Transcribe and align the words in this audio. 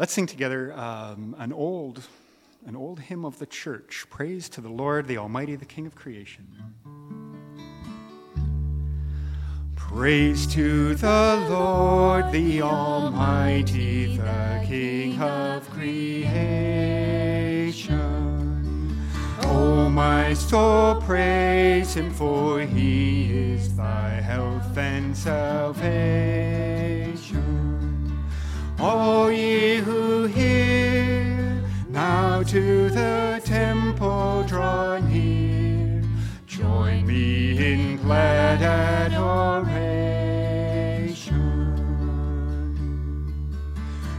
Let's 0.00 0.14
sing 0.14 0.26
together 0.26 0.72
um, 0.72 1.36
an 1.38 1.52
old, 1.52 2.00
an 2.64 2.74
old 2.74 3.00
hymn 3.00 3.26
of 3.26 3.38
the 3.38 3.44
church. 3.44 4.06
Praise 4.08 4.48
to 4.48 4.62
the 4.62 4.70
Lord, 4.70 5.06
the 5.06 5.18
Almighty, 5.18 5.56
the 5.56 5.66
King 5.66 5.86
of 5.86 5.94
creation. 5.94 6.46
Praise 9.76 10.46
to 10.54 10.94
the 10.94 11.46
Lord, 11.50 12.32
the 12.32 12.62
Almighty, 12.62 14.16
the 14.16 14.64
King 14.66 15.20
of 15.20 15.68
creation. 15.68 16.16
Oh, 19.42 19.90
my 19.90 20.32
soul, 20.32 21.02
praise 21.02 21.92
him, 21.92 22.10
for 22.10 22.60
he 22.60 23.52
is 23.52 23.76
thy 23.76 24.08
health 24.08 24.78
and 24.78 25.14
salvation. 25.14 25.90
All 28.82 29.30
ye 29.30 29.76
who 29.76 30.24
hear, 30.24 31.62
now 31.90 32.42
to 32.44 32.88
the 32.88 33.38
temple 33.44 34.44
draw 34.44 34.98
near. 35.00 36.02
Join 36.46 37.06
me 37.06 37.72
in 37.72 37.98
glad 37.98 38.62
adoration. 38.62 39.20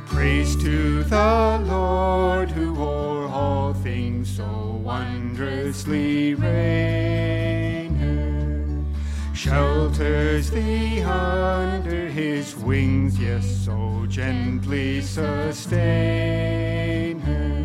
Praise 0.06 0.56
to 0.58 1.04
the 1.06 1.60
Lord 1.66 2.52
who 2.52 2.80
o'er 2.80 3.28
all 3.30 3.74
things 3.74 4.30
so 4.30 4.80
wondrously 4.84 6.36
reigneth, 6.36 7.41
shelters 9.42 10.52
thee 10.52 11.02
under 11.02 12.08
his 12.08 12.56
wings, 12.58 13.18
yes, 13.18 13.44
so 13.66 14.06
gently 14.08 15.02
sustain 15.02 15.70
her. 17.22 17.64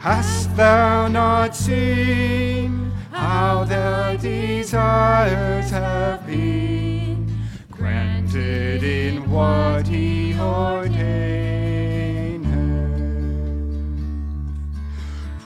Hast 0.00 0.56
thou 0.56 1.06
not 1.06 1.54
seen 1.54 2.90
how 3.12 3.62
their 3.62 4.16
desires 4.16 5.70
have 5.70 6.26
been 6.26 7.32
granted 7.70 8.82
in 8.82 9.30
what 9.30 9.86
he 9.86 10.34
ordained? 10.36 11.54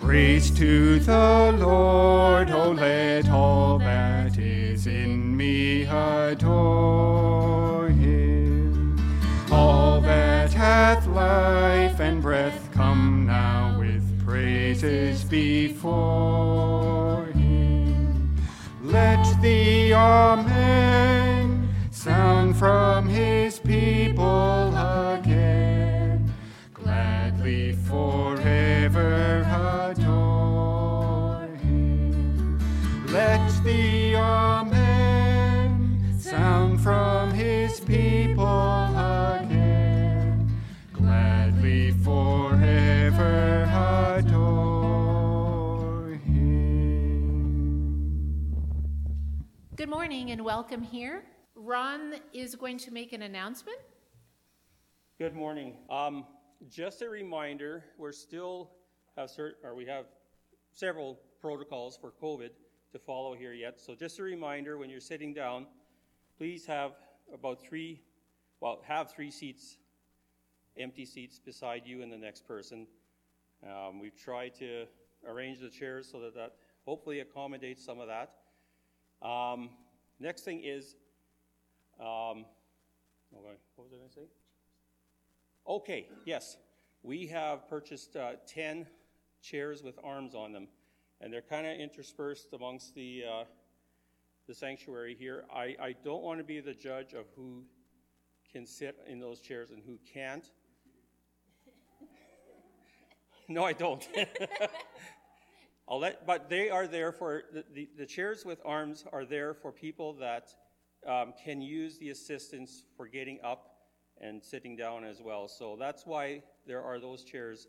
Praise 0.01 0.51
to 0.53 0.99
the 1.01 1.55
Lord, 1.59 2.49
oh 2.51 2.71
let 2.71 3.29
all 3.29 3.78
hath 10.89 11.07
life 11.09 12.01
and 12.01 12.23
breath, 12.23 12.71
come 12.73 13.27
now 13.27 13.79
with 13.79 14.03
praises 14.25 15.23
before 15.25 17.27
him. 17.35 18.35
Let 18.83 19.23
the 19.43 19.93
Amen 19.93 21.69
sound 21.91 22.57
from 22.57 23.07
his 23.07 23.59
people 23.59 24.75
again, 24.75 26.33
gladly 26.73 27.73
forever 27.73 29.45
adore 29.91 31.49
him. 31.57 32.59
Let 33.09 33.47
the 33.63 34.17
Amen 34.17 34.78
forever 42.09 43.69
adore 44.17 45.39
him. 46.25 47.67
Good 49.77 49.91
morning 49.91 50.31
and 50.31 50.43
welcome 50.43 50.83
here. 50.83 51.25
Ron 51.55 52.15
is 52.33 52.55
going 52.55 52.79
to 52.79 52.91
make 52.91 53.13
an 53.13 53.21
announcement. 53.23 53.77
Good 55.19 55.35
morning. 55.35 55.77
Um, 55.91 56.25
just 56.71 57.03
a 57.03 57.11
reminder, 57.11 57.85
we're 57.99 58.13
still 58.13 58.71
have 59.19 59.29
certain, 59.29 59.59
or 59.63 59.75
we 59.75 59.85
have 59.85 60.07
several 60.73 61.21
protocols 61.43 61.99
for 62.01 62.11
COVID 62.11 62.53
to 62.93 62.99
follow 62.99 63.35
here 63.35 63.53
yet. 63.53 63.79
So 63.79 63.95
just 63.95 64.19
a 64.19 64.23
reminder, 64.23 64.79
when 64.79 64.89
you're 64.89 65.01
sitting 65.01 65.35
down, 65.35 65.67
please 66.39 66.65
have 66.65 66.93
about 67.35 67.61
three, 67.61 68.01
well, 68.61 68.81
have 68.87 69.13
three 69.13 69.31
seats 69.31 69.77
empty 70.79 71.05
seats 71.05 71.39
beside 71.39 71.83
you 71.85 72.03
and 72.03 72.13
the 72.13 72.17
next 72.17 72.47
person. 72.47 72.87
Um, 73.65 74.01
we've 74.01 74.17
tried 74.17 74.55
to 74.57 74.87
arrange 75.27 75.59
the 75.61 75.69
chairs 75.69 76.09
so 76.11 76.21
that 76.21 76.35
that 76.35 76.55
hopefully 76.85 77.21
accommodates 77.21 77.85
some 77.85 77.99
of 78.01 78.09
that. 78.09 78.33
Um, 79.27 79.71
next 80.21 80.45
thing 80.45 80.63
is, 80.65 80.97
um, 82.01 82.45
what 83.31 83.45
was 83.77 83.93
I 83.93 83.97
going 83.97 84.09
to 84.09 84.15
say? 84.15 84.29
Okay, 85.67 86.09
yes, 86.25 86.57
we 87.03 87.27
have 87.27 87.69
purchased 87.69 88.17
uh, 88.17 88.33
10 88.47 88.87
chairs 89.43 89.83
with 89.83 89.99
arms 90.03 90.35
on 90.35 90.53
them, 90.53 90.69
and 91.21 91.33
they're 91.33 91.43
kind 91.43 91.67
of 91.67 91.79
interspersed 91.79 92.53
amongst 92.53 92.95
the 92.95 93.25
uh, 93.31 93.45
the 94.49 94.55
sanctuary 94.55 95.15
here. 95.19 95.45
I, 95.55 95.77
I 95.79 95.95
don't 96.03 96.23
want 96.23 96.39
to 96.39 96.45
be 96.45 96.61
the 96.61 96.73
judge 96.73 97.13
of 97.13 97.27
who 97.37 97.65
can 98.51 98.67
sit 98.67 98.97
in 99.07 99.21
those 99.21 99.41
chairs 99.41 99.71
and 99.71 99.83
who 99.87 99.99
can't. 100.13 100.51
No, 103.51 103.65
I 103.65 103.73
don't. 103.73 104.07
I'll 105.89 106.01
let, 106.01 106.27
but 106.27 106.51
they 106.51 106.69
are 106.69 106.87
there 106.87 107.13
for 107.13 107.45
the, 107.51 107.65
the, 107.73 107.89
the, 107.97 108.05
chairs 108.05 108.45
with 108.45 108.61
arms 108.63 109.07
are 109.11 109.25
there 109.25 109.55
for 109.55 109.73
people 109.73 110.13
that 110.15 110.51
um, 111.07 111.33
can 111.43 111.63
use 111.63 111.97
the 111.97 112.11
assistance 112.11 112.85
for 112.95 113.07
getting 113.07 113.39
up 113.43 113.77
and 114.21 114.45
sitting 114.45 114.77
down 114.77 115.03
as 115.03 115.23
well. 115.23 115.49
So 115.49 115.77
that's 115.81 116.05
why 116.05 116.43
there 116.67 116.83
are 116.83 117.01
those 117.01 117.25
chairs 117.25 117.69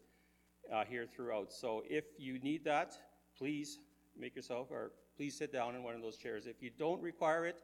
uh, 0.74 0.84
here 0.84 1.06
throughout. 1.06 1.54
So 1.54 1.84
if 1.90 2.04
you 2.18 2.40
need 2.40 2.66
that, 2.66 2.98
please 3.38 3.80
make 4.18 4.36
yourself 4.36 4.68
or 4.72 4.92
please 5.16 5.38
sit 5.38 5.54
down 5.54 5.76
in 5.76 5.84
one 5.84 5.96
of 5.96 6.02
those 6.02 6.18
chairs. 6.18 6.46
If 6.46 6.62
you 6.62 6.72
don't 6.78 7.02
require 7.02 7.46
it, 7.46 7.62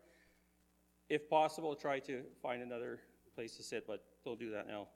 if 1.09 1.29
possible, 1.29 1.75
try 1.75 1.99
to 1.99 2.21
find 2.41 2.61
another 2.61 2.99
place 3.35 3.57
to 3.57 3.63
sit, 3.63 3.85
but 3.85 4.05
don't 4.23 4.39
do 4.39 4.51
that 4.51 4.67
now. 4.69 4.87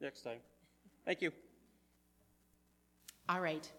Next 0.00 0.22
time. 0.22 0.38
Thank 1.04 1.20
you. 1.20 1.32
All 3.30 3.40
right. 3.40 3.70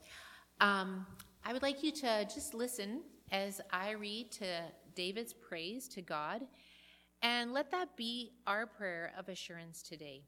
Um, 0.61 1.05
I 1.43 1.51
would 1.51 1.61
like 1.61 1.83
you 1.83 1.91
to 1.91 2.23
just 2.23 2.53
listen 2.53 3.01
as 3.33 3.59
I 3.69 3.91
read 3.91 4.31
to 4.31 4.45
David's 4.95 5.33
praise 5.33 5.89
to 5.89 6.01
God, 6.01 6.43
and 7.21 7.51
let 7.51 7.69
that 7.71 7.97
be 7.97 8.31
our 8.47 8.65
prayer 8.65 9.11
of 9.19 9.27
assurance 9.27 9.83
today. 9.83 10.21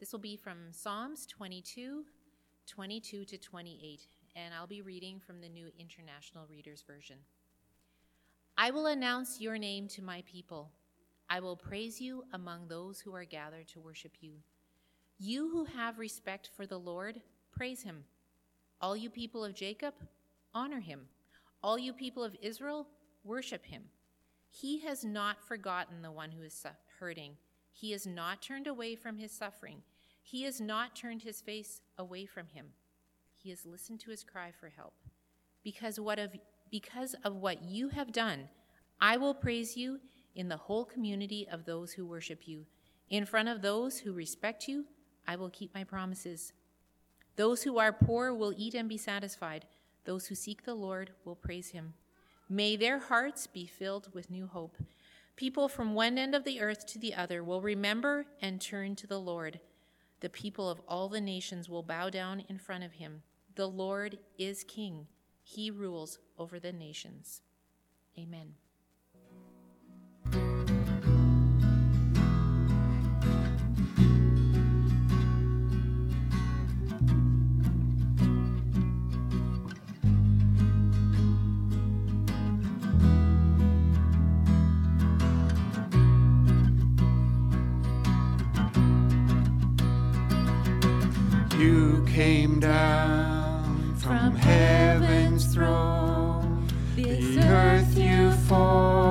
This 0.00 0.10
will 0.10 0.18
be 0.18 0.34
from 0.34 0.72
Psalms 0.72 1.26
22, 1.26 2.02
22 2.66 3.24
to 3.24 3.38
28, 3.38 4.00
and 4.34 4.52
I'll 4.52 4.66
be 4.66 4.82
reading 4.82 5.20
from 5.24 5.40
the 5.40 5.48
New 5.48 5.68
International 5.78 6.44
Reader's 6.50 6.82
Version. 6.82 7.18
I 8.58 8.72
will 8.72 8.86
announce 8.86 9.40
your 9.40 9.58
name 9.58 9.86
to 9.90 10.02
my 10.02 10.24
people. 10.26 10.72
I 11.30 11.38
will 11.38 11.54
praise 11.54 12.00
you 12.00 12.24
among 12.32 12.66
those 12.66 12.98
who 12.98 13.14
are 13.14 13.24
gathered 13.24 13.68
to 13.68 13.80
worship 13.80 14.16
you. 14.20 14.38
You 15.20 15.50
who 15.50 15.66
have 15.66 16.00
respect 16.00 16.50
for 16.56 16.66
the 16.66 16.80
Lord, 16.80 17.20
praise 17.62 17.82
him. 17.82 18.02
All 18.80 18.96
you 18.96 19.08
people 19.08 19.44
of 19.44 19.54
Jacob, 19.54 19.94
honor 20.52 20.80
him. 20.80 21.02
All 21.62 21.78
you 21.78 21.92
people 21.92 22.24
of 22.24 22.34
Israel, 22.42 22.88
worship 23.22 23.64
him. 23.64 23.84
He 24.50 24.80
has 24.80 25.04
not 25.04 25.40
forgotten 25.46 26.02
the 26.02 26.10
one 26.10 26.32
who 26.32 26.42
is 26.42 26.66
hurting. 26.98 27.36
He 27.72 27.92
has 27.92 28.04
not 28.04 28.42
turned 28.42 28.66
away 28.66 28.96
from 28.96 29.16
his 29.16 29.30
suffering. 29.30 29.76
He 30.24 30.42
has 30.42 30.60
not 30.60 30.96
turned 30.96 31.22
his 31.22 31.40
face 31.40 31.82
away 31.98 32.26
from 32.26 32.48
him. 32.48 32.66
He 33.36 33.50
has 33.50 33.64
listened 33.64 34.00
to 34.00 34.10
his 34.10 34.24
cry 34.24 34.50
for 34.50 34.68
help. 34.68 34.94
Because 35.62 36.00
what 36.00 36.18
of 36.18 36.34
because 36.68 37.14
of 37.22 37.36
what 37.36 37.62
you 37.62 37.90
have 37.90 38.10
done, 38.10 38.48
I 39.00 39.18
will 39.18 39.34
praise 39.34 39.76
you 39.76 40.00
in 40.34 40.48
the 40.48 40.56
whole 40.56 40.84
community 40.84 41.46
of 41.48 41.64
those 41.64 41.92
who 41.92 42.06
worship 42.06 42.48
you. 42.48 42.66
In 43.08 43.24
front 43.24 43.48
of 43.48 43.62
those 43.62 44.00
who 44.00 44.12
respect 44.12 44.66
you, 44.66 44.86
I 45.28 45.36
will 45.36 45.50
keep 45.50 45.72
my 45.76 45.84
promises. 45.84 46.52
Those 47.36 47.62
who 47.62 47.78
are 47.78 47.92
poor 47.92 48.34
will 48.34 48.52
eat 48.56 48.74
and 48.74 48.88
be 48.88 48.98
satisfied. 48.98 49.66
Those 50.04 50.26
who 50.26 50.34
seek 50.34 50.64
the 50.64 50.74
Lord 50.74 51.12
will 51.24 51.36
praise 51.36 51.70
him. 51.70 51.94
May 52.48 52.76
their 52.76 52.98
hearts 52.98 53.46
be 53.46 53.66
filled 53.66 54.12
with 54.12 54.30
new 54.30 54.46
hope. 54.46 54.76
People 55.36 55.68
from 55.68 55.94
one 55.94 56.18
end 56.18 56.34
of 56.34 56.44
the 56.44 56.60
earth 56.60 56.86
to 56.86 56.98
the 56.98 57.14
other 57.14 57.42
will 57.42 57.62
remember 57.62 58.26
and 58.40 58.60
turn 58.60 58.94
to 58.96 59.06
the 59.06 59.20
Lord. 59.20 59.60
The 60.20 60.28
people 60.28 60.68
of 60.68 60.80
all 60.86 61.08
the 61.08 61.20
nations 61.20 61.68
will 61.68 61.82
bow 61.82 62.10
down 62.10 62.44
in 62.48 62.58
front 62.58 62.84
of 62.84 62.92
him. 62.92 63.22
The 63.54 63.68
Lord 63.68 64.18
is 64.38 64.64
king, 64.64 65.06
he 65.42 65.70
rules 65.70 66.18
over 66.38 66.60
the 66.60 66.72
nations. 66.72 67.42
Amen. 68.18 68.54
Came 92.12 92.60
down 92.60 93.96
from 93.96 94.34
heaven's 94.34 95.46
throne. 95.46 96.68
The 96.94 97.38
earth 97.38 97.96
you 97.96 98.32
formed 98.32 99.01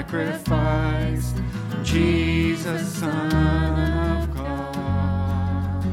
sacrifice. 0.00 1.34
Jesus, 1.82 3.00
Son 3.00 3.32
of 3.32 4.34
God, 4.34 5.84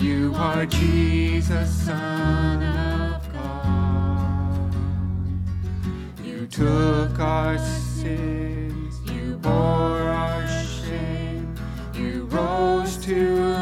you 0.00 0.34
are 0.36 0.66
Jesus, 0.66 1.70
Son 1.86 2.62
of 2.62 3.32
God. 3.32 4.74
You 6.22 6.46
took 6.46 7.18
our 7.18 7.56
sins, 7.58 9.00
you 9.10 9.38
bore 9.38 9.52
our 9.52 10.46
shame, 10.48 11.54
you 11.94 12.24
rose 12.24 12.98
to 13.06 13.57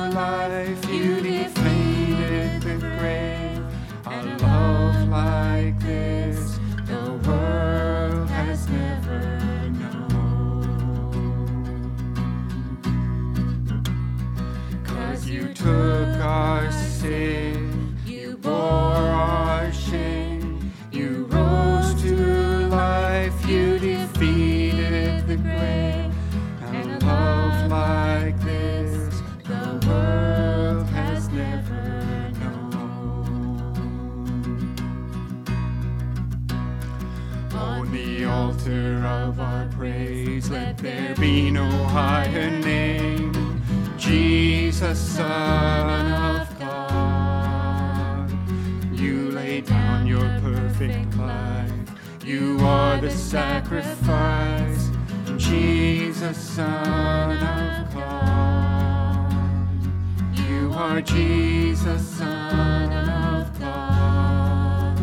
of 38.69 39.39
our 39.39 39.67
praise, 39.69 40.51
let 40.51 40.77
there 40.79 41.15
be 41.17 41.51
no 41.51 41.71
higher 41.87 42.51
name. 42.51 43.63
Jesus, 43.97 44.99
Son 44.99 46.13
of 46.13 46.59
God, 46.59 48.31
you 48.93 49.31
lay 49.31 49.61
down 49.61 50.07
your 50.07 50.29
perfect 50.41 51.17
life. 51.17 51.73
You 52.25 52.59
are 52.63 53.01
the 53.01 53.11
sacrifice. 53.11 54.91
Jesus, 55.37 56.37
Son 56.37 57.37
of 57.37 57.95
God, 57.95 59.33
you 60.49 60.73
are 60.73 61.01
Jesus, 61.01 62.09
Son 62.09 62.93
of 62.93 63.61
God. 63.61 64.97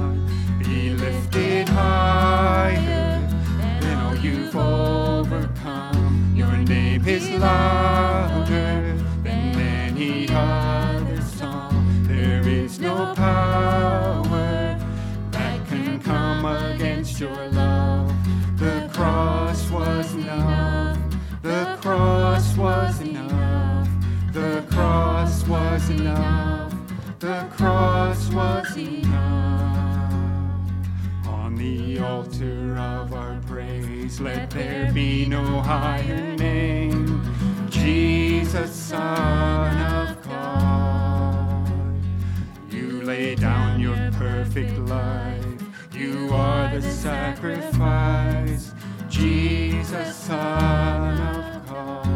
Be 0.60 0.90
lifted 0.90 1.68
than 2.74 2.93
you've 4.54 4.62
overcome. 4.62 6.34
Your 6.36 6.58
name 6.58 7.08
is 7.08 7.30
louder 7.32 8.98
than 9.24 9.60
any 9.60 10.28
other 10.30 11.22
song. 11.22 12.06
There 12.08 12.48
is 12.48 12.80
no 12.80 13.14
power 13.16 14.80
that 15.32 15.68
can 15.68 16.00
come 16.02 16.46
against 16.46 17.20
your 17.20 17.48
love. 17.50 18.14
The 18.58 18.90
cross 18.94 19.70
was 19.72 20.14
enough. 20.14 21.00
The 21.42 21.78
cross 21.82 22.56
was 22.58 23.02
enough. 23.02 23.88
The 24.34 24.64
cross 24.70 25.48
was 25.48 25.90
enough. 25.90 26.74
The 27.20 27.48
cross 27.56 28.30
was 28.32 28.78
enough. 28.78 30.14
On 31.28 31.56
the 31.56 32.00
altar 32.00 32.76
of 32.78 33.14
our 33.14 33.40
let 34.20 34.50
there 34.52 34.92
be 34.94 35.26
no 35.26 35.62
higher 35.62 36.36
name. 36.36 37.22
Jesus, 37.70 38.72
Son 38.72 39.78
of 39.78 40.22
God, 40.24 41.68
you 42.70 43.02
lay 43.02 43.36
down 43.36 43.80
your 43.80 44.12
perfect 44.14 44.78
life. 44.80 45.44
You 45.94 46.30
are 46.32 46.70
the 46.76 46.82
sacrifice. 46.82 48.74
Jesus, 49.10 50.16
Son 50.16 51.20
of 51.20 51.68
God, 51.68 52.08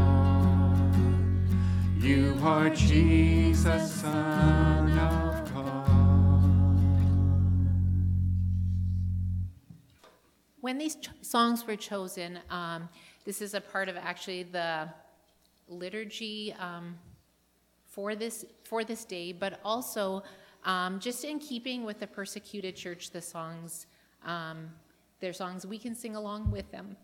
you 2.03 2.37
are 2.43 2.69
Jesus, 2.69 3.91
Son 3.93 4.89
of 4.97 5.53
God. 5.53 5.87
When 10.59 10.77
these 10.79 10.95
songs 11.27 11.67
were 11.67 11.75
chosen, 11.75 12.39
um, 12.49 12.87
this 13.25 13.41
is 13.41 13.53
a 13.53 13.61
part 13.61 13.89
of 13.89 13.97
actually 13.97 14.43
the 14.43 14.87
liturgy 15.67 16.53
um, 16.59 16.97
for 17.85 18.15
this 18.15 18.45
for 18.63 18.83
this 18.83 19.03
day, 19.05 19.33
but 19.33 19.59
also 19.65 20.23
um, 20.63 20.99
just 20.99 21.23
in 21.25 21.39
keeping 21.39 21.83
with 21.83 21.99
the 21.99 22.07
persecuted 22.07 22.75
church, 22.75 23.11
the 23.11 23.21
songs 23.21 23.87
um, 24.25 24.69
they're 25.19 25.33
songs 25.33 25.65
we 25.65 25.77
can 25.77 25.95
sing 25.95 26.15
along 26.15 26.51
with 26.51 26.69
them. 26.71 26.95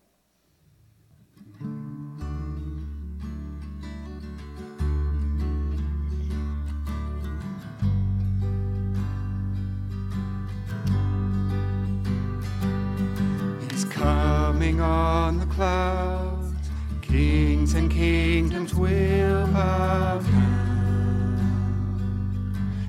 Coming 14.64 14.80
on 14.80 15.40
the 15.40 15.46
clouds. 15.48 16.70
Kings 17.02 17.74
and 17.74 17.92
kingdoms 17.92 18.74
will 18.74 19.46
bow 19.48 20.22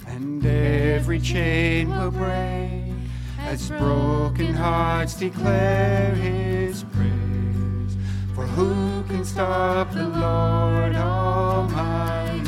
and 0.06 0.46
every 0.46 1.18
chain 1.18 1.90
will 1.90 2.12
break 2.12 2.92
as 3.38 3.70
broken 3.70 4.54
hearts 4.54 5.14
declare 5.14 6.14
His 6.14 6.84
praise. 6.92 7.96
For 8.36 8.46
who 8.46 9.02
can 9.08 9.24
stop 9.24 9.92
the 9.92 10.06
Lord 10.06 10.94
Almighty? 10.94 12.46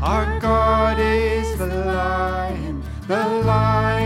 Our 0.00 0.38
God 0.38 1.00
is 1.00 1.58
the 1.58 1.66
Lion, 1.66 2.84
the 3.08 3.26
Lion. 3.44 3.99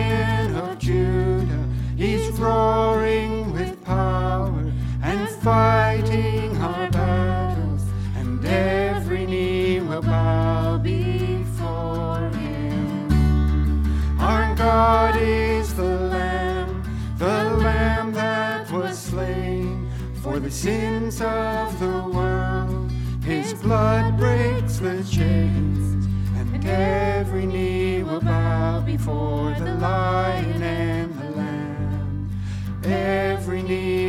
Roaring 2.37 3.53
with 3.53 3.83
power 3.85 4.71
and 5.03 5.29
fighting 5.41 6.57
our 6.59 6.91
battles, 6.91 7.83
and 8.17 8.45
every 8.45 9.25
knee 9.25 9.81
will 9.81 10.03
bow 10.03 10.77
before 10.79 12.29
Him. 12.31 14.21
Our 14.21 14.55
God 14.57 15.17
is 15.17 15.73
the 15.75 15.85
Lamb, 15.85 16.83
the 17.19 17.57
Lamb 17.57 18.13
that 18.13 18.71
was 18.71 18.99
slain 18.99 19.89
for 20.23 20.39
the 20.39 20.51
sins 20.51 21.23
of 21.23 21.79
the 21.79 22.11
world. 22.13 22.91
His 23.25 23.55
blood 23.55 24.19
breaks 24.19 24.79
the 24.79 25.03
chains, 25.05 26.07
and 26.37 26.67
every 26.67 27.47
knee 27.47 28.03
will 28.03 28.21
bow 28.21 28.81
before 28.81 29.55
the 29.55 29.75
Lion 29.77 30.63
and 30.63 31.14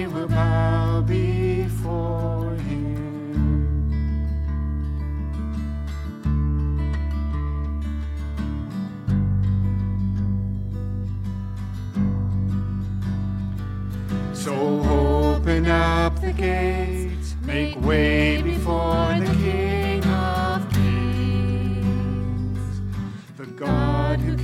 will 0.07 0.27
bow 0.27 1.01
before 1.01 2.55
him. 2.55 3.85
So 14.33 14.53
open 14.53 15.67
up 15.67 16.19
the 16.19 16.33
gates, 16.33 17.35
make 17.41 17.79
way 17.79 18.41
before 18.41 19.15
the 19.19 19.33
King 19.41 20.03
of 20.03 20.69
Kings, 20.74 22.59
the 23.38 23.45
God 23.45 24.19
who 24.19 24.35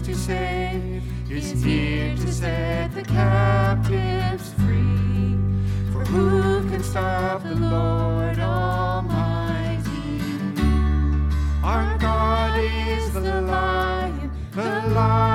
to 0.00 0.14
save 0.16 0.97
is 1.30 1.62
here 1.62 2.16
to 2.16 2.32
set 2.32 2.94
the 2.94 3.02
captives 3.02 4.52
free. 4.54 5.36
For 5.92 6.04
who 6.04 6.68
can 6.70 6.82
stop 6.82 7.42
the 7.42 7.54
Lord 7.54 8.38
Almighty? 8.38 9.90
Our 11.62 11.98
God 11.98 12.58
is 12.58 13.12
the 13.12 13.42
Lion, 13.42 14.30
the 14.52 14.82
Lion. 14.94 15.27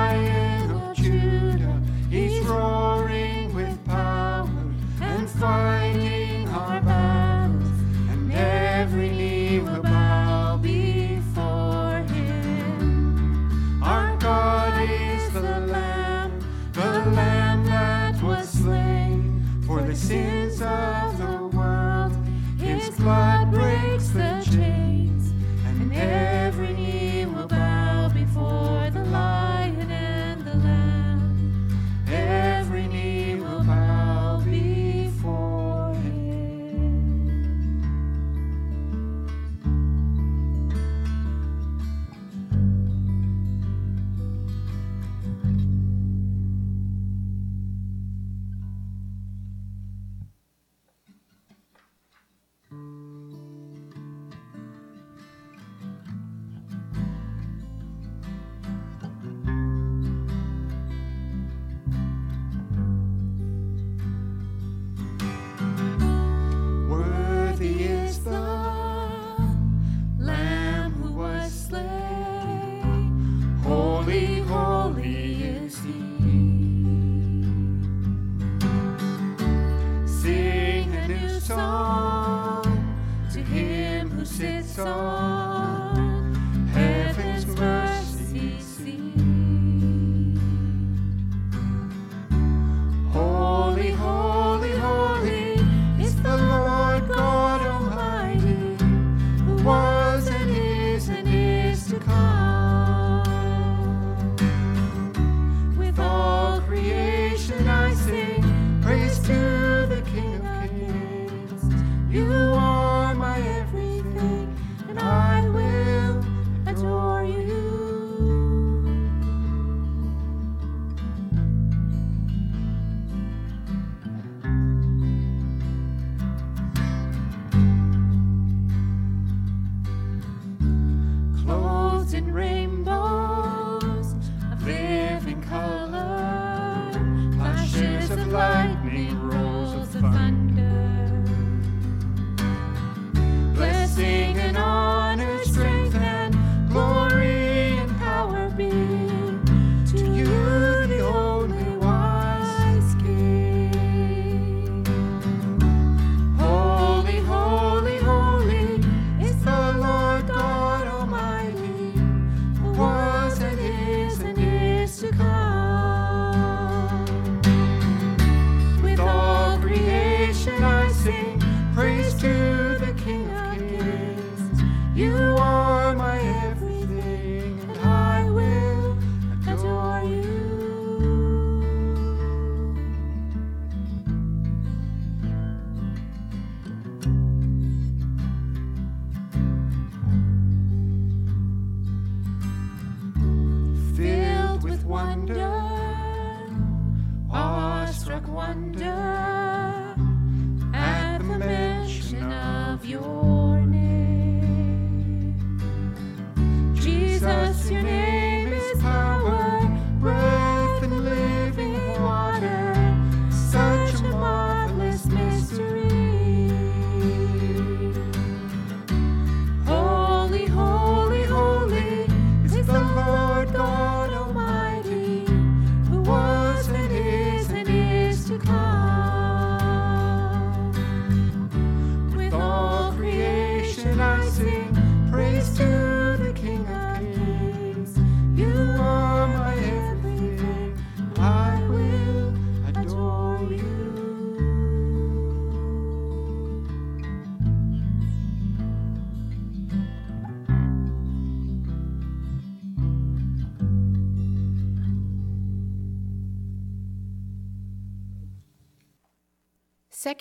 song. 84.84 85.13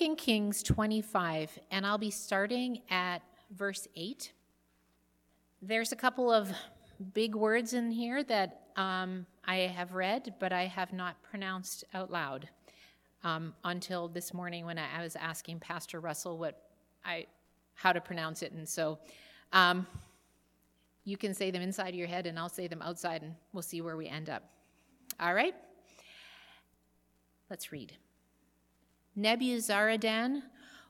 2 0.04 0.16
Kings 0.18 0.62
25, 0.64 1.58
and 1.72 1.86
I'll 1.86 1.98
be 1.98 2.12
starting 2.12 2.82
at 2.90 3.22
verse 3.52 3.88
8. 3.96 4.34
There's 5.62 5.94
a 5.94 5.96
couple 5.96 6.30
of 6.30 6.52
big 7.14 7.36
words 7.36 7.74
in 7.74 7.90
here 7.90 8.22
that 8.26 8.64
um, 8.76 9.26
I 9.46 9.60
have 9.60 9.94
read, 9.94 10.34
but 10.42 10.52
I 10.52 10.66
have 10.66 10.92
not 10.92 11.24
pronounced 11.24 11.86
out 11.94 12.12
loud 12.12 12.50
um, 13.24 13.54
until 13.64 14.10
this 14.10 14.34
morning 14.34 14.66
when 14.66 14.78
I, 14.78 15.02
was 15.02 15.16
asking 15.16 15.62
Pastor 15.62 16.02
Russell 16.02 16.38
what 16.38 16.62
I 17.06 17.26
how 17.76 17.94
to 17.94 18.02
pronounce 18.02 18.42
it, 18.42 18.52
and 18.52 18.68
so 18.68 19.00
um, 19.54 19.88
you 21.06 21.16
can 21.16 21.34
say 21.34 21.50
them 21.50 21.62
inside 21.62 21.96
your 21.96 22.08
head, 22.08 22.28
and 22.28 22.38
I'll 22.38 22.50
say 22.50 22.68
them 22.68 22.82
outside, 22.82 23.22
and 23.22 23.36
we'll 23.54 23.62
see 23.62 23.80
where 23.80 23.96
we 23.96 24.10
end 24.10 24.30
up. 24.30 24.44
All 25.18 25.34
right, 25.34 25.56
let's 27.50 27.72
read. 27.72 27.94
Nebuzaradan 29.18 30.42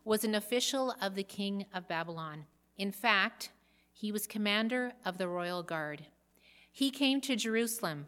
was 0.05 0.23
an 0.23 0.35
official 0.35 0.95
of 1.01 1.15
the 1.15 1.23
king 1.23 1.65
of 1.73 1.87
Babylon. 1.87 2.45
In 2.77 2.91
fact, 2.91 3.51
he 3.91 4.11
was 4.11 4.27
commander 4.27 4.93
of 5.05 5.17
the 5.17 5.27
royal 5.27 5.63
guard. 5.63 6.05
He 6.71 6.89
came 6.89 7.21
to 7.21 7.35
Jerusalem. 7.35 8.07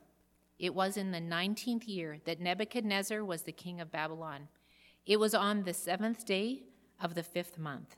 It 0.58 0.74
was 0.74 0.98
in 0.98 1.12
the 1.12 1.20
19th 1.20 1.88
year 1.88 2.20
that 2.26 2.40
Nebuchadnezzar 2.40 3.24
was 3.24 3.44
the 3.44 3.52
king 3.52 3.82
of 3.82 3.92
Babylon. 3.92 4.48
It 5.06 5.20
was 5.20 5.36
on 5.36 5.64
the 5.64 5.74
seventh 5.74 6.26
day 6.26 6.64
of 7.02 7.14
the 7.14 7.24
fifth 7.24 7.58
month. 7.58 7.98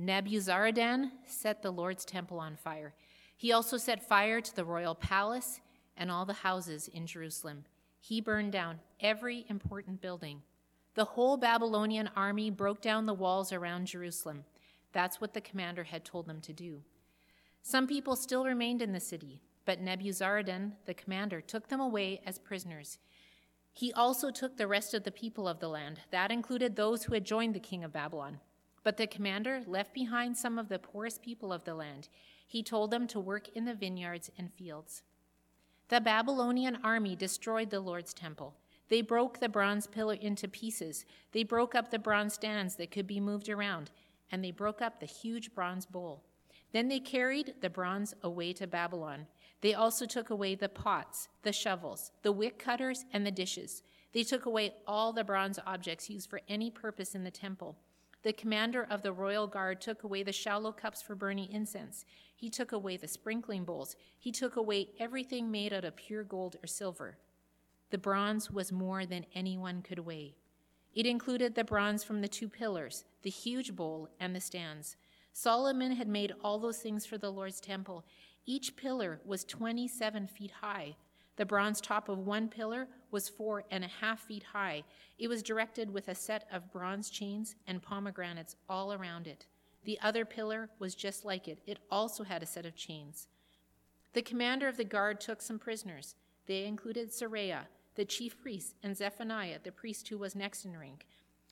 Nebuzaradan 0.00 1.10
set 1.26 1.62
the 1.62 1.70
Lord's 1.70 2.04
temple 2.04 2.40
on 2.40 2.56
fire. 2.56 2.94
He 3.36 3.52
also 3.52 3.76
set 3.76 4.08
fire 4.08 4.40
to 4.40 4.56
the 4.56 4.64
royal 4.64 4.94
palace 4.94 5.60
and 5.96 6.10
all 6.10 6.24
the 6.24 6.32
houses 6.32 6.88
in 6.88 7.06
Jerusalem. 7.06 7.64
He 8.00 8.20
burned 8.20 8.52
down 8.52 8.80
every 9.00 9.44
important 9.48 10.00
building. 10.00 10.42
The 10.94 11.04
whole 11.04 11.36
Babylonian 11.36 12.08
army 12.14 12.50
broke 12.50 12.80
down 12.80 13.06
the 13.06 13.14
walls 13.14 13.52
around 13.52 13.86
Jerusalem. 13.86 14.44
That's 14.92 15.20
what 15.20 15.34
the 15.34 15.40
commander 15.40 15.84
had 15.84 16.04
told 16.04 16.26
them 16.26 16.40
to 16.42 16.52
do. 16.52 16.82
Some 17.62 17.86
people 17.86 18.14
still 18.14 18.44
remained 18.44 18.80
in 18.80 18.92
the 18.92 19.00
city, 19.00 19.42
but 19.64 19.82
Nebuzaradan, 19.82 20.72
the 20.86 20.94
commander, 20.94 21.40
took 21.40 21.68
them 21.68 21.80
away 21.80 22.20
as 22.24 22.38
prisoners. 22.38 22.98
He 23.72 23.92
also 23.92 24.30
took 24.30 24.56
the 24.56 24.68
rest 24.68 24.94
of 24.94 25.02
the 25.02 25.10
people 25.10 25.48
of 25.48 25.58
the 25.58 25.68
land. 25.68 26.00
That 26.12 26.30
included 26.30 26.76
those 26.76 27.04
who 27.04 27.14
had 27.14 27.24
joined 27.24 27.54
the 27.54 27.60
king 27.60 27.82
of 27.82 27.92
Babylon. 27.92 28.38
But 28.84 28.96
the 28.96 29.08
commander 29.08 29.62
left 29.66 29.94
behind 29.94 30.36
some 30.36 30.58
of 30.58 30.68
the 30.68 30.78
poorest 30.78 31.22
people 31.22 31.52
of 31.52 31.64
the 31.64 31.74
land. 31.74 32.08
He 32.46 32.62
told 32.62 32.92
them 32.92 33.08
to 33.08 33.18
work 33.18 33.48
in 33.48 33.64
the 33.64 33.74
vineyards 33.74 34.30
and 34.38 34.52
fields. 34.52 35.02
The 35.88 36.00
Babylonian 36.00 36.78
army 36.84 37.16
destroyed 37.16 37.70
the 37.70 37.80
Lord's 37.80 38.14
temple. 38.14 38.54
They 38.88 39.00
broke 39.00 39.40
the 39.40 39.48
bronze 39.48 39.86
pillar 39.86 40.14
into 40.14 40.48
pieces. 40.48 41.04
They 41.32 41.42
broke 41.42 41.74
up 41.74 41.90
the 41.90 41.98
bronze 41.98 42.34
stands 42.34 42.76
that 42.76 42.90
could 42.90 43.06
be 43.06 43.20
moved 43.20 43.48
around, 43.48 43.90
and 44.30 44.44
they 44.44 44.50
broke 44.50 44.82
up 44.82 45.00
the 45.00 45.06
huge 45.06 45.54
bronze 45.54 45.86
bowl. 45.86 46.24
Then 46.72 46.88
they 46.88 47.00
carried 47.00 47.54
the 47.60 47.70
bronze 47.70 48.14
away 48.22 48.52
to 48.54 48.66
Babylon. 48.66 49.26
They 49.60 49.74
also 49.74 50.06
took 50.06 50.28
away 50.28 50.54
the 50.54 50.68
pots, 50.68 51.28
the 51.42 51.52
shovels, 51.52 52.10
the 52.22 52.32
wick 52.32 52.58
cutters, 52.58 53.04
and 53.12 53.24
the 53.24 53.30
dishes. 53.30 53.82
They 54.12 54.24
took 54.24 54.44
away 54.44 54.74
all 54.86 55.12
the 55.12 55.24
bronze 55.24 55.58
objects 55.66 56.10
used 56.10 56.28
for 56.28 56.40
any 56.48 56.70
purpose 56.70 57.14
in 57.14 57.24
the 57.24 57.30
temple. 57.30 57.78
The 58.24 58.32
commander 58.32 58.86
of 58.88 59.02
the 59.02 59.12
royal 59.12 59.46
guard 59.46 59.80
took 59.80 60.02
away 60.02 60.22
the 60.22 60.32
shallow 60.32 60.72
cups 60.72 61.02
for 61.02 61.14
burning 61.14 61.50
incense. 61.50 62.04
He 62.34 62.50
took 62.50 62.72
away 62.72 62.96
the 62.96 63.06
sprinkling 63.06 63.64
bowls. 63.64 63.96
He 64.18 64.32
took 64.32 64.56
away 64.56 64.88
everything 64.98 65.50
made 65.50 65.72
out 65.72 65.84
of 65.84 65.94
pure 65.94 66.24
gold 66.24 66.56
or 66.62 66.66
silver. 66.66 67.18
The 67.94 67.98
bronze 67.98 68.50
was 68.50 68.72
more 68.72 69.06
than 69.06 69.24
anyone 69.36 69.80
could 69.80 70.00
weigh. 70.00 70.34
It 70.96 71.06
included 71.06 71.54
the 71.54 71.62
bronze 71.62 72.02
from 72.02 72.22
the 72.22 72.26
two 72.26 72.48
pillars, 72.48 73.04
the 73.22 73.30
huge 73.30 73.76
bowl, 73.76 74.08
and 74.18 74.34
the 74.34 74.40
stands. 74.40 74.96
Solomon 75.32 75.92
had 75.92 76.08
made 76.08 76.34
all 76.42 76.58
those 76.58 76.78
things 76.78 77.06
for 77.06 77.18
the 77.18 77.30
Lord's 77.30 77.60
temple. 77.60 78.04
Each 78.46 78.74
pillar 78.74 79.20
was 79.24 79.44
27 79.44 80.26
feet 80.26 80.50
high. 80.60 80.96
The 81.36 81.46
bronze 81.46 81.80
top 81.80 82.08
of 82.08 82.18
one 82.18 82.48
pillar 82.48 82.88
was 83.12 83.28
four 83.28 83.62
and 83.70 83.84
a 83.84 83.88
half 84.00 84.22
feet 84.22 84.42
high. 84.52 84.82
It 85.16 85.28
was 85.28 85.44
directed 85.44 85.88
with 85.94 86.08
a 86.08 86.16
set 86.16 86.48
of 86.50 86.72
bronze 86.72 87.10
chains 87.10 87.54
and 87.68 87.80
pomegranates 87.80 88.56
all 88.68 88.92
around 88.92 89.28
it. 89.28 89.46
The 89.84 90.00
other 90.02 90.24
pillar 90.24 90.68
was 90.80 90.96
just 90.96 91.24
like 91.24 91.46
it. 91.46 91.60
It 91.64 91.78
also 91.92 92.24
had 92.24 92.42
a 92.42 92.46
set 92.46 92.66
of 92.66 92.74
chains. 92.74 93.28
The 94.14 94.22
commander 94.22 94.66
of 94.66 94.78
the 94.78 94.82
guard 94.82 95.20
took 95.20 95.40
some 95.40 95.60
prisoners. 95.60 96.16
They 96.46 96.64
included 96.64 97.10
Seraiah, 97.10 97.66
the 97.94 98.04
chief 98.04 98.40
priest, 98.40 98.74
and 98.82 98.96
Zephaniah, 98.96 99.58
the 99.62 99.72
priest 99.72 100.08
who 100.08 100.18
was 100.18 100.34
next 100.34 100.64
in 100.64 100.76
rank. 100.76 101.06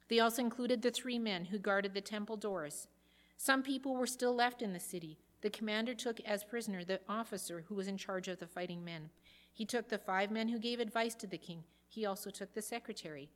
They 0.09 0.19
also 0.19 0.43
included 0.43 0.83
the 0.83 0.91
three 0.91 1.19
men 1.19 1.47
who 1.47 1.59
guarded 1.59 1.95
the 1.95 2.01
temple 2.01 2.37
doors. 2.37 2.89
Some 3.37 3.63
people 3.63 3.95
were 3.95 4.07
still 4.07 4.35
left 4.35 4.63
in 4.63 4.73
the 4.73 4.81
city. 4.81 5.19
The 5.41 5.51
commander 5.51 5.95
took 5.95 6.21
as 6.21 6.45
prisoner 6.45 6.85
the 6.85 7.01
officer 7.09 7.65
who 7.69 7.75
was 7.75 7.89
in 7.89 7.97
charge 7.97 8.29
of 8.29 8.39
the 8.39 8.47
fighting 8.47 8.85
men. 8.85 9.11
He 9.53 9.65
took 9.65 9.89
the 9.89 9.99
five 9.99 10.31
men 10.31 10.49
who 10.49 10.59
gave 10.59 10.81
advice 10.81 11.15
to 11.17 11.27
the 11.27 11.39
king. 11.39 11.65
He 11.89 12.07
also 12.07 12.31
took 12.31 12.55
the 12.55 12.63
secretary. 12.63 13.31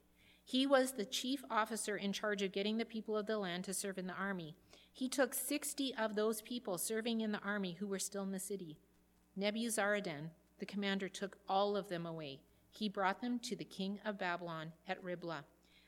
He 0.44 0.66
was 0.66 0.92
the 0.92 1.04
chief 1.04 1.44
officer 1.50 1.96
in 1.96 2.12
charge 2.12 2.42
of 2.42 2.52
getting 2.52 2.78
the 2.78 2.84
people 2.84 3.16
of 3.16 3.26
the 3.26 3.38
land 3.38 3.64
to 3.64 3.74
serve 3.74 3.98
in 3.98 4.06
the 4.06 4.14
army. 4.14 4.54
He 4.92 5.08
took 5.08 5.34
60 5.34 5.94
of 5.96 6.14
those 6.14 6.40
people 6.40 6.78
serving 6.78 7.20
in 7.20 7.32
the 7.32 7.42
army 7.42 7.72
who 7.72 7.86
were 7.86 7.98
still 7.98 8.22
in 8.22 8.32
the 8.32 8.38
city. 8.38 8.78
Nebuzaradan, 9.38 10.30
the 10.58 10.66
commander, 10.66 11.08
took 11.08 11.36
all 11.48 11.76
of 11.76 11.88
them 11.88 12.06
away 12.06 12.40
he 12.76 12.88
brought 12.88 13.20
them 13.20 13.38
to 13.40 13.56
the 13.56 13.64
king 13.64 13.98
of 14.04 14.18
Babylon 14.18 14.72
at 14.86 15.02
Riblah. 15.02 15.44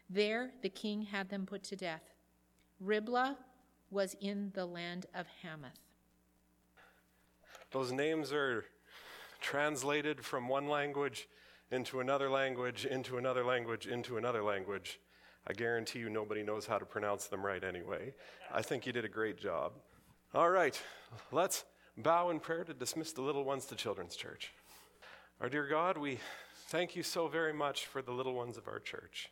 There 0.09 0.51
the 0.63 0.69
king 0.69 1.03
had 1.03 1.29
them 1.29 1.45
put 1.45 1.63
to 1.65 1.77
death. 1.77 2.03
Riblah 2.81 3.37
was 3.91 4.17
in 4.21 4.51
the 4.55 4.65
land 4.65 5.07
of 5.15 5.27
Hamath. 5.43 5.79
Those 7.71 7.93
names 7.93 8.33
are 8.33 8.65
translated 9.41 10.25
from 10.25 10.49
one 10.49 10.69
language 10.69 11.29
into 11.71 12.01
another 12.01 12.31
language, 12.31 12.87
into 12.87 13.19
another 13.19 13.45
language, 13.45 13.87
into 13.87 14.17
another 14.17 14.43
language. 14.43 15.01
I 15.47 15.53
guarantee 15.53 15.99
you 15.99 16.09
nobody 16.09 16.43
knows 16.43 16.67
how 16.67 16.79
to 16.79 16.87
pronounce 16.87 17.27
them 17.27 17.45
right 17.45 17.63
anyway. 17.63 18.15
I 18.53 18.63
think 18.63 18.87
you 18.87 18.93
did 18.93 19.05
a 19.05 19.09
great 19.09 19.39
job. 19.39 19.73
All 20.35 20.51
right, 20.51 20.81
let's 21.33 21.65
bow 21.97 22.31
in 22.31 22.41
prayer 22.41 22.65
to 22.65 22.75
dismiss 22.75 23.13
the 23.13 23.23
little 23.23 23.45
ones 23.45 23.67
to 23.67 23.75
Children's 23.75 24.17
Church. 24.17 24.53
Our 25.41 25.49
dear 25.49 25.67
God, 25.67 25.99
we 25.99 26.19
Thank 26.69 26.95
you 26.95 27.03
so 27.03 27.29
very 27.29 27.55
much 27.55 27.87
for 27.87 28.03
the 28.03 28.13
little 28.13 28.35
ones 28.35 28.59
of 28.59 28.69
our 28.69 28.79
church. 28.79 29.31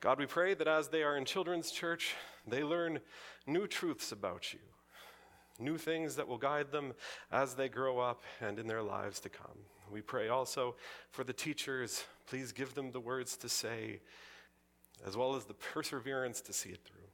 God, 0.00 0.18
we 0.18 0.26
pray 0.26 0.52
that 0.52 0.68
as 0.68 0.88
they 0.88 1.02
are 1.02 1.16
in 1.16 1.24
children's 1.24 1.70
church, 1.70 2.14
they 2.46 2.62
learn 2.62 3.00
new 3.46 3.66
truths 3.66 4.12
about 4.12 4.52
you, 4.52 4.58
new 5.58 5.78
things 5.78 6.14
that 6.16 6.28
will 6.28 6.36
guide 6.36 6.70
them 6.70 6.92
as 7.30 7.54
they 7.54 7.70
grow 7.70 8.00
up 8.00 8.20
and 8.42 8.58
in 8.58 8.66
their 8.66 8.82
lives 8.82 9.18
to 9.20 9.30
come. 9.30 9.60
We 9.90 10.02
pray 10.02 10.28
also 10.28 10.74
for 11.10 11.24
the 11.24 11.32
teachers. 11.32 12.04
Please 12.26 12.52
give 12.52 12.74
them 12.74 12.92
the 12.92 13.00
words 13.00 13.34
to 13.38 13.48
say, 13.48 14.00
as 15.06 15.16
well 15.16 15.34
as 15.34 15.46
the 15.46 15.54
perseverance 15.54 16.42
to 16.42 16.52
see 16.52 16.68
it 16.68 16.80
through. 16.84 17.08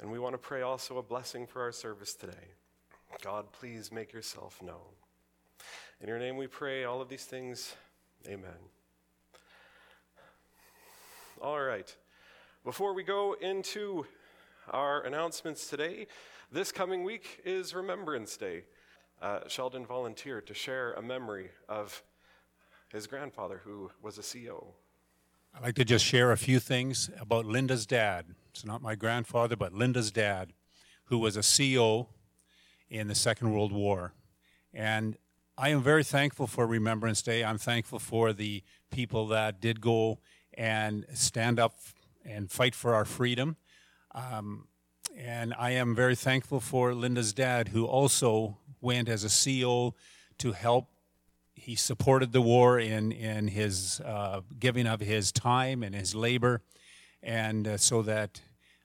And 0.00 0.10
we 0.10 0.18
want 0.18 0.34
to 0.34 0.38
pray 0.38 0.62
also 0.62 0.98
a 0.98 1.04
blessing 1.04 1.46
for 1.46 1.62
our 1.62 1.70
service 1.70 2.14
today. 2.14 2.48
God, 3.22 3.52
please 3.52 3.92
make 3.92 4.12
yourself 4.12 4.60
known. 4.60 4.96
In 6.00 6.08
your 6.08 6.18
name 6.18 6.36
we 6.36 6.48
pray 6.48 6.82
all 6.82 7.00
of 7.00 7.08
these 7.08 7.24
things. 7.24 7.76
Amen. 8.28 8.50
All 11.40 11.60
right. 11.60 11.96
Before 12.62 12.92
we 12.92 13.02
go 13.02 13.34
into 13.40 14.04
our 14.68 15.00
announcements 15.00 15.70
today, 15.70 16.08
this 16.52 16.70
coming 16.70 17.04
week 17.04 17.40
is 17.42 17.74
Remembrance 17.74 18.36
Day. 18.36 18.64
Uh, 19.22 19.40
Sheldon 19.48 19.86
volunteered 19.86 20.46
to 20.48 20.52
share 20.52 20.92
a 20.92 21.00
memory 21.00 21.48
of 21.70 22.02
his 22.92 23.06
grandfather, 23.06 23.62
who 23.64 23.90
was 24.02 24.18
a 24.18 24.22
CO. 24.22 24.74
I'd 25.54 25.62
like 25.62 25.76
to 25.76 25.84
just 25.86 26.04
share 26.04 26.30
a 26.30 26.36
few 26.36 26.60
things 26.60 27.08
about 27.18 27.46
Linda's 27.46 27.86
dad. 27.86 28.26
It's 28.50 28.64
not 28.64 28.82
my 28.82 28.94
grandfather, 28.94 29.56
but 29.56 29.72
Linda's 29.72 30.10
dad, 30.10 30.52
who 31.04 31.16
was 31.16 31.38
a 31.38 31.42
CO 31.42 32.10
in 32.90 33.08
the 33.08 33.14
Second 33.14 33.52
World 33.54 33.72
War. 33.72 34.12
And 34.74 35.16
I 35.60 35.70
am 35.70 35.82
very 35.82 36.04
thankful 36.04 36.46
for 36.46 36.68
Remembrance 36.68 37.20
Day. 37.20 37.42
I'm 37.42 37.58
thankful 37.58 37.98
for 37.98 38.32
the 38.32 38.62
people 38.92 39.26
that 39.28 39.60
did 39.60 39.80
go 39.80 40.20
and 40.54 41.04
stand 41.14 41.58
up 41.58 41.74
and 42.24 42.48
fight 42.48 42.76
for 42.76 42.94
our 42.94 43.04
freedom. 43.04 43.56
Um, 44.14 44.68
and 45.16 45.52
I 45.58 45.70
am 45.70 45.96
very 45.96 46.14
thankful 46.14 46.60
for 46.60 46.94
Linda's 46.94 47.32
dad, 47.32 47.68
who 47.68 47.86
also 47.86 48.58
went 48.80 49.08
as 49.08 49.24
a 49.24 49.28
CO 49.64 49.96
to 50.38 50.52
help. 50.52 50.90
He 51.54 51.74
supported 51.74 52.30
the 52.30 52.40
war 52.40 52.78
in, 52.78 53.10
in 53.10 53.48
his 53.48 54.00
uh, 54.04 54.42
giving 54.60 54.86
of 54.86 55.00
his 55.00 55.32
time 55.32 55.82
and 55.82 55.92
his 55.92 56.14
labor, 56.14 56.62
and 57.20 57.66
uh, 57.66 57.76
so 57.78 58.02
that 58.02 58.40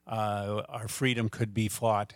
uh, 0.08 0.64
our 0.70 0.88
freedom 0.88 1.30
could 1.30 1.54
be 1.54 1.68
fought 1.68 2.14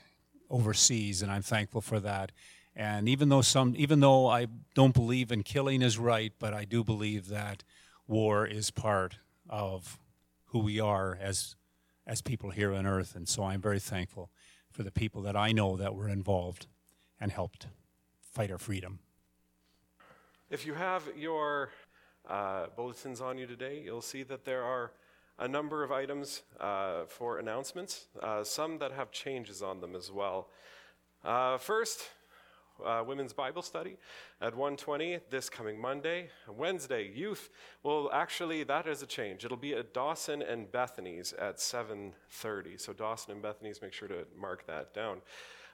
overseas. 0.50 1.22
And 1.22 1.32
I'm 1.32 1.44
thankful 1.44 1.82
for 1.82 2.00
that. 2.00 2.32
And 2.78 3.10
even 3.10 3.30
though 3.30 3.42
some, 3.42 3.74
even 3.76 4.02
though 4.02 4.28
I 4.28 4.46
don't 4.76 4.94
believe 4.94 5.32
in 5.32 5.42
killing 5.42 5.82
is 5.82 5.98
right, 5.98 6.32
but 6.38 6.54
I 6.54 6.64
do 6.64 6.84
believe 6.84 7.28
that 7.30 7.64
war 8.08 8.46
is 8.46 8.70
part 8.70 9.18
of 9.50 10.00
who 10.46 10.60
we 10.60 10.80
are 10.80 11.18
as 11.20 11.56
as 12.06 12.22
people 12.22 12.52
here 12.52 12.74
on 12.74 12.86
earth. 12.86 13.16
And 13.16 13.28
so 13.28 13.44
I'm 13.44 13.62
very 13.62 13.80
thankful 13.80 14.30
for 14.72 14.84
the 14.84 14.92
people 14.92 15.24
that 15.24 15.36
I 15.36 15.52
know 15.52 15.76
that 15.76 15.96
were 15.96 16.08
involved 16.08 16.68
and 17.20 17.32
helped 17.32 17.66
fight 18.22 18.52
our 18.52 18.60
freedom. 18.60 19.00
If 20.52 20.66
you 20.68 20.76
have 20.76 21.04
your 21.18 21.72
uh, 22.30 22.68
bulletins 22.76 23.22
on 23.22 23.40
you 23.40 23.48
today, 23.48 23.82
you'll 23.84 24.02
see 24.02 24.22
that 24.24 24.46
there 24.46 24.64
are 24.64 24.92
a 25.40 25.48
number 25.48 25.84
of 25.84 25.92
items 25.92 26.44
uh, 26.60 27.06
for 27.08 27.40
announcements, 27.40 28.06
uh, 28.22 28.44
some 28.44 28.78
that 28.78 28.92
have 28.92 29.12
changes 29.12 29.64
on 29.64 29.82
them 29.82 29.96
as 29.96 30.12
well. 30.12 30.50
Uh, 31.26 31.58
first, 31.58 32.10
uh, 32.86 33.04
women's 33.06 33.34
Bible 33.34 33.62
study 33.62 33.98
at 34.42 34.54
1:20 34.54 35.22
this 35.30 35.50
coming 35.50 35.80
Monday. 35.80 36.30
Wednesday, 36.48 37.12
youth. 37.14 37.50
Well, 37.84 38.10
actually, 38.14 38.64
that 38.64 38.88
is 38.88 39.02
a 39.02 39.08
change. 39.08 39.46
It'll 39.46 39.58
be 39.58 39.74
at 39.74 39.94
Dawson 39.94 40.42
and 40.42 40.72
Bethany's 40.72 41.34
at 41.34 41.58
7:30. 41.58 42.80
So 42.80 42.94
Dawson 42.94 43.34
and 43.34 43.42
Bethany's, 43.42 43.82
make 43.82 43.94
sure 43.94 44.08
to 44.08 44.26
mark 44.36 44.66
that 44.68 44.94
down. 44.94 45.22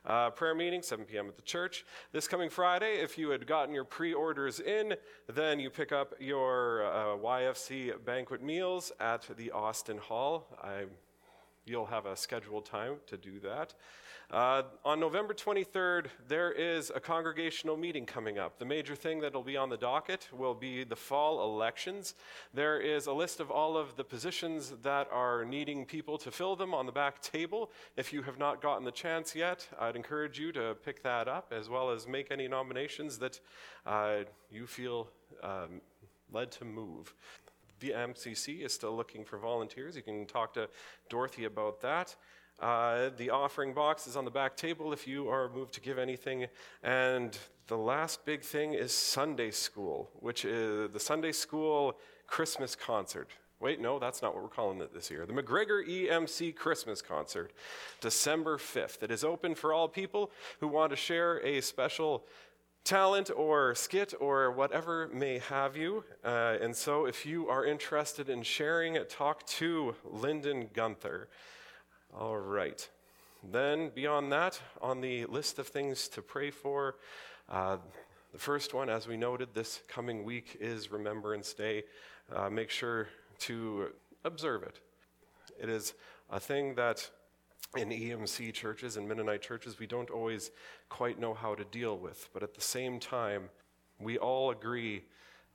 Uh, 0.06 0.30
prayer 0.30 0.54
meeting, 0.54 0.82
7 0.82 1.06
p.m. 1.06 1.30
at 1.30 1.38
the 1.38 1.42
church. 1.42 1.86
This 2.12 2.28
coming 2.28 2.50
Friday, 2.50 2.96
if 2.96 3.18
you 3.18 3.30
had 3.30 3.48
gotten 3.48 3.74
your 3.74 3.86
pre 3.86 4.14
orders 4.14 4.60
in, 4.60 4.96
then 5.32 5.62
you 5.62 5.70
pick 5.70 5.94
up 5.94 6.14
your 6.20 6.86
uh, 6.86 7.18
YFC 7.18 7.94
banquet 8.04 8.44
meals 8.44 8.92
at 9.00 9.26
the 9.38 9.52
Austin 9.52 9.98
Hall. 9.98 10.46
I, 10.62 10.84
you'll 11.66 11.86
have 11.86 12.06
a 12.06 12.18
scheduled 12.18 12.66
time 12.66 12.96
to 13.08 13.16
do 13.16 13.40
that. 13.40 13.76
Uh, 14.34 14.64
on 14.84 15.00
November 15.00 15.32
23rd, 15.32 16.08
there 16.28 16.52
is 16.52 16.92
a 16.96 17.00
congregational 17.00 17.78
meeting 17.78 18.04
coming 18.04 18.40
up. 18.40 18.58
The 18.58 18.66
major 18.66 18.96
thing 18.96 19.20
that 19.20 19.32
will 19.32 19.44
be 19.44 19.56
on 19.56 19.70
the 19.70 19.78
docket 19.78 20.28
will 20.34 20.56
be 20.56 20.84
the 20.84 20.96
fall 20.96 21.44
elections. 21.44 22.16
There 22.52 22.80
is 22.80 23.06
a 23.06 23.14
list 23.14 23.40
of 23.40 23.52
all 23.52 23.78
of 23.78 23.96
the 23.96 24.04
positions 24.04 24.74
that 24.82 25.08
are 25.12 25.46
needing 25.46 25.86
people 25.86 26.18
to 26.18 26.32
fill 26.32 26.56
them 26.56 26.74
on 26.74 26.88
the 26.88 26.92
back 26.92 27.22
table. 27.22 27.70
If 27.96 28.12
you 28.12 28.24
have 28.24 28.40
not 28.40 28.60
gotten 28.60 28.84
the 28.84 28.92
chance 28.92 29.36
yet, 29.36 29.68
I'd 29.80 29.96
encourage 29.96 30.40
you 30.40 30.52
to 30.54 30.78
pick 30.84 31.04
that 31.04 31.28
up 31.28 31.54
as 31.56 31.70
well 31.70 31.92
as 31.92 32.08
make 32.08 32.32
any 32.32 32.48
nominations 32.48 33.20
that 33.20 33.40
uh, 33.86 34.22
you 34.50 34.66
feel 34.66 35.10
um, 35.44 35.80
led 36.32 36.50
to 36.54 36.66
move. 36.66 37.14
The 37.82 37.92
MCC 37.92 38.66
is 38.66 38.74
still 38.74 38.96
looking 38.96 39.26
for 39.26 39.38
volunteers. 39.38 39.96
You 39.96 40.02
can 40.02 40.26
talk 40.26 40.56
to 40.56 40.70
Dorothy 41.08 41.46
about 41.46 41.82
that. 41.82 42.16
Uh, 42.60 43.10
the 43.18 43.30
offering 43.30 43.74
box 43.74 44.08
is 44.08 44.16
on 44.16 44.26
the 44.26 44.32
back 44.32 44.56
table 44.56 44.94
if 44.94 45.08
you 45.08 45.28
are 45.30 45.50
moved 45.50 45.74
to 45.74 45.82
give 45.82 45.98
anything. 45.98 46.48
And 46.82 47.38
the 47.68 47.78
last 47.78 48.26
big 48.26 48.42
thing 48.42 48.74
is 48.74 48.94
Sunday 48.94 49.52
school, 49.52 50.10
which 50.20 50.46
is 50.46 50.92
the 50.92 51.00
Sunday 51.00 51.32
school 51.32 51.98
Christmas 52.28 52.76
concert. 52.76 53.30
Wait, 53.60 53.80
no, 53.80 53.98
that's 53.98 54.22
not 54.22 54.34
what 54.34 54.44
we're 54.44 54.50
calling 54.50 54.82
it 54.82 54.94
this 54.94 55.10
year. 55.10 55.26
The 55.26 55.32
McGregor 55.32 55.88
EMC 55.88 56.54
Christmas 56.54 57.02
Concert, 57.02 57.54
December 58.02 58.58
5th. 58.58 59.02
It 59.02 59.10
is 59.10 59.24
open 59.24 59.56
for 59.56 59.72
all 59.72 59.88
people 59.88 60.32
who 60.60 60.68
want 60.68 60.90
to 60.90 60.98
share 60.98 61.38
a 61.46 61.62
special 61.62 62.26
talent 62.84 63.32
or 63.34 63.74
skit 63.76 64.14
or 64.20 64.52
whatever 64.52 65.10
may 65.14 65.40
have 65.40 65.78
you. 65.78 66.04
Uh, 66.26 66.58
and 66.62 66.76
so 66.76 67.06
if 67.06 67.26
you 67.26 67.48
are 67.48 67.66
interested 67.66 68.28
in 68.28 68.44
sharing, 68.44 68.98
talk 69.10 69.46
to 69.48 69.96
Lyndon 70.04 70.70
Gunther. 70.74 71.30
All 72.20 72.38
right. 72.38 72.88
Then, 73.52 73.90
beyond 73.90 74.32
that, 74.32 74.62
on 74.82 75.02
the 75.02 75.26
list 75.26 75.58
of 75.58 75.68
things 75.68 76.08
to 76.10 76.22
pray 76.22 76.52
for, 76.52 76.98
uh, 77.50 77.78
the 78.32 78.38
first 78.38 78.76
one, 78.76 78.88
as 78.88 79.08
we 79.08 79.18
noted, 79.18 79.50
this 79.56 79.82
coming 79.88 80.24
week 80.24 80.56
is 80.60 80.92
Remembrance 80.92 81.54
Day. 81.54 81.84
Uh, 82.32 82.52
make 82.52 82.70
sure 82.70 83.08
to 83.40 83.94
observe 84.24 84.62
it. 84.62 84.80
It 85.60 85.70
is 85.70 85.96
a 86.30 86.40
thing 86.40 86.76
that 86.76 87.10
in 87.76 87.90
EMC 87.90 88.54
churches 88.54 88.96
and 88.96 89.08
Mennonite 89.08 89.42
churches 89.42 89.80
we 89.80 89.88
don't 89.88 90.12
always 90.12 90.52
quite 90.90 91.20
know 91.20 91.34
how 91.34 91.56
to 91.56 91.64
deal 91.66 91.98
with, 91.98 92.30
but 92.32 92.44
at 92.44 92.54
the 92.54 92.62
same 92.62 93.00
time, 93.00 93.50
we 94.00 94.20
all 94.20 94.52
agree 94.52 95.06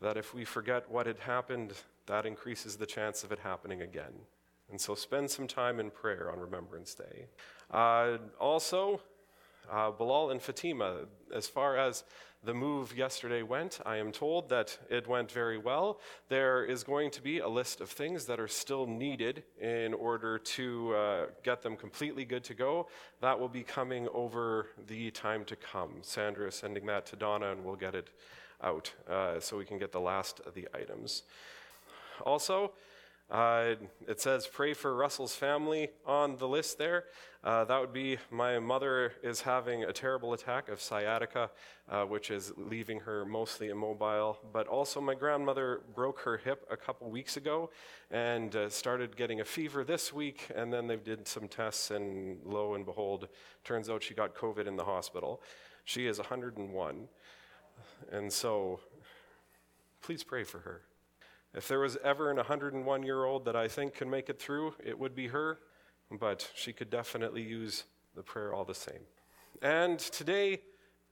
that 0.00 0.16
if 0.16 0.34
we 0.34 0.44
forget 0.44 0.90
what 0.90 1.06
had 1.06 1.20
happened, 1.20 1.74
that 2.06 2.26
increases 2.26 2.76
the 2.76 2.86
chance 2.86 3.22
of 3.22 3.30
it 3.30 3.38
happening 3.38 3.82
again. 3.82 4.12
And 4.70 4.80
so 4.80 4.94
spend 4.94 5.30
some 5.30 5.46
time 5.46 5.80
in 5.80 5.90
prayer 5.90 6.30
on 6.30 6.38
Remembrance 6.38 6.94
Day. 6.94 7.26
Uh, 7.70 8.18
also, 8.38 9.00
uh, 9.70 9.90
Bilal 9.90 10.30
and 10.30 10.42
Fatima, 10.42 11.06
as 11.34 11.46
far 11.46 11.76
as 11.76 12.04
the 12.44 12.54
move 12.54 12.96
yesterday 12.96 13.42
went, 13.42 13.80
I 13.84 13.96
am 13.96 14.12
told 14.12 14.48
that 14.50 14.78
it 14.88 15.08
went 15.08 15.30
very 15.30 15.58
well. 15.58 15.98
There 16.28 16.64
is 16.64 16.84
going 16.84 17.10
to 17.12 17.22
be 17.22 17.40
a 17.40 17.48
list 17.48 17.80
of 17.80 17.90
things 17.90 18.26
that 18.26 18.38
are 18.38 18.48
still 18.48 18.86
needed 18.86 19.42
in 19.60 19.92
order 19.92 20.38
to 20.38 20.94
uh, 20.94 21.26
get 21.42 21.62
them 21.62 21.76
completely 21.76 22.24
good 22.24 22.44
to 22.44 22.54
go. 22.54 22.88
That 23.20 23.38
will 23.38 23.48
be 23.48 23.64
coming 23.64 24.06
over 24.14 24.68
the 24.86 25.10
time 25.10 25.44
to 25.46 25.56
come. 25.56 25.96
Sandra 26.02 26.46
is 26.48 26.54
sending 26.54 26.86
that 26.86 27.06
to 27.06 27.16
Donna, 27.16 27.50
and 27.50 27.64
we'll 27.64 27.76
get 27.76 27.94
it 27.94 28.08
out 28.62 28.92
uh, 29.10 29.40
so 29.40 29.56
we 29.56 29.64
can 29.64 29.78
get 29.78 29.92
the 29.92 30.00
last 30.00 30.40
of 30.46 30.54
the 30.54 30.68
items. 30.74 31.24
Also, 32.24 32.72
uh, 33.30 33.74
it 34.06 34.20
says, 34.20 34.46
pray 34.46 34.72
for 34.72 34.94
Russell's 34.94 35.34
family 35.34 35.90
on 36.06 36.36
the 36.38 36.48
list 36.48 36.78
there. 36.78 37.04
Uh, 37.44 37.62
that 37.64 37.78
would 37.78 37.92
be 37.92 38.16
my 38.30 38.58
mother 38.58 39.12
is 39.22 39.42
having 39.42 39.84
a 39.84 39.92
terrible 39.92 40.32
attack 40.32 40.70
of 40.70 40.80
sciatica, 40.80 41.50
uh, 41.90 42.04
which 42.04 42.30
is 42.30 42.52
leaving 42.56 43.00
her 43.00 43.26
mostly 43.26 43.68
immobile. 43.68 44.38
But 44.50 44.66
also, 44.66 45.00
my 45.00 45.14
grandmother 45.14 45.82
broke 45.94 46.20
her 46.20 46.38
hip 46.38 46.66
a 46.70 46.76
couple 46.76 47.10
weeks 47.10 47.36
ago 47.36 47.70
and 48.10 48.56
uh, 48.56 48.70
started 48.70 49.14
getting 49.14 49.40
a 49.40 49.44
fever 49.44 49.84
this 49.84 50.10
week. 50.10 50.48
And 50.56 50.72
then 50.72 50.86
they 50.86 50.96
did 50.96 51.28
some 51.28 51.48
tests, 51.48 51.90
and 51.90 52.38
lo 52.44 52.74
and 52.74 52.86
behold, 52.86 53.28
turns 53.62 53.90
out 53.90 54.02
she 54.02 54.14
got 54.14 54.34
COVID 54.34 54.66
in 54.66 54.76
the 54.76 54.84
hospital. 54.84 55.42
She 55.84 56.06
is 56.06 56.18
101. 56.18 57.08
And 58.10 58.32
so, 58.32 58.80
please 60.00 60.24
pray 60.24 60.44
for 60.44 60.60
her. 60.60 60.87
If 61.54 61.66
there 61.66 61.80
was 61.80 61.96
ever 62.04 62.30
an 62.30 62.36
101 62.36 63.02
year 63.02 63.24
old 63.24 63.44
that 63.46 63.56
I 63.56 63.68
think 63.68 63.94
can 63.94 64.10
make 64.10 64.28
it 64.28 64.38
through, 64.38 64.74
it 64.84 64.98
would 64.98 65.14
be 65.14 65.28
her, 65.28 65.58
but 66.10 66.50
she 66.54 66.72
could 66.72 66.90
definitely 66.90 67.42
use 67.42 67.84
the 68.14 68.22
prayer 68.22 68.52
all 68.52 68.64
the 68.64 68.74
same. 68.74 69.00
And 69.62 69.98
today, 69.98 70.60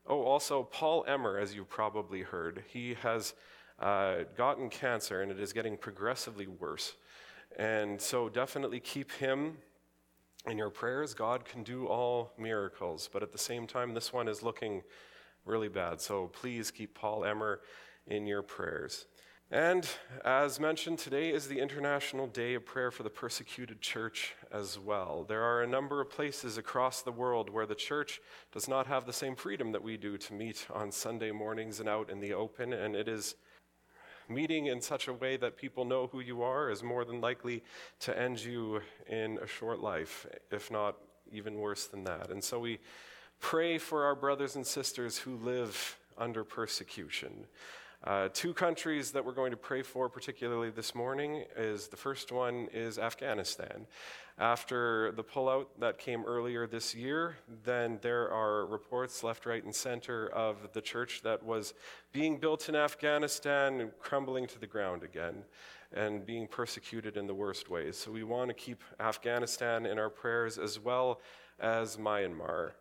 oh, 0.06 0.22
also 0.22 0.62
Paul 0.62 1.04
Emmer, 1.08 1.38
as 1.38 1.54
you 1.54 1.64
probably 1.64 2.22
heard, 2.22 2.64
he 2.68 2.94
has 3.02 3.34
uh, 3.80 4.24
gotten 4.36 4.68
cancer 4.68 5.22
and 5.22 5.30
it 5.30 5.40
is 5.40 5.52
getting 5.52 5.76
progressively 5.76 6.46
worse. 6.46 6.94
And 7.56 8.00
so 8.00 8.28
definitely 8.28 8.80
keep 8.80 9.12
him 9.12 9.56
in 10.46 10.58
your 10.58 10.70
prayers. 10.70 11.14
God 11.14 11.44
can 11.44 11.62
do 11.62 11.86
all 11.86 12.32
miracles, 12.38 13.08
but 13.12 13.22
at 13.22 13.32
the 13.32 13.38
same 13.38 13.66
time, 13.66 13.94
this 13.94 14.12
one 14.12 14.28
is 14.28 14.42
looking 14.42 14.82
really 15.44 15.68
bad. 15.68 16.00
So 16.00 16.26
please 16.28 16.70
keep 16.70 16.94
Paul 16.94 17.24
Emmer 17.24 17.60
in 18.06 18.26
your 18.26 18.42
prayers. 18.42 19.06
And 19.50 19.88
as 20.24 20.58
mentioned, 20.58 20.98
today 20.98 21.30
is 21.30 21.46
the 21.46 21.60
International 21.60 22.26
Day 22.26 22.54
of 22.54 22.66
Prayer 22.66 22.90
for 22.90 23.04
the 23.04 23.10
Persecuted 23.10 23.80
Church 23.80 24.34
as 24.50 24.76
well. 24.76 25.24
There 25.28 25.42
are 25.42 25.62
a 25.62 25.68
number 25.68 26.00
of 26.00 26.10
places 26.10 26.58
across 26.58 27.02
the 27.02 27.12
world 27.12 27.48
where 27.48 27.64
the 27.64 27.76
church 27.76 28.20
does 28.52 28.66
not 28.66 28.88
have 28.88 29.06
the 29.06 29.12
same 29.12 29.36
freedom 29.36 29.70
that 29.70 29.84
we 29.84 29.96
do 29.96 30.18
to 30.18 30.34
meet 30.34 30.66
on 30.74 30.90
Sunday 30.90 31.30
mornings 31.30 31.78
and 31.78 31.88
out 31.88 32.10
in 32.10 32.18
the 32.18 32.34
open, 32.34 32.72
and 32.72 32.96
it 32.96 33.06
is 33.06 33.36
meeting 34.28 34.66
in 34.66 34.80
such 34.80 35.06
a 35.06 35.12
way 35.12 35.36
that 35.36 35.56
people 35.56 35.84
know 35.84 36.08
who 36.08 36.18
you 36.18 36.42
are 36.42 36.68
is 36.68 36.82
more 36.82 37.04
than 37.04 37.20
likely 37.20 37.62
to 38.00 38.18
end 38.18 38.44
you 38.44 38.80
in 39.08 39.38
a 39.40 39.46
short 39.46 39.78
life, 39.78 40.26
if 40.50 40.72
not 40.72 40.96
even 41.30 41.54
worse 41.54 41.86
than 41.86 42.02
that. 42.02 42.32
And 42.32 42.42
so 42.42 42.58
we 42.58 42.80
pray 43.38 43.78
for 43.78 44.06
our 44.06 44.16
brothers 44.16 44.56
and 44.56 44.66
sisters 44.66 45.18
who 45.18 45.36
live 45.36 45.98
under 46.18 46.42
persecution. 46.42 47.46
Uh, 48.04 48.28
two 48.32 48.52
countries 48.52 49.10
that 49.10 49.24
we're 49.24 49.32
going 49.32 49.50
to 49.50 49.56
pray 49.56 49.82
for, 49.82 50.08
particularly 50.08 50.70
this 50.70 50.94
morning, 50.94 51.44
is 51.56 51.88
the 51.88 51.96
first 51.96 52.30
one 52.30 52.68
is 52.72 52.98
Afghanistan. 52.98 53.86
After 54.38 55.12
the 55.12 55.24
pullout 55.24 55.66
that 55.80 55.98
came 55.98 56.24
earlier 56.26 56.66
this 56.66 56.94
year, 56.94 57.36
then 57.64 57.98
there 58.02 58.30
are 58.30 58.66
reports 58.66 59.22
left, 59.22 59.46
right, 59.46 59.64
and 59.64 59.74
center 59.74 60.28
of 60.28 60.72
the 60.74 60.82
church 60.82 61.22
that 61.22 61.42
was 61.42 61.72
being 62.12 62.38
built 62.38 62.68
in 62.68 62.76
Afghanistan 62.76 63.80
and 63.80 63.90
crumbling 63.98 64.46
to 64.48 64.58
the 64.58 64.66
ground 64.66 65.02
again 65.02 65.42
and 65.92 66.26
being 66.26 66.46
persecuted 66.46 67.16
in 67.16 67.26
the 67.26 67.34
worst 67.34 67.70
ways. 67.70 67.96
So 67.96 68.10
we 68.10 68.24
want 68.24 68.48
to 68.48 68.54
keep 68.54 68.82
Afghanistan 69.00 69.86
in 69.86 69.98
our 69.98 70.10
prayers 70.10 70.58
as 70.58 70.78
well 70.78 71.20
as 71.58 71.96
Myanmar. 71.96 72.72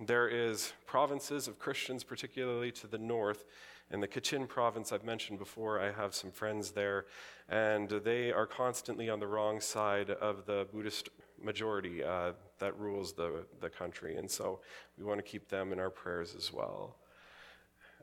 There 0.00 0.28
is 0.28 0.72
provinces 0.86 1.46
of 1.46 1.60
Christians, 1.60 2.02
particularly 2.02 2.72
to 2.72 2.88
the 2.88 2.98
north, 2.98 3.44
in 3.90 4.00
the 4.00 4.08
Kachin 4.08 4.48
province, 4.48 4.92
I've 4.92 5.04
mentioned 5.04 5.38
before, 5.38 5.80
I 5.80 5.92
have 5.92 6.14
some 6.14 6.30
friends 6.30 6.72
there, 6.72 7.06
and 7.48 7.88
they 7.88 8.32
are 8.32 8.46
constantly 8.46 9.10
on 9.10 9.20
the 9.20 9.26
wrong 9.26 9.60
side 9.60 10.10
of 10.10 10.46
the 10.46 10.66
Buddhist 10.72 11.10
majority 11.42 12.02
uh, 12.02 12.32
that 12.58 12.78
rules 12.78 13.12
the, 13.12 13.44
the 13.60 13.68
country. 13.68 14.16
And 14.16 14.30
so 14.30 14.60
we 14.96 15.04
want 15.04 15.18
to 15.18 15.22
keep 15.22 15.48
them 15.48 15.72
in 15.72 15.78
our 15.78 15.90
prayers 15.90 16.34
as 16.36 16.52
well. 16.52 16.96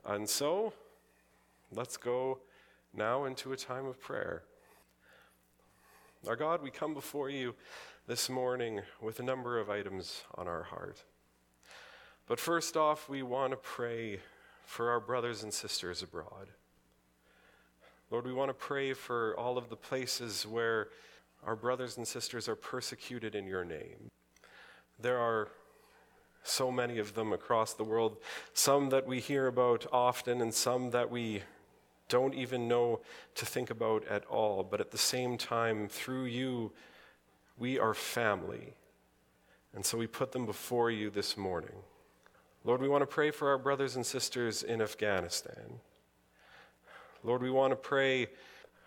And 0.06 0.30
so 0.30 0.74
let's 1.72 1.98
go 1.98 2.39
now 2.94 3.26
into 3.26 3.54
a 3.54 3.58
time 3.58 3.86
of 3.86 4.00
prayer. 4.00 4.44
Our 6.28 6.36
God, 6.36 6.62
we 6.62 6.70
come 6.70 6.94
before 6.94 7.30
you 7.30 7.56
this 8.08 8.30
morning 8.30 8.82
with 9.02 9.20
a 9.20 9.24
number 9.24 9.60
of 9.60 9.70
items 9.70 10.24
on 10.36 10.48
our 10.48 10.63
heart. 10.63 11.04
But 12.28 12.39
first 12.39 12.78
off, 12.78 13.10
we 13.10 13.24
want 13.24 13.52
to 13.52 13.58
pray 13.58 14.20
for 14.71 14.89
our 14.89 15.01
brothers 15.01 15.43
and 15.43 15.53
sisters 15.53 16.01
abroad. 16.01 16.47
Lord, 18.10 18.25
we 18.25 18.31
want 18.31 18.47
to 18.47 18.53
pray 18.53 18.93
for 18.93 19.38
all 19.38 19.57
of 19.57 19.67
the 19.69 19.75
places 19.75 20.47
where 20.47 20.88
our 21.45 21.57
brothers 21.57 21.97
and 21.97 22.07
sisters 22.07 22.47
are 22.47 22.55
persecuted 22.55 23.36
in 23.36 23.45
your 23.45 23.65
name. 23.65 24.10
There 24.97 25.17
are 25.17 25.49
so 26.43 26.71
many 26.71 26.99
of 26.99 27.15
them 27.15 27.34
across 27.34 27.73
the 27.73 27.84
world, 27.84 28.15
some 28.53 28.88
that 28.91 29.05
we 29.05 29.19
hear 29.19 29.47
about 29.47 29.86
often, 29.91 30.39
and 30.39 30.53
some 30.53 30.91
that 30.91 31.12
we 31.12 31.43
don't 32.07 32.34
even 32.34 32.69
know 32.69 33.01
to 33.36 33.45
think 33.45 33.71
about 33.71 34.07
at 34.07 34.23
all. 34.27 34.63
But 34.63 34.79
at 34.79 34.91
the 34.91 34.97
same 34.97 35.38
time, 35.38 35.89
through 35.89 36.25
you, 36.25 36.71
we 37.60 37.77
are 37.77 37.93
family. 37.93 38.75
And 39.75 39.86
so 39.86 39.97
we 39.97 40.07
put 40.07 40.31
them 40.31 40.45
before 40.45 40.89
you 40.89 41.10
this 41.10 41.36
morning. 41.36 41.84
Lord, 42.63 42.80
we 42.80 42.88
want 42.88 43.02
to 43.02 43.08
pray 43.08 43.32
for 43.32 43.50
our 43.50 43.58
brothers 43.58 43.95
and 43.95 44.06
sisters 44.06 44.62
in 44.62 44.82
Afghanistan. 44.84 45.80
Lord, 47.24 47.41
we 47.41 47.50
want 47.50 47.71
to 47.71 47.76
pray 47.76 48.28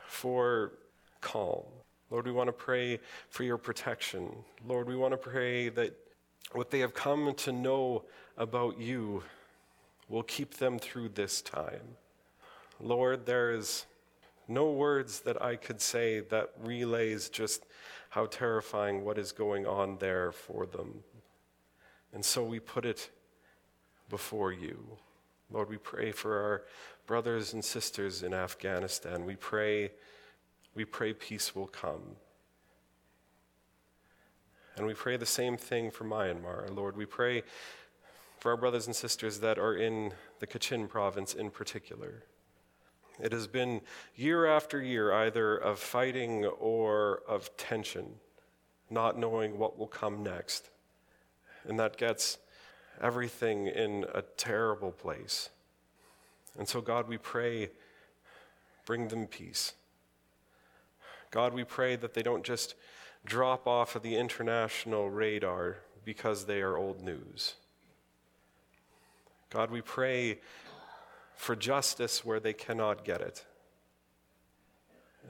for 0.07 0.73
calm. 1.21 1.65
Lord, 2.09 2.27
we 2.27 2.33
want 2.33 2.47
to 2.47 2.53
pray 2.53 3.01
for 3.31 3.43
your 3.43 3.59
protection. 3.59 4.31
Lord, 4.65 4.87
we 4.87 4.95
want 4.95 5.11
to 5.11 5.17
pray 5.17 5.71
that 5.71 5.97
what 6.53 6.71
they 6.71 6.79
have 6.81 6.95
come 6.95 7.35
to 7.35 7.51
know 7.51 8.05
about 8.37 8.79
you 8.79 9.25
will 10.09 10.23
keep 10.23 10.55
them 10.55 10.79
through 10.79 11.09
this 11.09 11.43
time. 11.43 11.97
Lord, 12.79 13.27
there 13.27 13.51
is 13.51 13.87
no 14.47 14.71
words 14.71 15.21
that 15.21 15.43
I 15.43 15.57
could 15.57 15.81
say 15.81 16.21
that 16.21 16.51
relays 16.63 17.29
just 17.29 17.65
how 18.11 18.27
terrifying 18.27 19.05
what 19.05 19.19
is 19.19 19.33
going 19.33 19.67
on 19.67 19.99
there 19.99 20.31
for 20.31 20.65
them. 20.67 21.03
And 22.13 22.25
so 22.25 22.45
we 22.45 22.61
put 22.61 22.85
it 22.85 23.11
before 24.09 24.53
you. 24.53 24.99
Lord, 25.51 25.69
we 25.69 25.77
pray 25.77 26.13
for 26.13 26.41
our 26.41 26.63
brothers 27.07 27.53
and 27.53 27.65
sisters 27.65 28.23
in 28.23 28.33
Afghanistan. 28.33 29.25
We 29.25 29.37
pray, 29.37 29.93
we 30.75 30.85
pray 30.85 31.13
peace 31.13 31.55
will 31.55 31.67
come. 31.67 32.17
And 34.77 34.87
we 34.87 34.95
pray 34.95 35.17
the 35.17 35.27
same 35.27 35.57
thing 35.57 35.91
for 35.91 36.05
Myanmar. 36.05 36.75
Lord, 36.75 36.97
we 36.97 37.07
pray 37.07 37.43
for 38.39 38.51
our 38.51 38.57
brothers 38.57 38.87
and 38.87 38.97
sisters 38.97 39.41
that 39.41 39.59
are 39.59 39.77
in 39.77 40.13
the 40.41 40.47
Kachin 40.47 40.89
province 40.89 41.33
in 41.33 41.51
particular. 41.51 42.25
It 43.21 43.33
has 43.33 43.47
been 43.47 43.81
year 44.17 44.47
after 44.47 44.83
year 44.83 45.13
either 45.13 45.57
of 45.57 45.79
fighting 45.79 46.45
or 46.45 47.23
of 47.29 47.57
tension, 47.57 48.17
not 48.91 49.19
knowing 49.19 49.59
what 49.59 49.79
will 49.79 49.87
come 49.87 50.23
next. 50.23 50.71
And 51.67 51.79
that 51.79 51.97
gets 51.97 52.39
everything 53.01 53.67
in 53.67 54.07
a 54.15 54.23
terrible 54.23 54.93
place. 54.93 55.51
And 56.59 56.69
so, 56.69 56.81
God, 56.81 57.09
we 57.09 57.19
pray, 57.19 57.71
bring 58.87 59.09
them 59.09 59.27
peace. 59.27 59.73
God, 61.31 61.53
we 61.53 61.65
pray 61.65 61.97
that 61.97 62.15
they 62.15 62.23
don't 62.23 62.45
just 62.45 62.75
drop 63.25 63.67
off 63.67 63.97
of 63.97 64.03
the 64.03 64.17
international 64.17 65.11
radar 65.11 65.79
because 66.05 66.45
they 66.45 66.61
are 66.61 66.77
old 66.77 67.03
news. 67.03 67.55
God, 69.51 69.71
we 69.71 69.81
pray 69.81 70.39
for 71.35 71.57
justice 71.57 72.25
where 72.25 72.41
they 72.41 72.53
cannot 72.53 73.05
get 73.05 73.21
it. 73.21 73.45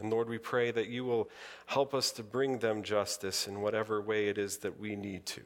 And 0.00 0.11
Lord, 0.11 0.29
we 0.29 0.38
pray 0.38 0.70
that 0.70 0.88
you 0.88 1.05
will 1.05 1.31
help 1.66 1.94
us 1.94 2.11
to 2.12 2.22
bring 2.22 2.59
them 2.59 2.83
justice 2.83 3.46
in 3.46 3.61
whatever 3.61 4.00
way 4.00 4.29
it 4.29 4.38
is 4.38 4.59
that 4.59 4.79
we 4.79 4.96
need 4.96 5.24
to. 5.27 5.42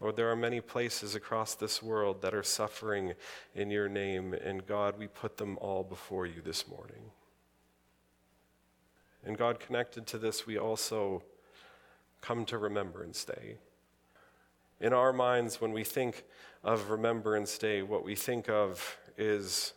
Lord, 0.00 0.16
there 0.16 0.30
are 0.30 0.36
many 0.36 0.60
places 0.60 1.14
across 1.14 1.54
this 1.54 1.82
world 1.82 2.20
that 2.20 2.34
are 2.34 2.42
suffering 2.42 3.14
in 3.54 3.70
your 3.70 3.88
name, 3.88 4.34
and 4.34 4.66
God, 4.66 4.98
we 4.98 5.06
put 5.06 5.38
them 5.38 5.56
all 5.60 5.82
before 5.82 6.26
you 6.26 6.42
this 6.42 6.68
morning. 6.68 7.10
And 9.24 9.38
God, 9.38 9.58
connected 9.58 10.06
to 10.08 10.18
this, 10.18 10.46
we 10.46 10.58
also 10.58 11.22
come 12.20 12.44
to 12.46 12.58
Remembrance 12.58 13.24
Day. 13.24 13.56
In 14.80 14.92
our 14.92 15.12
minds, 15.12 15.60
when 15.60 15.72
we 15.72 15.82
think 15.82 16.24
of 16.62 16.90
Remembrance 16.90 17.56
Day, 17.56 17.82
what 17.82 18.04
we 18.04 18.14
think 18.14 18.50
of 18.50 18.98
is 19.16 19.72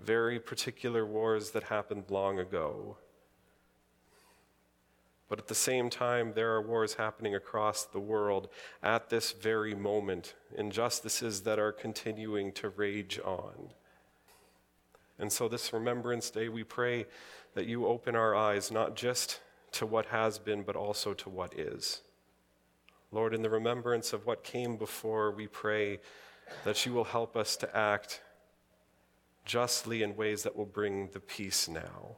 very 0.00 0.40
particular 0.40 1.06
wars 1.06 1.52
that 1.52 1.62
happened 1.62 2.04
long 2.10 2.40
ago. 2.40 2.96
But 5.28 5.40
at 5.40 5.48
the 5.48 5.54
same 5.54 5.90
time, 5.90 6.32
there 6.34 6.52
are 6.52 6.62
wars 6.62 6.94
happening 6.94 7.34
across 7.34 7.84
the 7.84 7.98
world 7.98 8.48
at 8.82 9.10
this 9.10 9.32
very 9.32 9.74
moment, 9.74 10.34
injustices 10.56 11.42
that 11.42 11.58
are 11.58 11.72
continuing 11.72 12.52
to 12.52 12.68
rage 12.68 13.18
on. 13.24 13.70
And 15.18 15.32
so, 15.32 15.48
this 15.48 15.72
Remembrance 15.72 16.30
Day, 16.30 16.48
we 16.48 16.62
pray 16.62 17.06
that 17.54 17.66
you 17.66 17.86
open 17.86 18.14
our 18.14 18.36
eyes 18.36 18.70
not 18.70 18.94
just 18.94 19.40
to 19.72 19.86
what 19.86 20.06
has 20.06 20.38
been, 20.38 20.62
but 20.62 20.76
also 20.76 21.14
to 21.14 21.28
what 21.28 21.58
is. 21.58 22.02
Lord, 23.10 23.34
in 23.34 23.42
the 23.42 23.50
remembrance 23.50 24.12
of 24.12 24.26
what 24.26 24.44
came 24.44 24.76
before, 24.76 25.30
we 25.30 25.46
pray 25.46 26.00
that 26.64 26.84
you 26.86 26.92
will 26.92 27.04
help 27.04 27.36
us 27.36 27.56
to 27.56 27.76
act 27.76 28.20
justly 29.44 30.02
in 30.02 30.16
ways 30.16 30.42
that 30.42 30.56
will 30.56 30.66
bring 30.66 31.08
the 31.12 31.20
peace 31.20 31.68
now. 31.68 32.16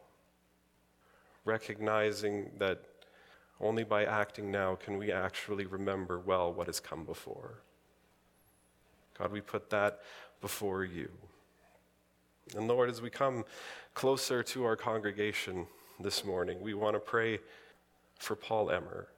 Recognizing 1.45 2.51
that 2.59 2.83
only 3.61 3.85
by 3.85 4.05
acting 4.05 4.51
now 4.51 4.75
can 4.75 4.99
we 4.99 5.11
actually 5.11 5.67
remember 5.67 6.19
well 6.19 6.53
what 6.53 6.67
has 6.67 6.81
come 6.81 7.05
before. 7.05 7.63
God, 9.19 9.33
we 9.33 9.41
put 9.41 9.71
that 9.71 10.01
before 10.41 10.85
you. 10.85 11.11
And 12.57 12.69
Lord, 12.69 12.89
as 12.89 13.03
we 13.03 13.11
come 13.11 13.45
closer 13.95 14.43
to 14.43 14.65
our 14.65 14.77
congregation 14.77 15.67
this 16.01 16.25
morning, 16.25 16.61
we 16.61 16.73
want 16.73 16.95
to 16.95 17.01
pray 17.01 17.41
for 18.19 18.37
Paul 18.37 18.71
Emmer. 18.71 19.09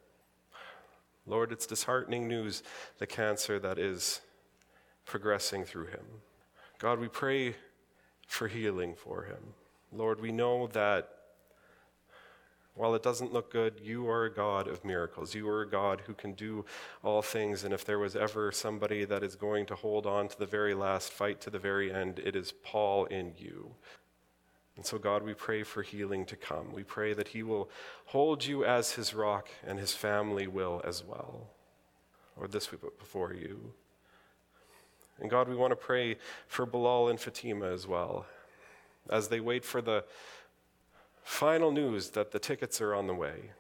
Lord, 1.26 1.52
it's 1.52 1.66
disheartening 1.66 2.26
news 2.26 2.62
the 2.98 3.06
cancer 3.06 3.58
that 3.58 3.78
is 3.78 4.20
progressing 5.04 5.64
through 5.64 5.86
him. 5.86 6.04
God, 6.78 6.98
we 6.98 7.08
pray 7.08 7.56
for 8.26 8.48
healing 8.48 8.94
for 8.94 9.24
him. 9.24 9.54
Lord, 9.92 10.20
we 10.20 10.32
know 10.32 10.66
that 10.68 11.08
while 12.80 12.94
it 12.94 13.02
doesn't 13.02 13.30
look 13.30 13.52
good, 13.52 13.74
you 13.82 14.08
are 14.08 14.24
a 14.24 14.32
God 14.32 14.66
of 14.66 14.86
miracles. 14.86 15.34
You 15.34 15.46
are 15.50 15.60
a 15.60 15.68
God 15.68 16.00
who 16.06 16.14
can 16.14 16.32
do 16.32 16.64
all 17.04 17.20
things. 17.20 17.62
And 17.62 17.74
if 17.74 17.84
there 17.84 17.98
was 17.98 18.16
ever 18.16 18.50
somebody 18.50 19.04
that 19.04 19.22
is 19.22 19.36
going 19.36 19.66
to 19.66 19.74
hold 19.74 20.06
on 20.06 20.28
to 20.28 20.38
the 20.38 20.46
very 20.46 20.72
last 20.72 21.12
fight 21.12 21.42
to 21.42 21.50
the 21.50 21.58
very 21.58 21.92
end, 21.92 22.20
it 22.20 22.34
is 22.34 22.54
Paul 22.64 23.04
in 23.04 23.34
you. 23.36 23.72
And 24.76 24.86
so, 24.86 24.96
God, 24.96 25.22
we 25.22 25.34
pray 25.34 25.62
for 25.62 25.82
healing 25.82 26.24
to 26.24 26.36
come. 26.36 26.72
We 26.72 26.82
pray 26.82 27.12
that 27.12 27.28
he 27.28 27.42
will 27.42 27.68
hold 28.06 28.46
you 28.46 28.64
as 28.64 28.92
his 28.92 29.12
rock 29.12 29.50
and 29.66 29.78
his 29.78 29.92
family 29.92 30.46
will 30.46 30.80
as 30.82 31.04
well. 31.04 31.48
Lord, 32.34 32.50
this 32.50 32.72
we 32.72 32.78
put 32.78 32.98
before 32.98 33.34
you. 33.34 33.74
And 35.20 35.28
God, 35.28 35.50
we 35.50 35.54
want 35.54 35.72
to 35.72 35.76
pray 35.76 36.16
for 36.48 36.64
Bilal 36.64 37.10
and 37.10 37.20
Fatima 37.20 37.70
as 37.70 37.86
well 37.86 38.24
as 39.10 39.28
they 39.28 39.40
wait 39.40 39.66
for 39.66 39.82
the 39.82 40.04
final 41.22 41.70
news 41.70 42.10
that 42.10 42.32
the 42.32 42.38
tickets 42.38 42.80
are 42.80 42.94
on 42.94 43.06
the 43.06 43.14
way. 43.14 43.52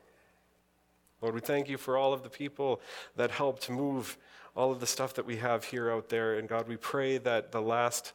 Lord, 1.20 1.34
we 1.34 1.40
thank 1.40 1.68
you 1.68 1.76
for 1.76 1.96
all 1.96 2.12
of 2.12 2.22
the 2.22 2.30
people 2.30 2.80
that 3.16 3.30
helped 3.30 3.68
move 3.68 4.16
all 4.56 4.72
of 4.72 4.80
the 4.80 4.86
stuff 4.86 5.14
that 5.14 5.26
we 5.26 5.36
have 5.36 5.64
here 5.64 5.90
out 5.90 6.08
there. 6.08 6.38
And 6.38 6.48
God, 6.48 6.66
we 6.68 6.76
pray 6.76 7.18
that 7.18 7.52
the 7.52 7.62
last 7.62 8.12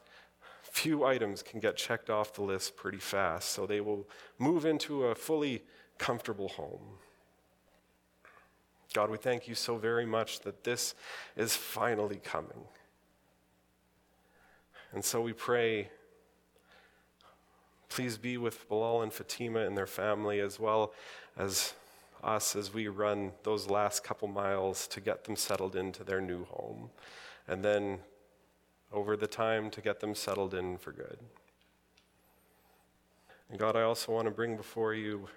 few 0.63 1.05
items 1.05 1.41
can 1.41 1.59
get 1.59 1.77
checked 1.77 2.09
off 2.09 2.33
the 2.33 2.41
list 2.41 2.75
pretty 2.75 2.97
fast 2.97 3.51
so 3.51 3.65
they 3.65 3.81
will 3.81 4.07
move 4.37 4.65
into 4.65 5.05
a 5.05 5.15
fully 5.15 5.63
comfortable 5.97 6.49
home. 6.49 6.97
God, 8.93 9.09
we 9.09 9.17
thank 9.17 9.47
you 9.47 9.55
so 9.55 9.77
very 9.77 10.05
much 10.05 10.41
that 10.41 10.63
this 10.63 10.95
is 11.35 11.55
finally 11.55 12.19
coming. 12.23 12.65
And 14.93 15.03
so 15.03 15.21
we 15.21 15.33
pray 15.33 15.89
Please 17.89 18.17
be 18.17 18.37
with 18.37 18.67
Bilal 18.67 19.01
and 19.01 19.13
Fatima 19.13 19.59
and 19.59 19.77
their 19.77 19.87
family, 19.87 20.39
as 20.39 20.59
well 20.59 20.93
as 21.37 21.73
us 22.23 22.55
as 22.55 22.73
we 22.73 22.87
run 22.87 23.31
those 23.43 23.69
last 23.69 24.03
couple 24.03 24.27
miles 24.27 24.87
to 24.87 24.99
get 24.99 25.23
them 25.23 25.35
settled 25.35 25.75
into 25.75 26.03
their 26.03 26.19
new 26.19 26.45
home. 26.45 26.89
And 27.47 27.63
then 27.63 27.99
over 28.91 29.15
the 29.15 29.27
time 29.27 29.69
to 29.71 29.81
get 29.81 29.99
them 29.99 30.15
settled 30.15 30.53
in 30.53 30.77
for 30.77 30.91
good. 30.91 31.19
And 33.49 33.59
God, 33.59 33.75
I 33.75 33.83
also 33.83 34.11
want 34.11 34.25
to 34.25 34.31
bring 34.31 34.57
before 34.57 34.93
you 34.93 35.27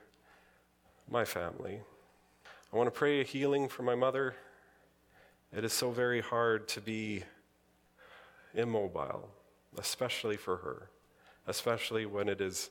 my 1.10 1.24
family. 1.24 1.80
I 2.72 2.76
want 2.76 2.86
to 2.86 2.98
pray 2.98 3.20
a 3.20 3.24
healing 3.24 3.68
for 3.68 3.82
my 3.82 3.94
mother. 3.94 4.34
It 5.54 5.64
is 5.64 5.72
so 5.72 5.90
very 5.90 6.20
hard 6.20 6.68
to 6.68 6.80
be 6.80 7.24
immobile, 8.54 9.28
especially 9.76 10.36
for 10.36 10.56
her 10.58 10.88
especially 11.48 12.06
when 12.06 12.28
it 12.28 12.40
is 12.40 12.70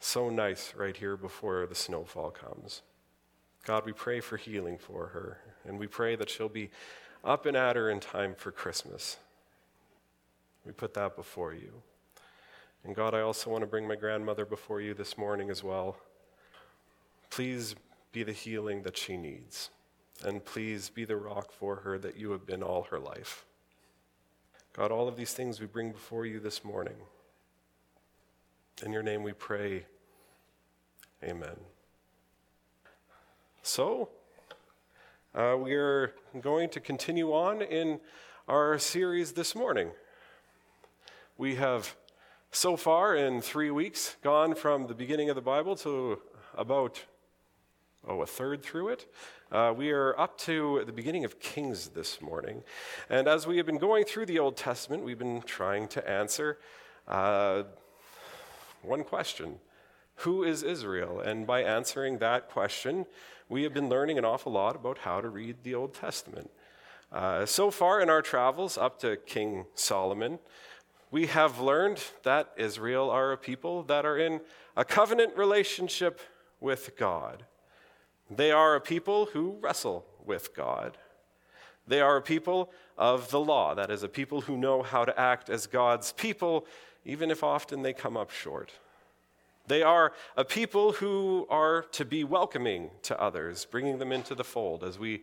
so 0.00 0.28
nice 0.28 0.74
right 0.76 0.96
here 0.96 1.16
before 1.16 1.66
the 1.66 1.74
snowfall 1.74 2.30
comes. 2.30 2.82
God, 3.64 3.86
we 3.86 3.92
pray 3.92 4.20
for 4.20 4.36
healing 4.36 4.76
for 4.76 5.06
her, 5.08 5.38
and 5.64 5.78
we 5.78 5.86
pray 5.86 6.16
that 6.16 6.28
she'll 6.28 6.48
be 6.48 6.70
up 7.24 7.46
and 7.46 7.56
at 7.56 7.76
her 7.76 7.88
in 7.88 8.00
time 8.00 8.34
for 8.36 8.50
Christmas. 8.50 9.16
We 10.64 10.72
put 10.72 10.94
that 10.94 11.16
before 11.16 11.54
you. 11.54 11.82
And 12.84 12.94
God, 12.94 13.14
I 13.14 13.20
also 13.20 13.50
want 13.50 13.62
to 13.62 13.66
bring 13.66 13.88
my 13.88 13.96
grandmother 13.96 14.44
before 14.44 14.80
you 14.80 14.94
this 14.94 15.16
morning 15.16 15.50
as 15.50 15.64
well. 15.64 15.96
Please 17.30 17.74
be 18.12 18.22
the 18.22 18.32
healing 18.32 18.82
that 18.82 18.96
she 18.96 19.16
needs. 19.16 19.70
And 20.24 20.44
please 20.44 20.88
be 20.88 21.04
the 21.04 21.16
rock 21.16 21.52
for 21.52 21.76
her 21.76 21.98
that 21.98 22.16
you 22.16 22.30
have 22.32 22.46
been 22.46 22.62
all 22.62 22.84
her 22.84 22.98
life. 22.98 23.44
God, 24.72 24.90
all 24.90 25.08
of 25.08 25.16
these 25.16 25.34
things 25.34 25.60
we 25.60 25.66
bring 25.66 25.92
before 25.92 26.26
you 26.26 26.38
this 26.40 26.64
morning. 26.64 26.96
In 28.84 28.92
your 28.92 29.02
name 29.02 29.22
we 29.22 29.32
pray. 29.32 29.86
Amen. 31.24 31.56
So, 33.62 34.10
uh, 35.34 35.56
we 35.58 35.72
are 35.72 36.12
going 36.42 36.68
to 36.68 36.80
continue 36.80 37.32
on 37.32 37.62
in 37.62 38.00
our 38.46 38.78
series 38.78 39.32
this 39.32 39.54
morning. 39.54 39.92
We 41.38 41.54
have 41.54 41.96
so 42.50 42.76
far 42.76 43.16
in 43.16 43.40
three 43.40 43.70
weeks 43.70 44.16
gone 44.22 44.54
from 44.54 44.88
the 44.88 44.94
beginning 44.94 45.30
of 45.30 45.36
the 45.36 45.42
Bible 45.42 45.74
to 45.76 46.20
about 46.54 47.02
oh, 48.06 48.20
a 48.20 48.26
third 48.26 48.62
through 48.62 48.90
it. 48.90 49.10
Uh, 49.50 49.72
we 49.74 49.90
are 49.90 50.18
up 50.20 50.36
to 50.40 50.82
the 50.84 50.92
beginning 50.92 51.24
of 51.24 51.40
Kings 51.40 51.88
this 51.88 52.20
morning. 52.20 52.62
And 53.08 53.26
as 53.26 53.46
we 53.46 53.56
have 53.56 53.64
been 53.64 53.78
going 53.78 54.04
through 54.04 54.26
the 54.26 54.38
Old 54.38 54.58
Testament, 54.58 55.02
we've 55.02 55.18
been 55.18 55.40
trying 55.40 55.88
to 55.88 56.06
answer 56.06 56.58
uh, 57.08 57.62
one 58.86 59.04
question 59.04 59.58
Who 60.16 60.44
is 60.44 60.62
Israel? 60.62 61.20
And 61.20 61.46
by 61.46 61.62
answering 61.62 62.18
that 62.18 62.48
question, 62.48 63.06
we 63.48 63.62
have 63.64 63.74
been 63.74 63.88
learning 63.88 64.18
an 64.18 64.24
awful 64.24 64.52
lot 64.52 64.76
about 64.76 64.98
how 64.98 65.20
to 65.20 65.28
read 65.28 65.56
the 65.62 65.74
Old 65.74 65.94
Testament. 65.94 66.50
Uh, 67.12 67.46
so 67.46 67.70
far 67.70 68.00
in 68.00 68.10
our 68.10 68.22
travels 68.22 68.76
up 68.76 68.98
to 69.00 69.16
King 69.16 69.66
Solomon, 69.74 70.38
we 71.10 71.26
have 71.26 71.60
learned 71.60 72.02
that 72.24 72.52
Israel 72.56 73.10
are 73.10 73.32
a 73.32 73.36
people 73.36 73.82
that 73.84 74.04
are 74.04 74.18
in 74.18 74.40
a 74.76 74.84
covenant 74.84 75.36
relationship 75.36 76.20
with 76.60 76.96
God. 76.96 77.44
They 78.28 78.50
are 78.50 78.74
a 78.74 78.80
people 78.80 79.26
who 79.26 79.56
wrestle 79.60 80.04
with 80.24 80.54
God. 80.54 80.98
They 81.86 82.00
are 82.00 82.16
a 82.16 82.22
people 82.22 82.72
of 82.98 83.30
the 83.30 83.38
law, 83.38 83.74
that 83.74 83.90
is, 83.90 84.02
a 84.02 84.08
people 84.08 84.40
who 84.40 84.56
know 84.56 84.82
how 84.82 85.04
to 85.04 85.18
act 85.18 85.48
as 85.48 85.68
God's 85.68 86.12
people, 86.12 86.66
even 87.06 87.30
if 87.30 87.42
often 87.42 87.82
they 87.82 87.92
come 87.94 88.16
up 88.16 88.30
short. 88.30 88.72
They 89.68 89.82
are 89.82 90.12
a 90.36 90.44
people 90.44 90.92
who 90.92 91.46
are 91.48 91.82
to 91.92 92.04
be 92.04 92.24
welcoming 92.24 92.90
to 93.02 93.20
others, 93.20 93.64
bringing 93.64 93.98
them 93.98 94.12
into 94.12 94.34
the 94.34 94.44
fold, 94.44 94.84
as 94.84 94.98
we 94.98 95.22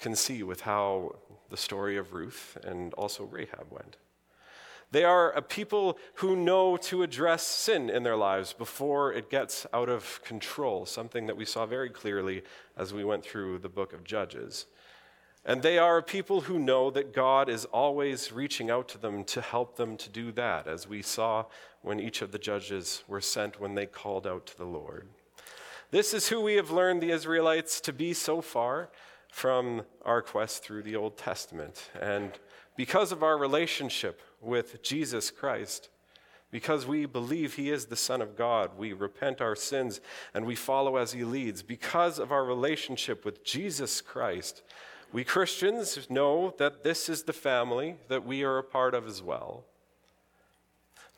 can 0.00 0.16
see 0.16 0.42
with 0.42 0.62
how 0.62 1.16
the 1.50 1.56
story 1.56 1.96
of 1.96 2.14
Ruth 2.14 2.56
and 2.64 2.94
also 2.94 3.24
Rahab 3.24 3.66
went. 3.70 3.96
They 4.90 5.04
are 5.04 5.32
a 5.32 5.42
people 5.42 5.98
who 6.14 6.36
know 6.36 6.76
to 6.76 7.02
address 7.02 7.42
sin 7.42 7.90
in 7.90 8.04
their 8.04 8.16
lives 8.16 8.52
before 8.52 9.12
it 9.12 9.28
gets 9.28 9.66
out 9.72 9.88
of 9.88 10.20
control, 10.24 10.86
something 10.86 11.26
that 11.26 11.36
we 11.36 11.44
saw 11.44 11.66
very 11.66 11.90
clearly 11.90 12.42
as 12.76 12.92
we 12.92 13.04
went 13.04 13.24
through 13.24 13.58
the 13.58 13.68
book 13.68 13.92
of 13.92 14.04
Judges. 14.04 14.66
And 15.46 15.62
they 15.62 15.76
are 15.78 16.00
people 16.00 16.42
who 16.42 16.58
know 16.58 16.90
that 16.90 17.12
God 17.12 17.48
is 17.50 17.66
always 17.66 18.32
reaching 18.32 18.70
out 18.70 18.88
to 18.88 18.98
them 18.98 19.24
to 19.24 19.42
help 19.42 19.76
them 19.76 19.96
to 19.98 20.08
do 20.08 20.32
that, 20.32 20.66
as 20.66 20.88
we 20.88 21.02
saw 21.02 21.44
when 21.82 22.00
each 22.00 22.22
of 22.22 22.32
the 22.32 22.38
judges 22.38 23.04
were 23.06 23.20
sent 23.20 23.60
when 23.60 23.74
they 23.74 23.84
called 23.84 24.26
out 24.26 24.46
to 24.46 24.56
the 24.56 24.64
Lord. 24.64 25.08
This 25.90 26.14
is 26.14 26.28
who 26.28 26.40
we 26.40 26.54
have 26.54 26.70
learned 26.70 27.02
the 27.02 27.10
Israelites 27.10 27.80
to 27.82 27.92
be 27.92 28.14
so 28.14 28.40
far 28.40 28.88
from 29.30 29.82
our 30.02 30.22
quest 30.22 30.64
through 30.64 30.82
the 30.82 30.96
Old 30.96 31.18
Testament. 31.18 31.90
And 32.00 32.32
because 32.76 33.12
of 33.12 33.22
our 33.22 33.36
relationship 33.36 34.22
with 34.40 34.82
Jesus 34.82 35.30
Christ, 35.30 35.90
because 36.50 36.86
we 36.86 37.04
believe 37.04 37.54
He 37.54 37.70
is 37.70 37.86
the 37.86 37.96
Son 37.96 38.22
of 38.22 38.36
God, 38.36 38.78
we 38.78 38.92
repent 38.92 39.40
our 39.40 39.56
sins 39.56 40.00
and 40.32 40.46
we 40.46 40.54
follow 40.54 40.96
as 40.96 41.12
He 41.12 41.24
leads. 41.24 41.62
Because 41.62 42.18
of 42.18 42.32
our 42.32 42.44
relationship 42.44 43.24
with 43.24 43.44
Jesus 43.44 44.00
Christ, 44.00 44.62
we 45.14 45.22
Christians 45.22 46.10
know 46.10 46.52
that 46.58 46.82
this 46.82 47.08
is 47.08 47.22
the 47.22 47.32
family 47.32 47.94
that 48.08 48.26
we 48.26 48.42
are 48.42 48.58
a 48.58 48.64
part 48.64 48.96
of 48.96 49.06
as 49.06 49.22
well. 49.22 49.64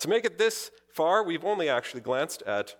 To 0.00 0.09
make 0.09 0.26
it 0.26 0.37
this 0.37 0.70
far, 0.92 1.24
we've 1.24 1.46
only 1.46 1.70
actually 1.70 2.02
glanced 2.02 2.42
at, 2.42 2.76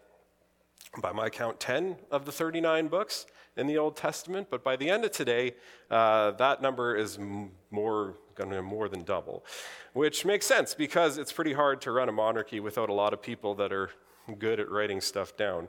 by 1.01 1.13
my 1.13 1.31
count, 1.31 1.59
10 1.59 1.97
of 2.11 2.27
the 2.27 2.33
39 2.33 2.89
books 2.89 3.25
in 3.57 3.67
the 3.67 3.79
Old 3.79 3.97
Testament, 3.97 4.49
but 4.51 4.63
by 4.63 4.77
the 4.77 4.91
end 4.91 5.07
of 5.07 5.11
today, 5.11 5.55
uh, 5.91 6.33
that 6.33 6.61
number 6.61 6.95
is 6.95 7.19
more 7.71 8.19
going 8.35 8.51
to 8.51 8.61
more 8.61 8.91
than 8.91 9.03
double, 9.03 9.43
which 9.95 10.27
makes 10.27 10.45
sense 10.45 10.75
because 10.75 11.17
it's 11.17 11.33
pretty 11.33 11.55
hard 11.55 11.81
to 11.81 11.93
run 11.93 12.11
a 12.11 12.13
monarchy 12.13 12.61
without 12.61 12.91
a 12.91 12.93
lot 12.93 13.15
of 13.15 13.23
people 13.23 13.55
that 13.55 13.73
are 13.73 13.89
good 14.39 14.61
at 14.61 14.71
writing 14.71 15.01
stuff 15.01 15.35
down. 15.35 15.69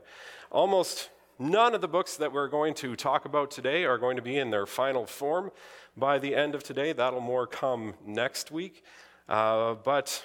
Almost 0.50 1.08
none 1.38 1.74
of 1.74 1.80
the 1.80 1.88
books 1.88 2.16
that 2.16 2.32
we're 2.32 2.48
going 2.48 2.74
to 2.74 2.96
talk 2.96 3.24
about 3.24 3.50
today 3.50 3.84
are 3.84 3.98
going 3.98 4.16
to 4.16 4.22
be 4.22 4.38
in 4.38 4.50
their 4.50 4.66
final 4.66 5.06
form 5.06 5.50
by 5.96 6.18
the 6.18 6.34
end 6.34 6.54
of 6.54 6.62
today. 6.62 6.92
That'll 6.92 7.20
more 7.20 7.46
come 7.46 7.94
next 8.04 8.50
week. 8.50 8.84
Uh, 9.28 9.74
but 9.74 10.24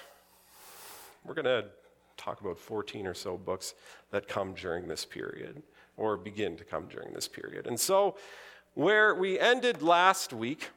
we're 1.24 1.34
going 1.34 1.44
to 1.44 1.66
talk 2.16 2.40
about 2.40 2.58
14 2.58 3.06
or 3.06 3.14
so 3.14 3.36
books 3.36 3.74
that 4.10 4.28
come 4.28 4.54
during 4.54 4.88
this 4.88 5.04
period 5.04 5.62
or 5.96 6.16
begin 6.16 6.56
to 6.56 6.64
come 6.64 6.86
during 6.86 7.12
this 7.12 7.28
period. 7.28 7.66
And 7.66 7.78
so, 7.78 8.16
where 8.74 9.14
we 9.14 9.38
ended 9.38 9.82
last 9.82 10.32
week 10.32 10.70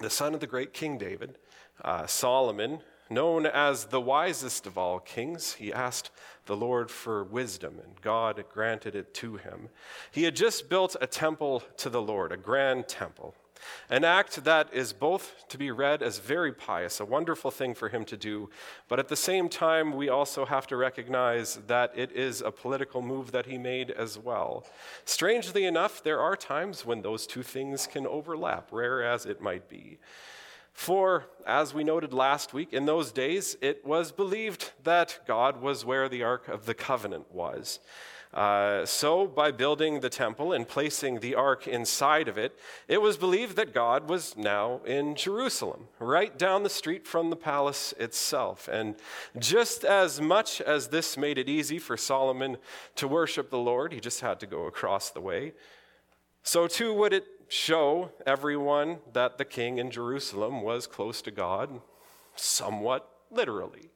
the 0.00 0.10
son 0.10 0.34
of 0.34 0.40
the 0.40 0.46
great 0.46 0.72
King 0.72 0.98
David, 0.98 1.38
uh, 1.82 2.06
Solomon, 2.06 2.80
known 3.10 3.46
as 3.46 3.86
the 3.86 4.00
wisest 4.00 4.66
of 4.66 4.76
all 4.76 4.98
kings, 4.98 5.54
he 5.54 5.72
asked 5.72 6.10
the 6.46 6.56
Lord 6.56 6.90
for 6.90 7.24
wisdom, 7.24 7.80
and 7.82 8.00
God 8.00 8.42
granted 8.52 8.94
it 8.94 9.14
to 9.14 9.36
him. 9.36 9.68
He 10.10 10.24
had 10.24 10.36
just 10.36 10.68
built 10.68 10.96
a 11.00 11.06
temple 11.06 11.62
to 11.78 11.90
the 11.90 12.02
Lord, 12.02 12.32
a 12.32 12.36
grand 12.36 12.88
temple. 12.88 13.34
An 13.88 14.04
act 14.04 14.44
that 14.44 14.72
is 14.72 14.92
both 14.92 15.34
to 15.48 15.58
be 15.58 15.70
read 15.70 16.02
as 16.02 16.18
very 16.18 16.52
pious, 16.52 17.00
a 17.00 17.04
wonderful 17.04 17.50
thing 17.50 17.74
for 17.74 17.88
him 17.88 18.04
to 18.04 18.16
do, 18.16 18.50
but 18.88 18.98
at 18.98 19.08
the 19.08 19.16
same 19.16 19.48
time, 19.48 19.96
we 19.96 20.08
also 20.08 20.44
have 20.44 20.66
to 20.68 20.76
recognize 20.76 21.56
that 21.66 21.92
it 21.96 22.12
is 22.12 22.42
a 22.42 22.50
political 22.50 23.02
move 23.02 23.32
that 23.32 23.46
he 23.46 23.58
made 23.58 23.90
as 23.90 24.18
well. 24.18 24.64
Strangely 25.04 25.64
enough, 25.64 26.02
there 26.02 26.20
are 26.20 26.36
times 26.36 26.84
when 26.84 27.02
those 27.02 27.26
two 27.26 27.42
things 27.42 27.86
can 27.86 28.06
overlap, 28.06 28.68
rare 28.70 29.02
as 29.02 29.26
it 29.26 29.40
might 29.40 29.68
be. 29.68 29.98
For, 30.76 31.24
as 31.46 31.72
we 31.72 31.84
noted 31.84 32.12
last 32.12 32.52
week, 32.52 32.74
in 32.74 32.84
those 32.84 33.10
days 33.10 33.56
it 33.62 33.86
was 33.86 34.12
believed 34.12 34.72
that 34.84 35.20
God 35.26 35.62
was 35.62 35.86
where 35.86 36.06
the 36.06 36.22
Ark 36.22 36.48
of 36.48 36.66
the 36.66 36.74
Covenant 36.74 37.32
was. 37.32 37.80
Uh, 38.34 38.84
so, 38.84 39.26
by 39.26 39.50
building 39.50 40.00
the 40.00 40.10
temple 40.10 40.52
and 40.52 40.68
placing 40.68 41.20
the 41.20 41.34
ark 41.34 41.66
inside 41.66 42.28
of 42.28 42.36
it, 42.36 42.58
it 42.88 43.00
was 43.00 43.16
believed 43.16 43.56
that 43.56 43.72
God 43.72 44.10
was 44.10 44.36
now 44.36 44.82
in 44.84 45.14
Jerusalem, 45.14 45.88
right 45.98 46.36
down 46.36 46.62
the 46.62 46.68
street 46.68 47.06
from 47.06 47.30
the 47.30 47.36
palace 47.36 47.94
itself. 47.98 48.68
And 48.70 48.96
just 49.38 49.82
as 49.82 50.20
much 50.20 50.60
as 50.60 50.88
this 50.88 51.16
made 51.16 51.38
it 51.38 51.48
easy 51.48 51.78
for 51.78 51.96
Solomon 51.96 52.58
to 52.96 53.08
worship 53.08 53.48
the 53.48 53.56
Lord, 53.56 53.94
he 53.94 54.00
just 54.00 54.20
had 54.20 54.40
to 54.40 54.46
go 54.46 54.66
across 54.66 55.08
the 55.08 55.22
way. 55.22 55.54
So, 56.42 56.68
too, 56.68 56.92
would 56.92 57.14
it 57.14 57.24
show 57.48 58.10
everyone 58.26 58.98
that 59.12 59.38
the 59.38 59.44
king 59.44 59.78
in 59.78 59.90
Jerusalem 59.90 60.62
was 60.62 60.86
close 60.86 61.22
to 61.22 61.30
God, 61.30 61.80
somewhat 62.34 63.08
literally. 63.30 63.90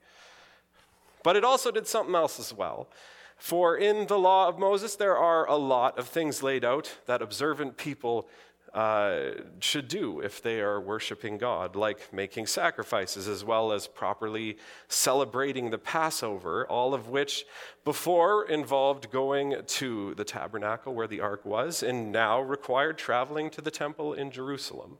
But 1.23 1.37
it 1.37 1.45
also 1.45 1.71
did 1.71 1.87
something 1.87 2.15
else 2.15 2.39
as 2.39 2.53
well. 2.55 2.89
For 3.37 3.77
in 3.77 4.07
the 4.07 4.19
law 4.19 4.49
of 4.49 4.59
Moses, 4.59 4.97
there 4.97 5.17
are 5.17 5.49
a 5.49 5.57
lot 5.57 5.99
of 5.99 6.07
things 6.07 6.43
laid 6.43 6.65
out 6.65 6.99
that 7.07 7.23
observant 7.23 7.77
people 7.77 8.29
uh, 8.75 9.31
should 9.59 9.89
do 9.89 10.21
if 10.21 10.43
they 10.43 10.61
are 10.61 10.81
worshiping 10.81 11.39
God, 11.39 11.75
like 11.75 12.13
making 12.13 12.47
sacrifices 12.47 13.27
as 13.27 13.45
well 13.45 13.73
as 13.73 13.87
properly 13.87 14.59
celebrating 14.89 15.71
the 15.71 15.79
Passover, 15.79 16.67
all 16.69 16.95
of 16.95 17.09
which 17.09 17.47
before 17.85 18.49
involved 18.49 19.11
going 19.11 19.57
to 19.67 20.15
the 20.15 20.25
tabernacle 20.25 20.95
where 20.95 21.09
the 21.09 21.21
ark 21.21 21.45
was, 21.45 21.83
and 21.83 22.13
now 22.13 22.41
required 22.41 22.97
traveling 22.97 23.51
to 23.51 23.61
the 23.61 23.71
temple 23.71 24.15
in 24.15 24.31
Jerusalem. 24.31 24.99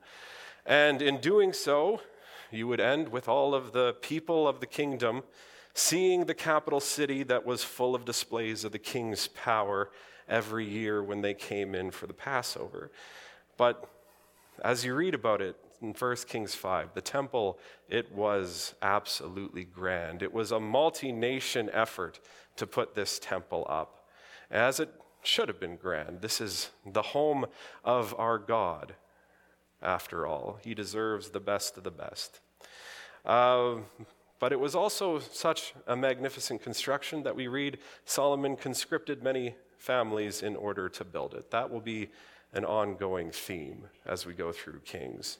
And 0.67 1.01
in 1.01 1.21
doing 1.21 1.53
so, 1.53 2.01
you 2.51 2.67
would 2.67 2.81
end 2.81 3.11
with 3.11 3.29
all 3.29 3.55
of 3.55 3.73
the 3.73 3.95
people 4.01 4.49
of 4.49 4.61
the 4.61 4.67
kingdom 4.67 5.23
seeing 5.75 6.25
the 6.25 6.35
capital 6.35 6.81
city 6.81 7.23
that 7.23 7.47
was 7.47 7.63
full 7.63 7.95
of 7.95 8.05
displays 8.05 8.65
of 8.65 8.73
the 8.73 8.79
king's 8.79 9.29
power 9.29 9.91
every 10.29 10.67
year 10.67 11.03
when 11.03 11.23
they 11.23 11.35
came 11.35 11.75
in 11.75 11.91
for 11.91 12.07
the 12.07 12.13
Passover. 12.13 12.91
But 13.61 13.85
as 14.65 14.87
you 14.87 14.95
read 14.95 15.13
about 15.15 15.43
it 15.43 15.55
in 15.83 15.93
1 15.93 16.17
Kings 16.27 16.55
5, 16.55 16.95
the 16.95 17.03
temple, 17.03 17.59
it 17.91 18.11
was 18.11 18.75
absolutely 18.81 19.65
grand. 19.65 20.23
It 20.23 20.33
was 20.33 20.51
a 20.51 20.59
multi 20.59 21.13
nation 21.13 21.69
effort 21.75 22.21
to 22.57 22.67
put 22.67 22.95
this 22.95 23.19
temple 23.19 23.67
up, 23.69 24.09
as 24.51 24.81
it 24.81 24.89
should 25.23 25.49
have 25.49 25.61
been 25.61 25.77
grand. 25.77 26.23
This 26.23 26.41
is 26.41 26.71
the 26.87 27.03
home 27.03 27.45
of 27.85 28.15
our 28.19 28.39
God, 28.39 28.95
after 29.83 30.27
all. 30.27 30.59
He 30.65 30.73
deserves 30.73 31.29
the 31.29 31.39
best 31.41 31.77
of 31.77 31.85
the 31.85 31.91
best. 31.91 32.41
Uh, 33.27 33.75
But 34.39 34.53
it 34.53 34.59
was 34.59 34.75
also 34.75 35.19
such 35.19 35.75
a 35.87 35.95
magnificent 35.95 36.63
construction 36.63 37.25
that 37.25 37.37
we 37.37 37.47
read 37.47 37.77
Solomon 38.07 38.57
conscripted 38.57 39.23
many 39.23 39.55
families 39.77 40.43
in 40.43 40.57
order 40.57 40.89
to 40.89 41.05
build 41.05 41.35
it. 41.35 41.51
That 41.51 41.71
will 41.71 41.83
be 41.83 42.09
an 42.53 42.65
ongoing 42.65 43.31
theme 43.31 43.85
as 44.07 44.27
we 44.27 44.35
go 44.35 44.53
through 44.53 44.81
Kings. 44.81 45.39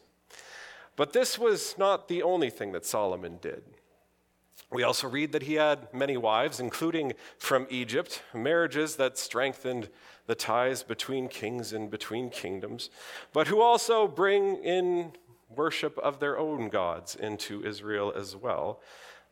But 0.97 1.13
this 1.13 1.39
was 1.39 1.77
not 1.79 2.09
the 2.09 2.23
only 2.23 2.51
thing 2.51 2.73
that 2.73 2.85
Solomon 2.85 3.39
did. 3.41 3.63
We 4.73 4.83
also 4.85 5.09
read 5.09 5.33
that 5.33 5.43
he 5.43 5.55
had 5.55 5.93
many 5.93 6.17
wives, 6.17 6.61
including 6.61 7.15
from 7.39 7.67
Egypt, 7.71 8.23
marriages 8.33 8.97
that 8.97 9.19
strengthened 9.19 9.89
the 10.27 10.37
ties 10.37 10.85
between 10.85 11.27
kings 11.27 11.73
and 11.73 11.91
between 11.91 12.31
kingdoms, 12.31 12.89
but 13.33 13.49
who 13.49 13.61
also 13.61 14.07
bring 14.07 14.63
in 14.63 15.13
worship 15.49 15.99
of 15.99 16.21
their 16.21 16.39
own 16.39 16.69
gods 16.69 17.17
into 17.17 17.65
Israel 17.65 18.13
as 18.15 18.37
well. 18.37 18.81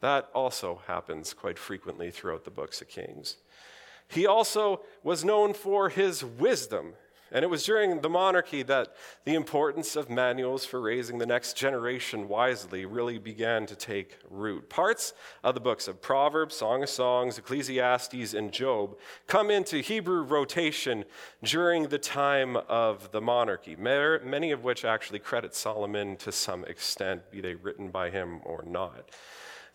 That 0.00 0.28
also 0.34 0.82
happens 0.86 1.34
quite 1.34 1.58
frequently 1.58 2.10
throughout 2.10 2.44
the 2.44 2.50
books 2.50 2.80
of 2.80 2.88
Kings. 2.88 3.36
He 4.08 4.26
also 4.26 4.80
was 5.02 5.24
known 5.24 5.54
for 5.54 5.88
his 5.88 6.24
wisdom 6.24 6.94
and 7.30 7.42
it 7.42 7.48
was 7.48 7.64
during 7.64 8.00
the 8.00 8.08
monarchy 8.08 8.62
that 8.62 8.94
the 9.24 9.34
importance 9.34 9.96
of 9.96 10.08
manuals 10.08 10.64
for 10.64 10.80
raising 10.80 11.18
the 11.18 11.26
next 11.26 11.56
generation 11.56 12.28
wisely 12.28 12.86
really 12.86 13.18
began 13.18 13.66
to 13.66 13.76
take 13.76 14.18
root. 14.30 14.68
Parts 14.68 15.12
of 15.44 15.54
the 15.54 15.60
books 15.60 15.88
of 15.88 16.00
Proverbs, 16.00 16.54
Song 16.54 16.82
of 16.82 16.88
Songs, 16.88 17.38
Ecclesiastes, 17.38 18.34
and 18.34 18.52
Job 18.52 18.96
come 19.26 19.50
into 19.50 19.78
Hebrew 19.78 20.22
rotation 20.22 21.04
during 21.42 21.88
the 21.88 21.98
time 21.98 22.56
of 22.68 23.10
the 23.12 23.20
monarchy, 23.20 23.76
many 23.76 24.50
of 24.50 24.64
which 24.64 24.84
actually 24.84 25.18
credit 25.18 25.54
Solomon 25.54 26.16
to 26.16 26.32
some 26.32 26.64
extent, 26.64 27.30
be 27.30 27.40
they 27.40 27.54
written 27.54 27.88
by 27.90 28.10
him 28.10 28.40
or 28.44 28.64
not. 28.66 29.10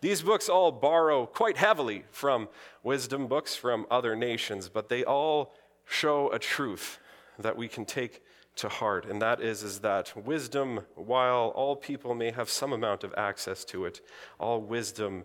These 0.01 0.21
books 0.21 0.49
all 0.49 0.71
borrow 0.71 1.25
quite 1.25 1.55
heavily 1.55 2.03
from 2.11 2.49
wisdom 2.83 3.27
books 3.27 3.55
from 3.55 3.85
other 3.89 4.17
nations, 4.17 4.67
but 4.67 4.89
they 4.89 5.05
all 5.05 5.53
show 5.85 6.29
a 6.31 6.39
truth 6.39 6.99
that 7.39 7.57
we 7.57 7.67
can 7.67 7.85
take 7.85 8.21
to 8.55 8.69
heart, 8.69 9.05
and 9.05 9.21
that 9.21 9.41
is, 9.41 9.63
is 9.63 9.79
that 9.79 10.15
wisdom, 10.15 10.81
while 10.95 11.51
all 11.55 11.75
people 11.75 12.13
may 12.13 12.31
have 12.31 12.49
some 12.49 12.71
amount 12.71 13.03
of 13.03 13.13
access 13.17 13.65
to 13.65 13.85
it, 13.85 14.01
all 14.39 14.61
wisdom 14.61 15.23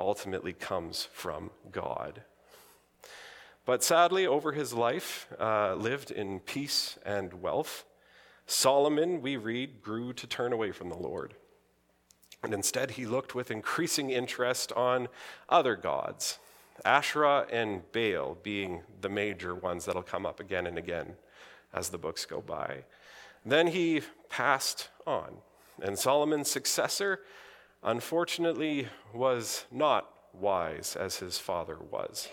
ultimately 0.00 0.52
comes 0.52 1.08
from 1.12 1.50
God. 1.72 2.22
But 3.64 3.82
sadly, 3.82 4.26
over 4.26 4.52
his 4.52 4.72
life, 4.72 5.28
uh, 5.38 5.74
lived 5.74 6.10
in 6.10 6.40
peace 6.40 6.98
and 7.04 7.42
wealth. 7.42 7.84
Solomon, 8.46 9.20
we 9.20 9.36
read, 9.36 9.82
grew 9.82 10.12
to 10.14 10.26
turn 10.26 10.52
away 10.52 10.72
from 10.72 10.88
the 10.88 10.96
Lord. 10.96 11.34
And 12.42 12.54
instead, 12.54 12.92
he 12.92 13.04
looked 13.04 13.34
with 13.34 13.50
increasing 13.50 14.10
interest 14.10 14.72
on 14.72 15.08
other 15.48 15.76
gods, 15.76 16.38
Asherah 16.84 17.46
and 17.50 17.82
Baal 17.92 18.36
being 18.42 18.82
the 19.00 19.08
major 19.08 19.54
ones 19.54 19.84
that'll 19.84 20.02
come 20.02 20.26
up 20.26 20.40
again 20.40 20.66
and 20.66 20.78
again 20.78 21.14
as 21.72 21.88
the 21.88 21.98
books 21.98 22.24
go 22.24 22.40
by. 22.40 22.84
Then 23.44 23.68
he 23.68 24.02
passed 24.28 24.88
on, 25.06 25.36
and 25.80 25.98
Solomon's 25.98 26.50
successor, 26.50 27.20
unfortunately, 27.82 28.88
was 29.14 29.64
not 29.70 30.10
wise 30.32 30.96
as 30.96 31.16
his 31.16 31.38
father 31.38 31.78
was. 31.78 32.28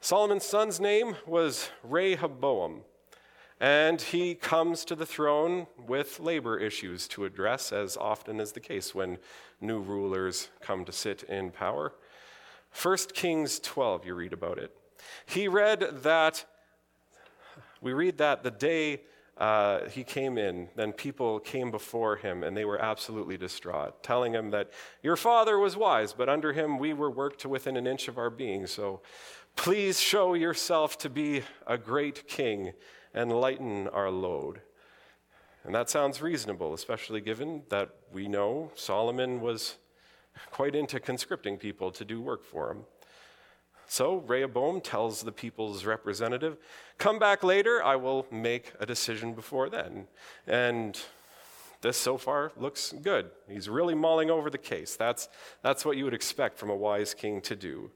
Solomon's 0.00 0.44
son's 0.44 0.80
name 0.80 1.16
was 1.26 1.70
Rehoboam, 1.84 2.82
and 3.60 4.02
he 4.02 4.34
comes 4.34 4.84
to 4.84 4.96
the 4.96 5.06
throne 5.06 5.68
with 5.86 6.18
labor 6.18 6.58
issues 6.58 7.06
to 7.08 7.24
address, 7.24 7.72
as 7.72 7.96
often 7.96 8.40
is 8.40 8.52
the 8.52 8.60
case 8.60 8.94
when 8.94 9.18
new 9.60 9.80
rulers 9.80 10.48
come 10.60 10.84
to 10.84 10.92
sit 10.92 11.22
in 11.24 11.52
power. 11.52 11.92
1 12.80 12.96
Kings 13.12 13.58
12, 13.60 14.06
you 14.06 14.14
read 14.14 14.32
about 14.32 14.58
it. 14.58 14.74
He 15.26 15.48
read 15.48 16.02
that 16.02 16.44
we 17.82 17.92
read 17.92 18.18
that 18.18 18.44
the 18.44 18.50
day 18.50 19.00
uh, 19.36 19.88
he 19.88 20.04
came 20.04 20.38
in, 20.38 20.68
then 20.76 20.92
people 20.92 21.40
came 21.40 21.72
before 21.72 22.16
him 22.16 22.44
and 22.44 22.56
they 22.56 22.64
were 22.64 22.80
absolutely 22.80 23.36
distraught, 23.36 24.02
telling 24.02 24.32
him 24.32 24.50
that 24.50 24.70
your 25.02 25.16
father 25.16 25.58
was 25.58 25.76
wise, 25.76 26.12
but 26.12 26.28
under 26.28 26.52
him 26.52 26.78
we 26.78 26.92
were 26.92 27.10
worked 27.10 27.40
to 27.40 27.48
within 27.48 27.76
an 27.76 27.86
inch 27.86 28.06
of 28.06 28.18
our 28.18 28.30
being. 28.30 28.68
So 28.68 29.00
please 29.56 30.00
show 30.00 30.34
yourself 30.34 30.96
to 30.98 31.10
be 31.10 31.42
a 31.66 31.76
great 31.76 32.28
king 32.28 32.72
and 33.12 33.32
lighten 33.32 33.88
our 33.88 34.10
load. 34.10 34.60
And 35.64 35.74
that 35.74 35.90
sounds 35.90 36.22
reasonable, 36.22 36.72
especially 36.72 37.20
given 37.20 37.62
that 37.68 37.90
we 38.12 38.28
know 38.28 38.70
Solomon 38.76 39.40
was 39.40 39.76
quite 40.50 40.74
into 40.74 41.00
conscripting 41.00 41.56
people 41.56 41.90
to 41.92 42.04
do 42.04 42.20
work 42.20 42.44
for 42.44 42.70
him. 42.70 42.84
So 43.86 44.16
Rehoboam 44.26 44.80
tells 44.80 45.22
the 45.22 45.32
people's 45.32 45.84
representative, 45.84 46.56
Come 46.98 47.18
back 47.18 47.42
later, 47.42 47.82
I 47.82 47.96
will 47.96 48.26
make 48.30 48.72
a 48.80 48.86
decision 48.86 49.34
before 49.34 49.68
then. 49.68 50.06
And 50.46 50.98
this 51.82 51.96
so 51.96 52.16
far 52.16 52.52
looks 52.56 52.94
good. 53.02 53.30
He's 53.48 53.68
really 53.68 53.94
mulling 53.94 54.30
over 54.30 54.48
the 54.48 54.56
case. 54.56 54.96
That's, 54.96 55.28
that's 55.62 55.84
what 55.84 55.96
you 55.96 56.04
would 56.04 56.14
expect 56.14 56.58
from 56.58 56.70
a 56.70 56.76
wise 56.76 57.12
king 57.12 57.40
to 57.42 57.56
do. 57.56 57.90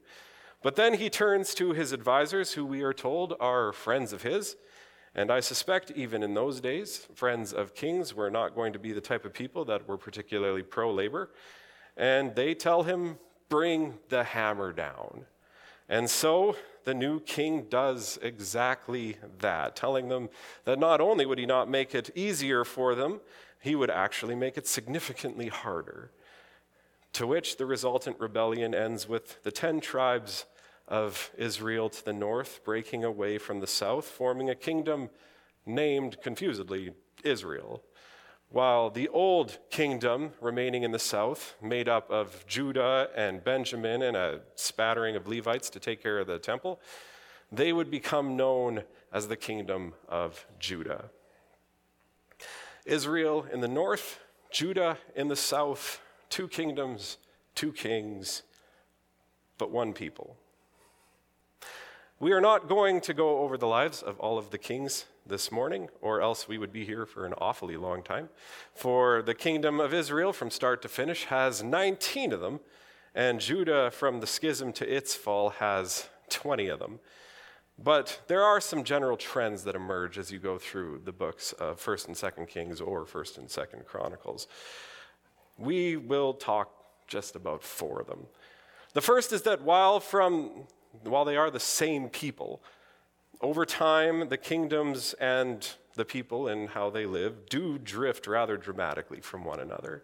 But 0.61 0.75
then 0.75 0.95
he 0.95 1.09
turns 1.09 1.55
to 1.55 1.71
his 1.71 1.93
advisors, 1.93 2.53
who 2.53 2.65
we 2.65 2.81
are 2.83 2.93
told 2.93 3.35
are 3.39 3.71
friends 3.71 4.11
of 4.11 4.23
his. 4.23 4.57
And 5.15 5.31
I 5.31 5.39
suspect 5.39 5.91
even 5.91 6.21
in 6.21 6.33
those 6.33 6.59
days, 6.59 7.07
friends 7.15 7.53
of 7.53 7.73
kings 7.73 8.13
were 8.13 8.29
not 8.29 8.53
going 8.53 8.73
to 8.73 8.79
be 8.79 8.91
the 8.91 9.01
type 9.01 9.25
of 9.25 9.33
people 9.33 9.65
that 9.65 9.87
were 9.87 9.97
particularly 9.97 10.61
pro 10.61 10.93
labor. 10.93 11.31
And 11.97 12.35
they 12.35 12.53
tell 12.53 12.83
him, 12.83 13.17
Bring 13.49 13.97
the 14.09 14.23
hammer 14.23 14.73
down. 14.73 15.25
And 15.89 16.09
so 16.09 16.55
the 16.83 16.93
new 16.93 17.19
king 17.21 17.67
does 17.69 18.19
exactly 18.21 19.17
that, 19.39 19.75
telling 19.75 20.09
them 20.09 20.29
that 20.65 20.79
not 20.79 20.99
only 21.01 21.25
would 21.25 21.39
he 21.39 21.45
not 21.45 21.69
make 21.69 21.95
it 21.95 22.09
easier 22.15 22.65
for 22.65 22.93
them, 22.93 23.21
he 23.61 23.75
would 23.75 23.89
actually 23.89 24.35
make 24.35 24.57
it 24.57 24.67
significantly 24.67 25.47
harder. 25.47 26.11
To 27.13 27.25
which 27.25 27.57
the 27.57 27.65
resultant 27.65 28.19
rebellion 28.19 28.75
ends 28.75 29.07
with 29.07 29.41
the 29.43 29.51
10 29.51 29.79
tribes 29.79 30.45
of 30.87 31.31
Israel 31.37 31.89
to 31.89 32.05
the 32.05 32.13
north 32.13 32.61
breaking 32.63 33.03
away 33.03 33.37
from 33.37 33.59
the 33.59 33.67
south, 33.67 34.05
forming 34.05 34.49
a 34.49 34.55
kingdom 34.55 35.09
named 35.65 36.21
confusedly 36.21 36.93
Israel 37.23 37.81
while 38.49 38.89
the 38.89 39.09
old 39.09 39.57
kingdom 39.69 40.31
remaining 40.39 40.83
in 40.83 40.91
the 40.91 40.99
south, 40.99 41.55
made 41.61 41.89
up 41.89 42.09
of 42.09 42.45
Judah 42.47 43.09
and 43.15 43.43
Benjamin 43.43 44.01
and 44.01 44.15
a 44.15 44.39
spattering 44.55 45.15
of 45.15 45.27
Levites 45.27 45.69
to 45.71 45.79
take 45.79 46.01
care 46.01 46.19
of 46.19 46.27
the 46.27 46.39
temple, 46.39 46.79
they 47.51 47.73
would 47.73 47.91
become 47.91 48.37
known 48.37 48.83
as 49.11 49.27
the 49.27 49.35
kingdom 49.35 49.93
of 50.07 50.45
Judah. 50.59 51.05
Israel 52.85 53.45
in 53.51 53.59
the 53.59 53.67
north, 53.67 54.19
Judah 54.49 54.97
in 55.15 55.27
the 55.27 55.35
south, 55.35 56.01
two 56.29 56.47
kingdoms, 56.47 57.17
two 57.53 57.73
kings, 57.73 58.43
but 59.57 59.71
one 59.71 59.91
people. 59.91 60.37
We 62.19 62.31
are 62.31 62.41
not 62.41 62.67
going 62.69 63.01
to 63.01 63.13
go 63.13 63.39
over 63.39 63.57
the 63.57 63.67
lives 63.67 64.01
of 64.01 64.19
all 64.19 64.37
of 64.37 64.51
the 64.51 64.57
kings 64.57 65.05
this 65.27 65.51
morning, 65.51 65.89
or 66.01 66.21
else 66.21 66.47
we 66.47 66.57
would 66.57 66.71
be 66.71 66.85
here 66.85 67.05
for 67.05 67.25
an 67.25 67.33
awfully 67.37 67.77
long 67.77 68.03
time. 68.03 68.29
For 68.73 69.21
the 69.21 69.33
kingdom 69.33 69.79
of 69.79 69.93
Israel, 69.93 70.33
from 70.33 70.49
start 70.49 70.81
to 70.81 70.87
finish, 70.87 71.25
has 71.25 71.63
19 71.63 72.33
of 72.33 72.39
them, 72.39 72.59
and 73.13 73.39
Judah, 73.39 73.91
from 73.91 74.19
the 74.19 74.27
schism 74.27 74.71
to 74.73 74.95
its 74.95 75.15
fall, 75.15 75.49
has 75.51 76.07
20 76.29 76.67
of 76.67 76.79
them. 76.79 76.99
But 77.77 78.21
there 78.27 78.43
are 78.43 78.59
some 78.59 78.83
general 78.83 79.17
trends 79.17 79.63
that 79.63 79.75
emerge 79.75 80.17
as 80.17 80.31
you 80.31 80.39
go 80.39 80.57
through 80.57 81.01
the 81.05 81.11
books 81.11 81.53
of 81.53 81.79
1st 81.79 82.07
and 82.07 82.15
2nd 82.15 82.47
Kings 82.47 82.81
or 82.81 83.05
1st 83.05 83.37
and 83.37 83.47
2nd 83.47 83.85
Chronicles. 83.85 84.47
We 85.57 85.95
will 85.95 86.33
talk 86.33 86.71
just 87.07 87.35
about 87.35 87.63
four 87.63 88.01
of 88.01 88.07
them. 88.07 88.25
The 88.93 89.01
first 89.01 89.31
is 89.31 89.43
that 89.43 89.61
while 89.61 89.99
from 89.99 90.67
while 91.03 91.25
they 91.25 91.37
are 91.37 91.51
the 91.51 91.59
same 91.59 92.09
people, 92.09 92.61
over 93.41 93.65
time, 93.65 94.29
the 94.29 94.37
kingdoms 94.37 95.13
and 95.19 95.67
the 95.95 96.05
people 96.05 96.47
and 96.47 96.69
how 96.69 96.89
they 96.89 97.05
live 97.05 97.49
do 97.49 97.77
drift 97.77 98.27
rather 98.27 98.57
dramatically 98.57 99.19
from 99.19 99.43
one 99.43 99.59
another. 99.59 100.03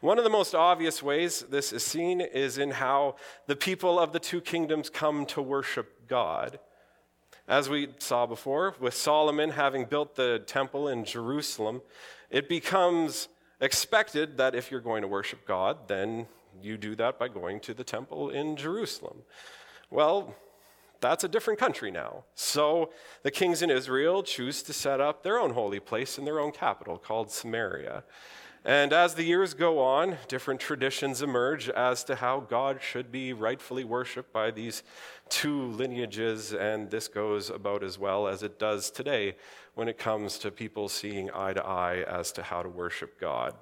One 0.00 0.18
of 0.18 0.24
the 0.24 0.30
most 0.30 0.54
obvious 0.54 1.02
ways 1.02 1.40
this 1.48 1.72
is 1.72 1.82
seen 1.82 2.20
is 2.20 2.58
in 2.58 2.72
how 2.72 3.16
the 3.46 3.56
people 3.56 3.98
of 3.98 4.12
the 4.12 4.18
two 4.18 4.40
kingdoms 4.40 4.90
come 4.90 5.24
to 5.26 5.40
worship 5.40 6.08
God. 6.08 6.58
As 7.48 7.68
we 7.68 7.88
saw 7.98 8.26
before, 8.26 8.74
with 8.80 8.94
Solomon 8.94 9.50
having 9.50 9.84
built 9.84 10.14
the 10.14 10.42
temple 10.46 10.88
in 10.88 11.04
Jerusalem, 11.04 11.82
it 12.30 12.48
becomes 12.48 13.28
expected 13.60 14.36
that 14.38 14.54
if 14.54 14.70
you're 14.70 14.80
going 14.80 15.02
to 15.02 15.08
worship 15.08 15.46
God, 15.46 15.88
then 15.88 16.26
you 16.62 16.76
do 16.76 16.94
that 16.96 17.18
by 17.18 17.28
going 17.28 17.60
to 17.60 17.74
the 17.74 17.84
temple 17.84 18.30
in 18.30 18.56
Jerusalem. 18.56 19.22
Well, 19.90 20.34
that's 21.04 21.24
a 21.24 21.28
different 21.28 21.60
country 21.60 21.90
now. 21.90 22.24
So 22.34 22.90
the 23.22 23.30
kings 23.30 23.62
in 23.62 23.70
Israel 23.70 24.22
choose 24.22 24.62
to 24.64 24.72
set 24.72 25.00
up 25.00 25.22
their 25.22 25.38
own 25.38 25.52
holy 25.52 25.80
place 25.80 26.18
in 26.18 26.24
their 26.24 26.40
own 26.40 26.50
capital 26.50 26.96
called 26.98 27.30
Samaria. 27.30 28.04
And 28.64 28.94
as 28.94 29.14
the 29.14 29.24
years 29.24 29.52
go 29.52 29.78
on, 29.78 30.16
different 30.26 30.58
traditions 30.58 31.20
emerge 31.20 31.68
as 31.68 32.02
to 32.04 32.14
how 32.14 32.40
God 32.40 32.80
should 32.80 33.12
be 33.12 33.34
rightfully 33.34 33.84
worshiped 33.84 34.32
by 34.32 34.50
these 34.50 34.82
two 35.28 35.64
lineages, 35.64 36.54
and 36.54 36.90
this 36.90 37.06
goes 37.06 37.50
about 37.50 37.84
as 37.84 37.98
well 37.98 38.26
as 38.26 38.42
it 38.42 38.58
does 38.58 38.90
today 38.90 39.36
when 39.74 39.86
it 39.86 39.98
comes 39.98 40.38
to 40.38 40.50
people 40.50 40.88
seeing 40.88 41.30
eye 41.34 41.52
to 41.52 41.62
eye 41.62 42.04
as 42.08 42.32
to 42.32 42.42
how 42.42 42.62
to 42.62 42.68
worship 42.70 43.20
God. 43.20 43.54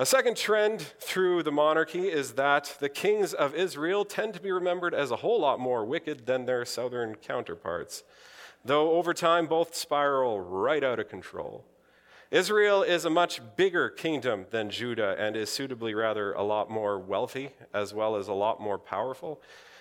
A 0.00 0.06
second 0.06 0.38
trend 0.38 0.80
through 0.80 1.42
the 1.42 1.52
monarchy 1.52 2.08
is 2.08 2.32
that 2.32 2.74
the 2.80 2.88
kings 2.88 3.34
of 3.34 3.54
Israel 3.54 4.06
tend 4.06 4.32
to 4.32 4.40
be 4.40 4.50
remembered 4.50 4.94
as 4.94 5.10
a 5.10 5.16
whole 5.16 5.38
lot 5.38 5.60
more 5.60 5.84
wicked 5.84 6.24
than 6.24 6.46
their 6.46 6.64
southern 6.64 7.16
counterparts, 7.16 8.02
though 8.64 8.92
over 8.92 9.12
time 9.12 9.46
both 9.46 9.74
spiral 9.74 10.40
right 10.40 10.82
out 10.82 11.00
of 11.00 11.10
control. 11.10 11.66
Israel 12.30 12.82
is 12.82 13.04
a 13.04 13.10
much 13.10 13.42
bigger 13.56 13.90
kingdom 13.90 14.46
than 14.48 14.70
Judah 14.70 15.16
and 15.18 15.36
is 15.36 15.50
suitably 15.50 15.92
rather 15.92 16.32
a 16.32 16.42
lot 16.42 16.70
more 16.70 16.98
wealthy 16.98 17.50
as 17.74 17.92
well 17.92 18.16
as 18.16 18.26
a 18.26 18.32
lot 18.32 18.58
more 18.58 18.78
powerful. 18.78 19.38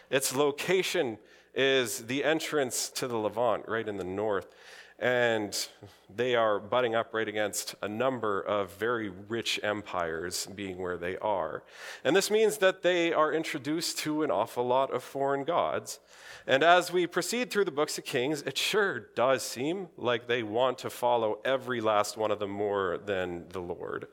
Its 0.10 0.36
location 0.36 1.18
is 1.56 2.08
the 2.08 2.26
entrance 2.26 2.90
to 2.90 3.08
the 3.08 3.18
Levant, 3.18 3.70
right 3.70 3.88
in 3.88 3.96
the 3.96 4.04
north 4.04 4.54
and 5.00 5.68
they 6.14 6.36
are 6.36 6.60
butting 6.60 6.96
up 6.96 7.14
right 7.14 7.28
against 7.28 7.76
a 7.82 7.88
number 7.88 8.42
of 8.42 8.74
very 8.74 9.10
rich 9.10 9.60
empires 9.64 10.48
being 10.56 10.78
where 10.78 10.98
they 10.98 11.18
are. 11.18 11.64
And 12.04 12.16
this 12.16 12.30
means 12.30 12.58
that 12.58 12.82
they 12.82 13.14
are 13.14 13.32
introduced 13.32 13.98
to 14.00 14.24
an 14.24 14.32
awful 14.32 14.66
lot 14.66 14.94
of 14.94 15.04
foreign 15.04 15.44
gods. 15.46 16.00
And 16.46 16.64
as 16.64 16.92
we 16.92 17.08
proceed 17.08 17.50
through 17.50 17.66
the 17.66 17.72
books 17.72 17.98
of 17.98 18.06
Kings, 18.06 18.42
it 18.42 18.58
sure 18.58 19.00
does 19.16 19.44
seem 19.44 19.90
like 19.98 20.28
they 20.28 20.44
want 20.44 20.80
to 20.80 20.90
follow 20.90 21.40
every 21.46 21.80
last 21.80 22.18
one 22.18 22.32
of 22.32 22.40
them 22.40 22.52
more 22.52 22.98
than 22.98 23.46
the 23.50 23.62
Lord. 23.62 24.08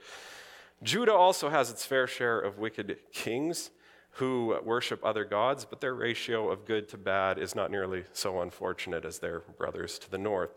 Judah 0.82 1.14
also 1.14 1.48
has 1.48 1.70
its 1.70 1.86
fair 1.86 2.06
share 2.06 2.38
of 2.38 2.58
wicked 2.58 2.98
kings 3.12 3.70
who 4.16 4.56
worship 4.64 5.04
other 5.04 5.24
gods, 5.24 5.66
but 5.66 5.80
their 5.80 5.94
ratio 5.94 6.50
of 6.50 6.64
good 6.64 6.88
to 6.88 6.96
bad 6.96 7.38
is 7.38 7.54
not 7.54 7.70
nearly 7.70 8.04
so 8.14 8.40
unfortunate 8.40 9.04
as 9.04 9.18
their 9.18 9.40
brothers 9.58 9.98
to 9.98 10.10
the 10.10 10.16
north. 10.18 10.54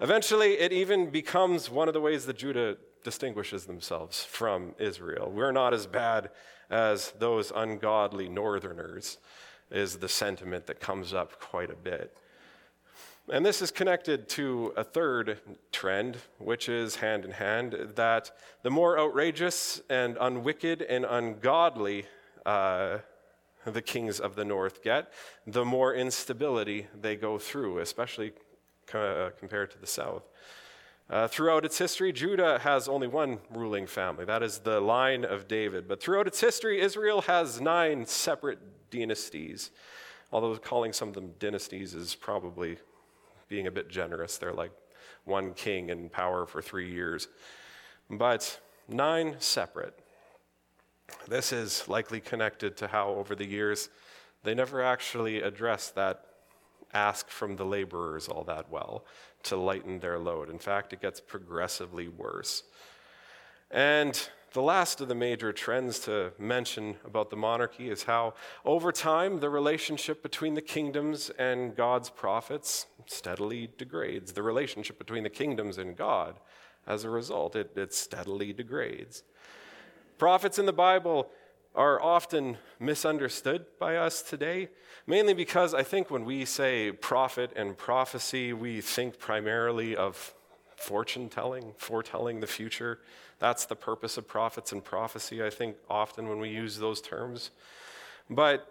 Eventually, 0.00 0.58
it 0.58 0.72
even 0.72 1.10
becomes 1.10 1.70
one 1.70 1.88
of 1.88 1.94
the 1.94 2.00
ways 2.00 2.26
that 2.26 2.36
Judah 2.36 2.76
distinguishes 3.02 3.64
themselves 3.64 4.24
from 4.24 4.74
Israel. 4.78 5.30
We're 5.34 5.52
not 5.52 5.72
as 5.72 5.86
bad 5.86 6.30
as 6.70 7.12
those 7.18 7.50
ungodly 7.54 8.28
northerners, 8.28 9.16
is 9.70 9.96
the 9.96 10.08
sentiment 10.08 10.66
that 10.66 10.78
comes 10.78 11.14
up 11.14 11.40
quite 11.40 11.70
a 11.70 11.76
bit. 11.76 12.14
And 13.30 13.44
this 13.44 13.62
is 13.62 13.70
connected 13.70 14.28
to 14.30 14.72
a 14.76 14.84
third 14.84 15.38
trend, 15.72 16.18
which 16.38 16.68
is 16.68 16.96
hand 16.96 17.24
in 17.24 17.30
hand 17.30 17.76
that 17.96 18.30
the 18.62 18.70
more 18.70 18.98
outrageous 18.98 19.80
and 19.88 20.18
unwicked 20.20 20.82
and 20.82 21.04
ungodly 21.04 22.06
uh, 22.48 23.00
the 23.66 23.82
kings 23.82 24.20
of 24.20 24.34
the 24.34 24.44
north 24.44 24.82
get, 24.82 25.12
the 25.46 25.64
more 25.64 25.94
instability 25.94 26.86
they 26.98 27.14
go 27.16 27.38
through, 27.38 27.78
especially 27.78 28.32
uh, 28.94 29.30
compared 29.38 29.70
to 29.70 29.78
the 29.78 29.86
south. 29.86 30.22
Uh, 31.10 31.26
throughout 31.28 31.64
its 31.64 31.78
history, 31.78 32.12
Judah 32.12 32.58
has 32.60 32.88
only 32.88 33.06
one 33.06 33.38
ruling 33.50 33.86
family. 33.86 34.24
That 34.24 34.42
is 34.42 34.58
the 34.58 34.80
line 34.80 35.24
of 35.24 35.48
David. 35.48 35.88
But 35.88 36.02
throughout 36.02 36.26
its 36.26 36.40
history, 36.40 36.80
Israel 36.80 37.22
has 37.22 37.60
nine 37.60 38.06
separate 38.06 38.58
dynasties. 38.90 39.70
Although 40.32 40.56
calling 40.56 40.92
some 40.92 41.08
of 41.08 41.14
them 41.14 41.32
dynasties 41.38 41.94
is 41.94 42.14
probably 42.14 42.76
being 43.48 43.66
a 43.66 43.70
bit 43.70 43.88
generous. 43.88 44.36
They're 44.36 44.52
like 44.52 44.72
one 45.24 45.54
king 45.54 45.88
in 45.88 46.10
power 46.10 46.46
for 46.46 46.60
three 46.60 46.90
years. 46.90 47.28
But 48.10 48.60
nine 48.86 49.36
separate. 49.38 49.98
This 51.26 51.52
is 51.52 51.88
likely 51.88 52.20
connected 52.20 52.76
to 52.78 52.88
how, 52.88 53.10
over 53.10 53.34
the 53.34 53.46
years, 53.46 53.88
they 54.44 54.54
never 54.54 54.82
actually 54.82 55.42
addressed 55.42 55.94
that 55.94 56.24
ask 56.94 57.28
from 57.28 57.56
the 57.56 57.64
laborers 57.64 58.28
all 58.28 58.44
that 58.44 58.70
well 58.70 59.04
to 59.42 59.56
lighten 59.56 60.00
their 60.00 60.18
load. 60.18 60.48
In 60.48 60.58
fact, 60.58 60.92
it 60.92 61.02
gets 61.02 61.20
progressively 61.20 62.08
worse. 62.08 62.62
And 63.70 64.28
the 64.52 64.62
last 64.62 65.00
of 65.02 65.08
the 65.08 65.14
major 65.14 65.52
trends 65.52 65.98
to 66.00 66.32
mention 66.38 66.96
about 67.04 67.28
the 67.28 67.36
monarchy 67.36 67.90
is 67.90 68.04
how, 68.04 68.34
over 68.64 68.90
time, 68.90 69.40
the 69.40 69.50
relationship 69.50 70.22
between 70.22 70.54
the 70.54 70.62
kingdoms 70.62 71.30
and 71.38 71.76
God's 71.76 72.08
prophets 72.08 72.86
steadily 73.04 73.68
degrades. 73.76 74.32
The 74.32 74.42
relationship 74.42 74.98
between 74.98 75.22
the 75.22 75.30
kingdoms 75.30 75.76
and 75.76 75.94
God, 75.94 76.36
as 76.86 77.04
a 77.04 77.10
result, 77.10 77.56
it, 77.56 77.72
it 77.76 77.92
steadily 77.92 78.54
degrades. 78.54 79.22
Prophets 80.18 80.58
in 80.58 80.66
the 80.66 80.72
Bible 80.72 81.30
are 81.76 82.02
often 82.02 82.56
misunderstood 82.80 83.64
by 83.78 83.94
us 83.94 84.20
today, 84.20 84.68
mainly 85.06 85.32
because 85.32 85.74
I 85.74 85.84
think 85.84 86.10
when 86.10 86.24
we 86.24 86.44
say 86.44 86.90
prophet 86.90 87.52
and 87.54 87.78
prophecy, 87.78 88.52
we 88.52 88.80
think 88.80 89.20
primarily 89.20 89.94
of 89.94 90.34
fortune 90.74 91.28
telling, 91.28 91.72
foretelling 91.76 92.40
the 92.40 92.48
future. 92.48 92.98
That's 93.38 93.64
the 93.66 93.76
purpose 93.76 94.16
of 94.16 94.26
prophets 94.26 94.72
and 94.72 94.84
prophecy, 94.84 95.40
I 95.40 95.50
think, 95.50 95.76
often 95.88 96.28
when 96.28 96.40
we 96.40 96.48
use 96.48 96.78
those 96.78 97.00
terms. 97.00 97.52
But 98.28 98.66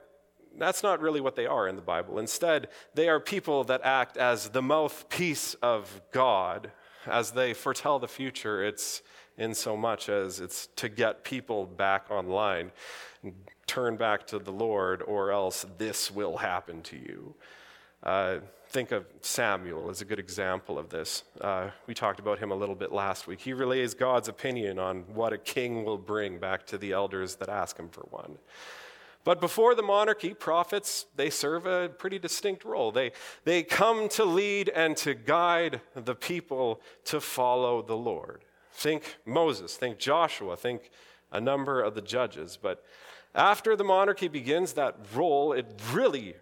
that's 0.58 0.84
not 0.84 1.00
really 1.00 1.22
what 1.22 1.38
they 1.38 1.45
are 1.45 1.70
in 1.70 1.78
the 1.78 1.82
Bible. 1.82 2.20
Instead, 2.20 2.68
they 2.93 3.08
are 3.08 3.22
people 3.22 3.64
that 3.66 3.86
act 3.86 4.18
as 4.18 4.50
the 4.50 4.62
mouthpiece 4.62 5.54
of 5.62 6.02
God. 6.12 6.72
As 7.06 7.32
they 7.32 7.54
foretell 7.54 8.00
the 8.00 8.08
future, 8.10 8.62
it's 8.66 9.02
in 9.38 9.54
so 9.54 9.78
much 9.78 10.10
as 10.10 10.40
it's 10.40 10.68
to 10.76 10.90
get 10.90 11.24
people 11.24 11.66
back 11.66 12.10
online, 12.10 12.72
turn 13.68 13.96
back 13.98 14.26
to 14.28 14.40
the 14.40 14.52
Lord, 14.52 15.02
or 15.04 15.32
else 15.32 15.66
this 15.78 16.10
will 16.10 16.38
happen 16.38 16.82
to 16.84 16.96
you. 16.96 17.36
Uh, 18.04 18.38
think 18.70 18.92
of 18.92 19.06
Samuel 19.22 19.90
as 19.90 20.02
a 20.02 20.06
good 20.06 20.20
example 20.20 20.78
of 20.78 20.90
this. 20.90 21.24
Uh, 21.40 21.70
we 21.88 21.94
talked 21.94 22.20
about 22.20 22.40
him 22.40 22.52
a 22.52 22.56
little 22.56 22.76
bit 22.76 22.92
last 22.92 23.28
week. 23.28 23.42
He 23.42 23.54
relays 23.54 23.94
God's 23.94 24.28
opinion 24.28 24.80
on 24.80 25.02
what 25.14 25.34
a 25.34 25.38
king 25.38 25.84
will 25.84 25.98
bring 25.98 26.40
back 26.40 26.66
to 26.68 26.78
the 26.78 26.92
elders 26.92 27.36
that 27.36 27.50
ask 27.50 27.78
him 27.78 27.90
for 27.90 28.02
one. 28.10 28.38
But 29.24 29.42
before 29.42 29.76
the 29.76 29.84
monarchy, 29.84 30.34
prophets, 30.34 31.06
they 31.18 31.30
serve 31.30 31.66
a 31.66 31.90
pretty 31.90 32.18
distinct 32.18 32.64
role. 32.64 32.94
They, 32.94 33.12
they 33.44 33.62
come 33.62 34.08
to 34.10 34.24
lead 34.24 34.70
and 34.70 34.96
to 34.98 35.16
guide 35.16 35.82
the 35.96 36.16
people 36.16 36.82
to 37.06 37.20
follow 37.20 37.82
the 37.82 37.98
Lord. 37.98 38.46
Think 38.78 39.18
Moses, 39.26 39.76
think 39.76 39.98
Joshua, 39.98 40.56
think 40.56 40.92
a 41.32 41.42
number 41.42 41.82
of 41.82 41.96
the 41.96 42.02
judges. 42.02 42.60
But 42.62 42.86
after 43.34 43.76
the 43.76 43.84
monarchy 43.84 44.28
begins, 44.28 44.74
that 44.74 44.98
role, 45.16 45.52
it 45.52 45.66
really 45.92 46.36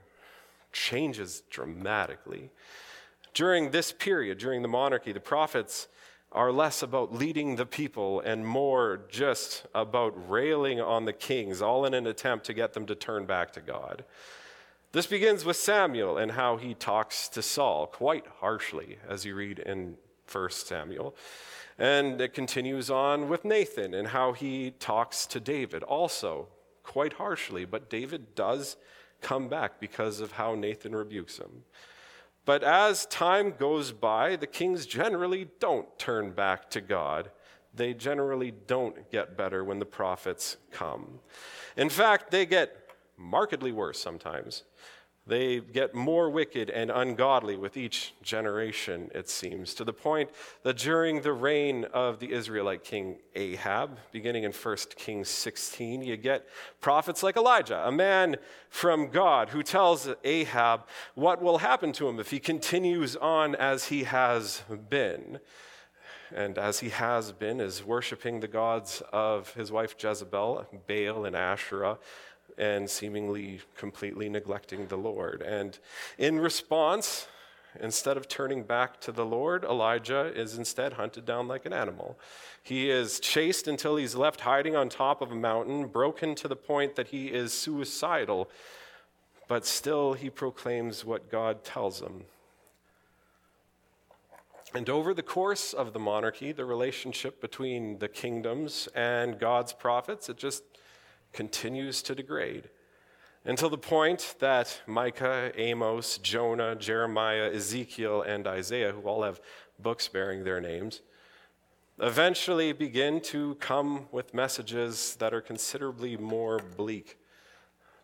changes 0.73 1.43
dramatically. 1.49 2.51
During 3.33 3.71
this 3.71 3.93
period, 3.93 4.37
during 4.37 4.63
the 4.63 4.67
monarchy, 4.67 5.13
the 5.13 5.21
prophets 5.21 5.87
are 6.33 6.51
less 6.51 6.83
about 6.83 7.13
leading 7.13 7.55
the 7.55 7.65
people 7.65 8.19
and 8.19 8.45
more 8.45 8.99
just 9.07 9.65
about 9.73 10.29
railing 10.29 10.81
on 10.81 11.05
the 11.05 11.13
kings, 11.13 11.61
all 11.61 11.85
in 11.85 11.93
an 11.93 12.05
attempt 12.05 12.45
to 12.47 12.53
get 12.53 12.73
them 12.73 12.85
to 12.87 12.95
turn 12.95 13.25
back 13.25 13.53
to 13.53 13.61
God. 13.61 14.03
This 14.91 15.07
begins 15.07 15.45
with 15.45 15.55
Samuel 15.55 16.17
and 16.17 16.33
how 16.33 16.57
he 16.57 16.73
talks 16.73 17.29
to 17.29 17.41
Saul 17.41 17.87
quite 17.87 18.25
harshly, 18.41 18.97
as 19.07 19.23
you 19.23 19.35
read 19.35 19.59
in 19.59 19.95
1 20.29 20.49
Samuel. 20.49 21.15
And 21.77 22.21
it 22.21 22.33
continues 22.33 22.89
on 22.89 23.27
with 23.27 23.43
Nathan 23.43 23.93
and 23.93 24.09
how 24.09 24.31
he 24.31 24.71
talks 24.71 25.25
to 25.27 25.39
David 25.39 25.83
also 25.83 26.47
quite 26.83 27.13
harshly, 27.13 27.65
but 27.65 27.89
David 27.89 28.35
does 28.35 28.77
come 29.21 29.49
back 29.49 29.79
because 29.79 30.19
of 30.19 30.33
how 30.33 30.55
Nathan 30.55 30.95
rebukes 30.95 31.37
him. 31.37 31.63
But 32.45 32.63
as 32.63 33.07
time 33.07 33.55
goes 33.57 33.91
by, 33.91 34.35
the 34.35 34.47
kings 34.47 34.85
generally 34.85 35.47
don't 35.59 35.97
turn 35.97 36.31
back 36.31 36.69
to 36.71 36.81
God. 36.81 37.31
They 37.73 37.93
generally 37.93 38.51
don't 38.51 39.11
get 39.11 39.35
better 39.35 39.63
when 39.63 39.79
the 39.79 39.85
prophets 39.85 40.57
come. 40.71 41.19
In 41.75 41.89
fact, 41.89 42.31
they 42.31 42.45
get 42.45 42.89
markedly 43.17 43.71
worse 43.71 43.99
sometimes. 43.99 44.63
They 45.27 45.59
get 45.59 45.95
more 45.95 46.29
wicked 46.29 46.69
and 46.69 46.91
ungodly 46.91 47.57
with 47.57 47.77
each 47.77 48.13
generation, 48.21 49.09
it 49.15 49.27
seems, 49.27 49.73
to 49.73 49.83
the 49.83 49.91
point 49.91 50.29
that 50.61 50.77
during 50.77 51.21
the 51.21 51.33
reign 51.33 51.85
of 51.85 52.19
the 52.19 52.31
Israelite 52.31 52.83
king 52.83 53.17
Ahab, 53.33 53.97
beginning 54.11 54.43
in 54.43 54.51
1 54.51 54.77
Kings 54.95 55.29
16, 55.29 56.03
you 56.03 56.15
get 56.15 56.47
prophets 56.79 57.23
like 57.23 57.37
Elijah, 57.37 57.87
a 57.87 57.91
man 57.91 58.35
from 58.69 59.07
God 59.07 59.49
who 59.49 59.63
tells 59.63 60.07
Ahab 60.23 60.81
what 61.15 61.41
will 61.41 61.57
happen 61.57 61.91
to 61.93 62.07
him 62.07 62.19
if 62.19 62.29
he 62.29 62.39
continues 62.39 63.15
on 63.15 63.55
as 63.55 63.85
he 63.85 64.03
has 64.03 64.61
been. 64.91 65.39
And 66.33 66.57
as 66.57 66.79
he 66.79 66.89
has 66.89 67.31
been, 67.31 67.59
is 67.59 67.83
worshiping 67.83 68.39
the 68.39 68.47
gods 68.47 69.01
of 69.11 69.53
his 69.53 69.71
wife 69.71 69.95
Jezebel, 69.97 70.67
Baal, 70.87 71.25
and 71.25 71.35
Asherah 71.35 71.97
and 72.57 72.89
seemingly 72.89 73.61
completely 73.75 74.29
neglecting 74.29 74.87
the 74.87 74.97
Lord. 74.97 75.41
And 75.41 75.77
in 76.17 76.39
response, 76.39 77.27
Instead 77.79 78.17
of 78.17 78.27
turning 78.27 78.63
back 78.63 78.99
to 79.01 79.11
the 79.11 79.25
Lord, 79.25 79.63
Elijah 79.63 80.31
is 80.33 80.57
instead 80.57 80.93
hunted 80.93 81.25
down 81.25 81.47
like 81.47 81.65
an 81.65 81.73
animal. 81.73 82.17
He 82.63 82.89
is 82.89 83.19
chased 83.19 83.67
until 83.67 83.95
he's 83.95 84.15
left 84.15 84.41
hiding 84.41 84.75
on 84.75 84.89
top 84.89 85.21
of 85.21 85.31
a 85.31 85.35
mountain, 85.35 85.87
broken 85.87 86.35
to 86.35 86.47
the 86.47 86.55
point 86.55 86.95
that 86.95 87.07
he 87.07 87.27
is 87.27 87.53
suicidal, 87.53 88.49
but 89.47 89.65
still 89.65 90.13
he 90.13 90.29
proclaims 90.29 91.05
what 91.05 91.29
God 91.29 91.63
tells 91.63 92.01
him. 92.01 92.23
And 94.73 94.89
over 94.89 95.13
the 95.13 95.23
course 95.23 95.73
of 95.73 95.93
the 95.93 95.99
monarchy, 95.99 96.51
the 96.51 96.65
relationship 96.65 97.39
between 97.39 97.99
the 97.99 98.09
kingdoms 98.09 98.89
and 98.95 99.39
God's 99.39 99.71
prophets, 99.71 100.27
it 100.27 100.37
just 100.37 100.63
continues 101.35 102.01
to 102.01 102.15
degrade 102.15 102.69
until 103.43 103.69
the 103.69 103.77
point 103.77 104.35
that 104.39 104.81
Micah, 104.87 105.51
Amos, 105.55 106.17
Jonah, 106.17 106.75
Jeremiah, 106.75 107.51
Ezekiel, 107.53 108.23
and 108.23 108.47
Isaiah, 108.47 108.91
who 108.91 109.01
all 109.01 109.21
have 109.23 109.39
books 109.77 110.07
bearing 110.07 110.43
their 110.43 110.59
names, 110.59 111.01
eventually 111.99 112.73
begin 112.73 113.21
to 113.21 113.55
come 113.55 114.07
with 114.11 114.33
messages 114.33 115.15
that 115.17 115.33
are 115.33 115.41
considerably 115.41 116.17
more 116.17 116.59
bleak 116.75 117.19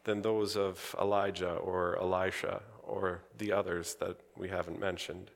than 0.04 0.22
those 0.22 0.56
of 0.56 0.96
Elijah 1.00 1.56
or 1.56 1.98
Elisha 2.00 2.62
or 2.84 3.22
the 3.38 3.52
others 3.52 3.96
that 3.96 4.18
we 4.38 4.50
haven't 4.50 4.80
mentioned. 4.80 5.32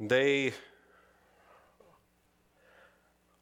They 0.00 0.54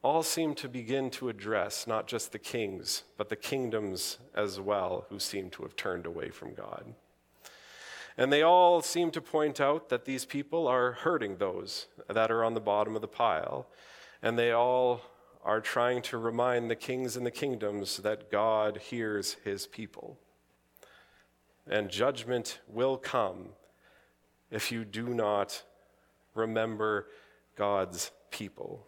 all 0.03 0.25
seem 0.25 0.55
to 0.57 0.69
begin 0.69 1.11
to 1.11 1.29
address 1.29 1.87
not 1.87 2.09
just 2.09 2.33
the 2.33 2.39
kings, 2.39 3.05
but 3.17 3.29
the 3.29 3.37
kingdoms 3.37 4.19
as 4.35 4.61
well, 4.61 5.07
who 5.09 5.19
seem 5.21 5.49
to 5.51 5.63
have 5.63 5.77
turned 5.77 6.07
away 6.07 6.29
from 6.29 6.55
God. 6.55 6.95
And 8.19 8.33
they 8.33 8.43
all 8.43 8.83
seem 8.83 9.11
to 9.13 9.21
point 9.21 9.61
out 9.61 9.89
that 9.89 10.05
these 10.05 10.25
people 10.25 10.67
are 10.67 10.93
hurting 10.93 11.37
those 11.37 11.87
that 12.09 12.31
are 12.31 12.45
on 12.45 12.55
the 12.55 12.61
bottom 12.61 12.95
of 12.95 13.01
the 13.01 13.09
pile. 13.09 13.69
And 14.21 14.39
they 14.39 14.51
all 14.51 15.01
are 15.45 15.61
trying 15.61 16.03
to 16.03 16.19
remind 16.19 16.71
the 16.71 16.77
kings 16.77 17.17
and 17.17 17.25
the 17.25 17.31
kingdoms 17.31 17.99
that 17.99 18.31
God 18.31 18.79
hears 18.79 19.37
his 19.45 19.67
people. 19.67 20.19
And 21.67 21.89
judgment 21.89 22.61
will 22.69 22.97
come 22.97 23.51
if 24.51 24.71
you 24.71 24.85
do 24.85 25.15
not 25.15 25.63
remember 26.35 27.07
God's 27.57 28.11
people. 28.31 28.87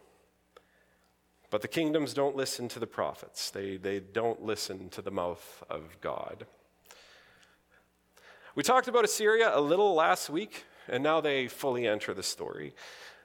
But 1.49 1.61
the 1.61 1.67
kingdoms 1.67 2.13
don't 2.13 2.35
listen 2.35 2.67
to 2.69 2.79
the 2.79 2.87
prophets, 2.87 3.51
they, 3.51 3.77
they 3.77 3.99
don't 3.99 4.43
listen 4.43 4.89
to 4.89 5.01
the 5.01 5.11
mouth 5.11 5.63
of 5.69 5.99
God. 6.01 6.45
We 8.55 8.63
talked 8.63 8.87
about 8.87 9.03
Assyria 9.03 9.51
a 9.53 9.59
little 9.59 9.93
last 9.93 10.29
week, 10.29 10.63
and 10.87 11.03
now 11.03 11.19
they 11.19 11.47
fully 11.47 11.87
enter 11.87 12.13
the 12.13 12.23
story. 12.23 12.73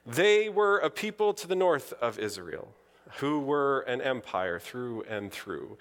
They 0.05 0.49
were 0.49 0.79
a 0.79 0.89
people 0.89 1.33
to 1.35 1.47
the 1.47 1.55
north 1.55 1.93
of 2.01 2.19
Israel 2.19 2.73
who 3.19 3.39
were 3.39 3.81
an 3.81 4.01
empire 4.01 4.59
through 4.59 5.03
and 5.03 5.31
through. 5.31 5.77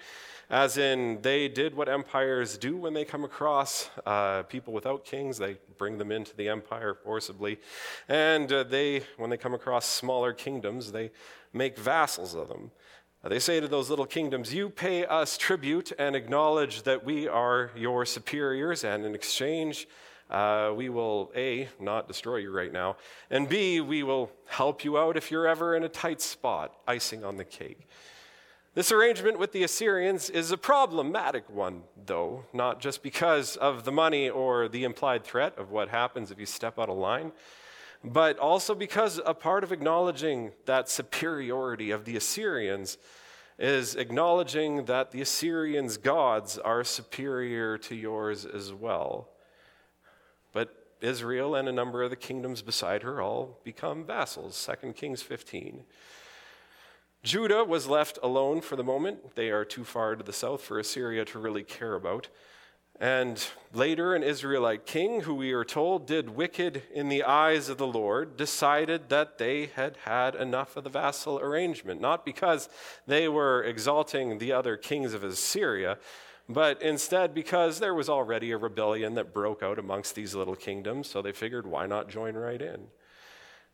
As 0.48 0.76
in, 0.76 1.20
they 1.22 1.46
did 1.48 1.76
what 1.76 1.88
empires 1.88 2.58
do 2.58 2.76
when 2.76 2.92
they 2.92 3.04
come 3.04 3.22
across 3.22 3.88
uh, 4.04 4.42
people 4.44 4.72
without 4.72 5.04
kings, 5.04 5.38
they 5.38 5.58
bring 5.78 5.96
them 5.96 6.10
into 6.10 6.34
the 6.36 6.48
empire 6.48 6.94
forcibly. 6.94 7.60
And 8.08 8.52
uh, 8.52 8.64
they, 8.64 9.04
when 9.16 9.30
they 9.30 9.36
come 9.36 9.54
across 9.54 9.86
smaller 9.86 10.32
kingdoms, 10.32 10.90
they 10.90 11.12
make 11.52 11.78
vassals 11.78 12.34
of 12.34 12.48
them. 12.48 12.72
They 13.22 13.38
say 13.38 13.60
to 13.60 13.68
those 13.68 13.90
little 13.90 14.06
kingdoms, 14.06 14.54
You 14.54 14.70
pay 14.70 15.04
us 15.04 15.36
tribute 15.36 15.92
and 15.98 16.16
acknowledge 16.16 16.82
that 16.82 17.04
we 17.04 17.28
are 17.28 17.70
your 17.76 18.06
superiors, 18.06 18.82
and 18.82 19.04
in 19.04 19.14
exchange, 19.14 19.86
uh, 20.30 20.72
we 20.74 20.88
will 20.88 21.32
A, 21.34 21.68
not 21.80 22.08
destroy 22.08 22.36
you 22.36 22.50
right 22.50 22.72
now, 22.72 22.96
and 23.30 23.48
B, 23.48 23.80
we 23.80 24.02
will 24.02 24.30
help 24.46 24.84
you 24.84 24.96
out 24.96 25.16
if 25.16 25.30
you're 25.30 25.46
ever 25.46 25.74
in 25.76 25.82
a 25.82 25.88
tight 25.88 26.20
spot, 26.20 26.74
icing 26.86 27.24
on 27.24 27.36
the 27.36 27.44
cake. 27.44 27.86
This 28.72 28.92
arrangement 28.92 29.40
with 29.40 29.50
the 29.50 29.64
Assyrians 29.64 30.30
is 30.30 30.52
a 30.52 30.56
problematic 30.56 31.50
one, 31.50 31.82
though, 32.06 32.44
not 32.52 32.80
just 32.80 33.02
because 33.02 33.56
of 33.56 33.84
the 33.84 33.90
money 33.90 34.30
or 34.30 34.68
the 34.68 34.84
implied 34.84 35.24
threat 35.24 35.58
of 35.58 35.72
what 35.72 35.88
happens 35.88 36.30
if 36.30 36.38
you 36.38 36.46
step 36.46 36.78
out 36.78 36.88
of 36.88 36.96
line, 36.96 37.32
but 38.04 38.38
also 38.38 38.76
because 38.76 39.20
a 39.26 39.34
part 39.34 39.64
of 39.64 39.72
acknowledging 39.72 40.52
that 40.66 40.88
superiority 40.88 41.90
of 41.90 42.04
the 42.04 42.16
Assyrians 42.16 42.96
is 43.58 43.96
acknowledging 43.96 44.84
that 44.84 45.10
the 45.10 45.20
Assyrians' 45.20 45.96
gods 45.96 46.56
are 46.56 46.84
superior 46.84 47.76
to 47.76 47.96
yours 47.96 48.46
as 48.46 48.72
well. 48.72 49.28
Israel 51.00 51.54
and 51.54 51.68
a 51.68 51.72
number 51.72 52.02
of 52.02 52.10
the 52.10 52.16
kingdoms 52.16 52.62
beside 52.62 53.02
her 53.02 53.20
all 53.20 53.58
become 53.64 54.04
vassals, 54.04 54.68
2 54.82 54.92
Kings 54.92 55.22
15. 55.22 55.84
Judah 57.22 57.64
was 57.64 57.86
left 57.86 58.18
alone 58.22 58.60
for 58.60 58.76
the 58.76 58.84
moment. 58.84 59.34
They 59.34 59.50
are 59.50 59.64
too 59.64 59.84
far 59.84 60.16
to 60.16 60.24
the 60.24 60.32
south 60.32 60.62
for 60.62 60.78
Assyria 60.78 61.24
to 61.26 61.38
really 61.38 61.62
care 61.62 61.94
about. 61.94 62.28
And 62.98 63.42
later, 63.72 64.14
an 64.14 64.22
Israelite 64.22 64.84
king, 64.84 65.22
who 65.22 65.34
we 65.34 65.52
are 65.52 65.64
told 65.64 66.06
did 66.06 66.36
wicked 66.36 66.82
in 66.92 67.08
the 67.08 67.22
eyes 67.22 67.70
of 67.70 67.78
the 67.78 67.86
Lord, 67.86 68.36
decided 68.36 69.08
that 69.08 69.38
they 69.38 69.66
had 69.74 69.96
had 70.04 70.34
enough 70.34 70.76
of 70.76 70.84
the 70.84 70.90
vassal 70.90 71.38
arrangement, 71.38 72.00
not 72.00 72.26
because 72.26 72.68
they 73.06 73.26
were 73.26 73.62
exalting 73.64 74.36
the 74.36 74.52
other 74.52 74.76
kings 74.76 75.14
of 75.14 75.24
Assyria, 75.24 75.96
but 76.52 76.82
instead 76.82 77.34
because 77.34 77.80
there 77.80 77.94
was 77.94 78.08
already 78.08 78.50
a 78.50 78.58
rebellion 78.58 79.14
that 79.14 79.32
broke 79.32 79.62
out 79.62 79.78
amongst 79.78 80.14
these 80.14 80.34
little 80.34 80.56
kingdoms, 80.56 81.08
so 81.08 81.22
they 81.22 81.32
figured, 81.32 81.66
why 81.66 81.86
not 81.86 82.08
join 82.08 82.34
right 82.34 82.60
in? 82.60 82.88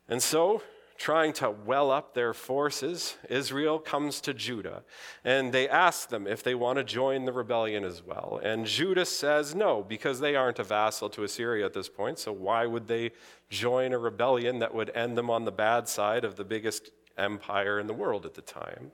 And 0.07 0.21
so 0.21 0.61
trying 0.97 1.31
to 1.31 1.51
well 1.51 1.91
up 1.91 2.13
their 2.13 2.33
forces, 2.33 3.15
Israel 3.29 3.79
comes 3.79 4.19
to 4.21 4.33
Judah 4.33 4.83
and 5.23 5.53
they 5.53 5.69
ask 5.69 6.09
them 6.09 6.25
if 6.27 6.43
they 6.43 6.55
want 6.55 6.77
to 6.77 6.83
join 6.83 7.25
the 7.25 7.31
rebellion 7.31 7.83
as 7.83 8.03
well. 8.03 8.39
And 8.43 8.65
Judah 8.65 9.05
says 9.05 9.53
no, 9.53 9.83
because 9.83 10.19
they 10.19 10.35
aren't 10.35 10.59
a 10.59 10.63
vassal 10.63 11.09
to 11.11 11.23
Assyria 11.23 11.65
at 11.65 11.73
this 11.73 11.89
point, 11.89 12.19
so 12.19 12.31
why 12.31 12.65
would 12.65 12.87
they 12.87 13.11
join 13.49 13.93
a 13.93 13.97
rebellion 13.97 14.59
that 14.59 14.73
would 14.73 14.89
end 14.95 15.17
them 15.17 15.29
on 15.29 15.45
the 15.45 15.51
bad 15.51 15.87
side 15.87 16.25
of 16.25 16.35
the 16.35 16.45
biggest 16.45 16.89
empire 17.17 17.79
in 17.79 17.87
the 17.87 17.93
world 17.93 18.25
at 18.25 18.33
the 18.33 18.41
time? 18.41 18.91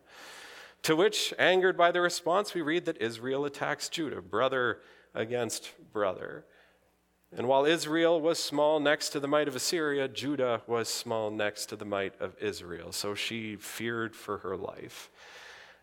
To 0.83 0.95
which, 0.97 1.33
angered 1.39 1.77
by 1.77 1.91
the 1.91 2.01
response, 2.01 2.53
we 2.53 2.61
read 2.61 2.85
that 2.85 3.01
Israel 3.01 3.45
attacks 3.45 3.87
Judah, 3.87 4.21
brother 4.21 4.79
against 5.13 5.71
brother. 5.93 6.45
And 7.35 7.47
while 7.47 7.65
Israel 7.65 8.19
was 8.19 8.37
small 8.37 8.79
next 8.79 9.09
to 9.09 9.19
the 9.19 9.27
might 9.27 9.47
of 9.47 9.55
Assyria, 9.55 10.07
Judah 10.07 10.61
was 10.67 10.89
small 10.89 11.31
next 11.31 11.67
to 11.67 11.75
the 11.75 11.85
might 11.85 12.19
of 12.19 12.35
Israel. 12.39 12.91
So 12.91 13.15
she 13.15 13.55
feared 13.55 14.15
for 14.15 14.39
her 14.39 14.57
life. 14.57 15.09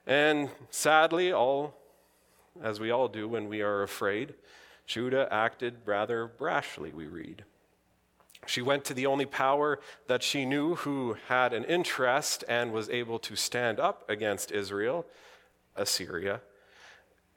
And 0.07 0.51
sadly, 0.71 1.33
all, 1.33 1.77
as 2.63 2.79
we 2.79 2.91
all 2.91 3.09
do 3.09 3.27
when 3.27 3.49
we 3.49 3.63
are 3.63 3.83
afraid, 3.83 4.35
Judah 4.87 5.29
acted 5.31 5.79
rather 5.87 6.29
brashly, 6.29 6.93
we 6.93 7.07
read. 7.07 7.45
She 8.47 8.63
went 8.63 8.85
to 8.87 8.95
the 8.95 9.07
only 9.07 9.27
power 9.27 9.81
that 10.07 10.23
she 10.23 10.45
knew 10.45 10.77
who 10.77 11.17
had 11.29 11.53
an 11.53 11.65
interest 11.65 12.45
and 12.49 12.73
was 12.73 12.89
able 12.89 13.19
to 13.21 13.37
stand 13.37 13.79
up 13.79 14.09
against 14.09 14.51
Israel, 14.51 15.07
Assyria. 15.77 16.41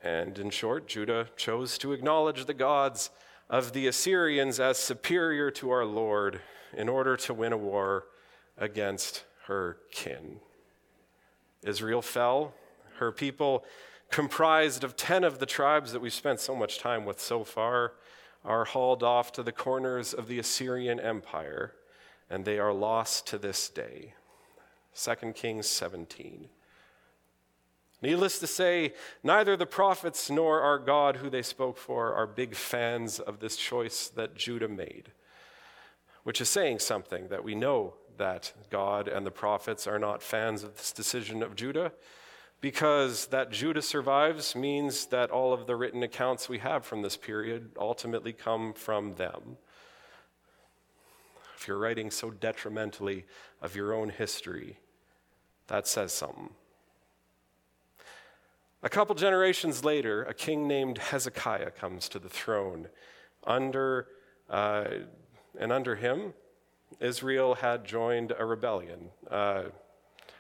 And 0.02 0.38
in 0.40 0.50
short, 0.50 0.88
Judah 0.88 1.30
chose 1.36 1.78
to 1.80 1.94
acknowledge 1.94 2.46
the 2.46 2.54
gods 2.54 3.10
of 3.50 3.74
the 3.74 3.88
Assyrians 3.88 4.60
as 4.60 4.78
superior 4.78 5.52
to 5.52 5.70
our 5.70 5.86
Lord 5.86 6.42
in 6.76 6.90
order 6.90 7.16
to 7.18 7.34
win 7.34 7.54
a 7.54 7.58
war 7.58 8.06
against 8.58 9.24
her 9.48 9.78
kin. 9.92 10.40
Israel 11.64 12.02
fell. 12.02 12.54
Her 12.98 13.12
people, 13.12 13.66
comprised 14.10 14.84
of 14.84 14.96
10 14.96 15.24
of 15.24 15.40
the 15.40 15.46
tribes 15.46 15.92
that 15.92 16.00
we've 16.00 16.14
spent 16.14 16.40
so 16.40 16.56
much 16.56 16.78
time 16.78 17.04
with 17.04 17.20
so 17.20 17.44
far, 17.44 17.94
are 18.46 18.66
hauled 18.66 19.04
off 19.04 19.32
to 19.34 19.44
the 19.44 19.52
corners 19.52 20.14
of 20.14 20.28
the 20.28 20.40
Assyrian 20.40 21.00
Empire, 21.00 21.74
and 22.30 22.46
they 22.46 22.60
are 22.60 22.74
lost 22.74 23.28
to 23.28 23.38
this 23.38 23.70
day. 23.70 24.14
2 24.96 25.34
Kings 25.34 25.68
17. 25.68 26.50
Needless 28.02 28.40
to 28.40 28.48
say, 28.48 28.94
neither 29.24 29.56
the 29.56 29.66
prophets 29.66 30.30
nor 30.30 30.60
our 30.60 30.78
God, 30.78 31.18
who 31.18 31.30
they 31.30 31.42
spoke 31.42 31.78
for, 31.78 32.14
are 32.14 32.28
big 32.28 32.54
fans 32.54 33.18
of 33.18 33.40
this 33.40 33.56
choice 33.56 34.10
that 34.10 34.36
Judah 34.36 34.68
made, 34.68 35.14
which 36.24 36.42
is 36.42 36.50
saying 36.50 36.80
something 36.80 37.30
that 37.30 37.46
we 37.46 37.56
know 37.56 37.94
that 38.18 38.52
God 38.70 39.08
and 39.08 39.26
the 39.26 39.32
prophets 39.32 39.88
are 39.88 40.00
not 40.00 40.22
fans 40.22 40.64
of 40.64 40.76
this 40.76 40.92
decision 40.92 41.42
of 41.42 41.56
Judah, 41.56 41.94
because 42.64 43.26
that 43.26 43.52
Judah 43.52 43.82
survives 43.82 44.56
means 44.56 45.08
that 45.08 45.30
all 45.30 45.52
of 45.52 45.68
the 45.68 45.76
written 45.76 46.02
accounts 46.02 46.48
we 46.48 46.60
have 46.60 46.86
from 46.86 47.02
this 47.02 47.18
period 47.18 47.72
ultimately 47.78 48.32
come 48.32 48.72
from 48.72 49.16
them. 49.16 49.58
If 51.58 51.68
you're 51.68 51.78
writing 51.78 52.10
so 52.10 52.32
detrimentally 52.32 53.26
of 53.62 53.76
your 53.76 53.94
own 53.94 54.08
history, 54.08 54.78
that 55.68 55.88
says 55.88 56.14
something. 56.14 56.52
A 58.82 58.88
couple 58.88 59.14
generations 59.14 59.84
later, 59.84 60.24
a 60.24 60.34
king 60.34 60.66
named 60.66 61.00
Hezekiah 61.00 61.72
comes 61.72 62.08
to 62.08 62.18
the 62.18 62.30
throne 62.30 62.88
under 63.44 64.08
uh, 64.50 64.86
and 65.60 65.74
under 65.74 65.98
him, 65.98 66.34
Israel 67.02 67.56
had 67.56 67.84
joined 67.84 68.32
a 68.40 68.46
rebellion. 68.46 69.10
Uh, 69.30 69.64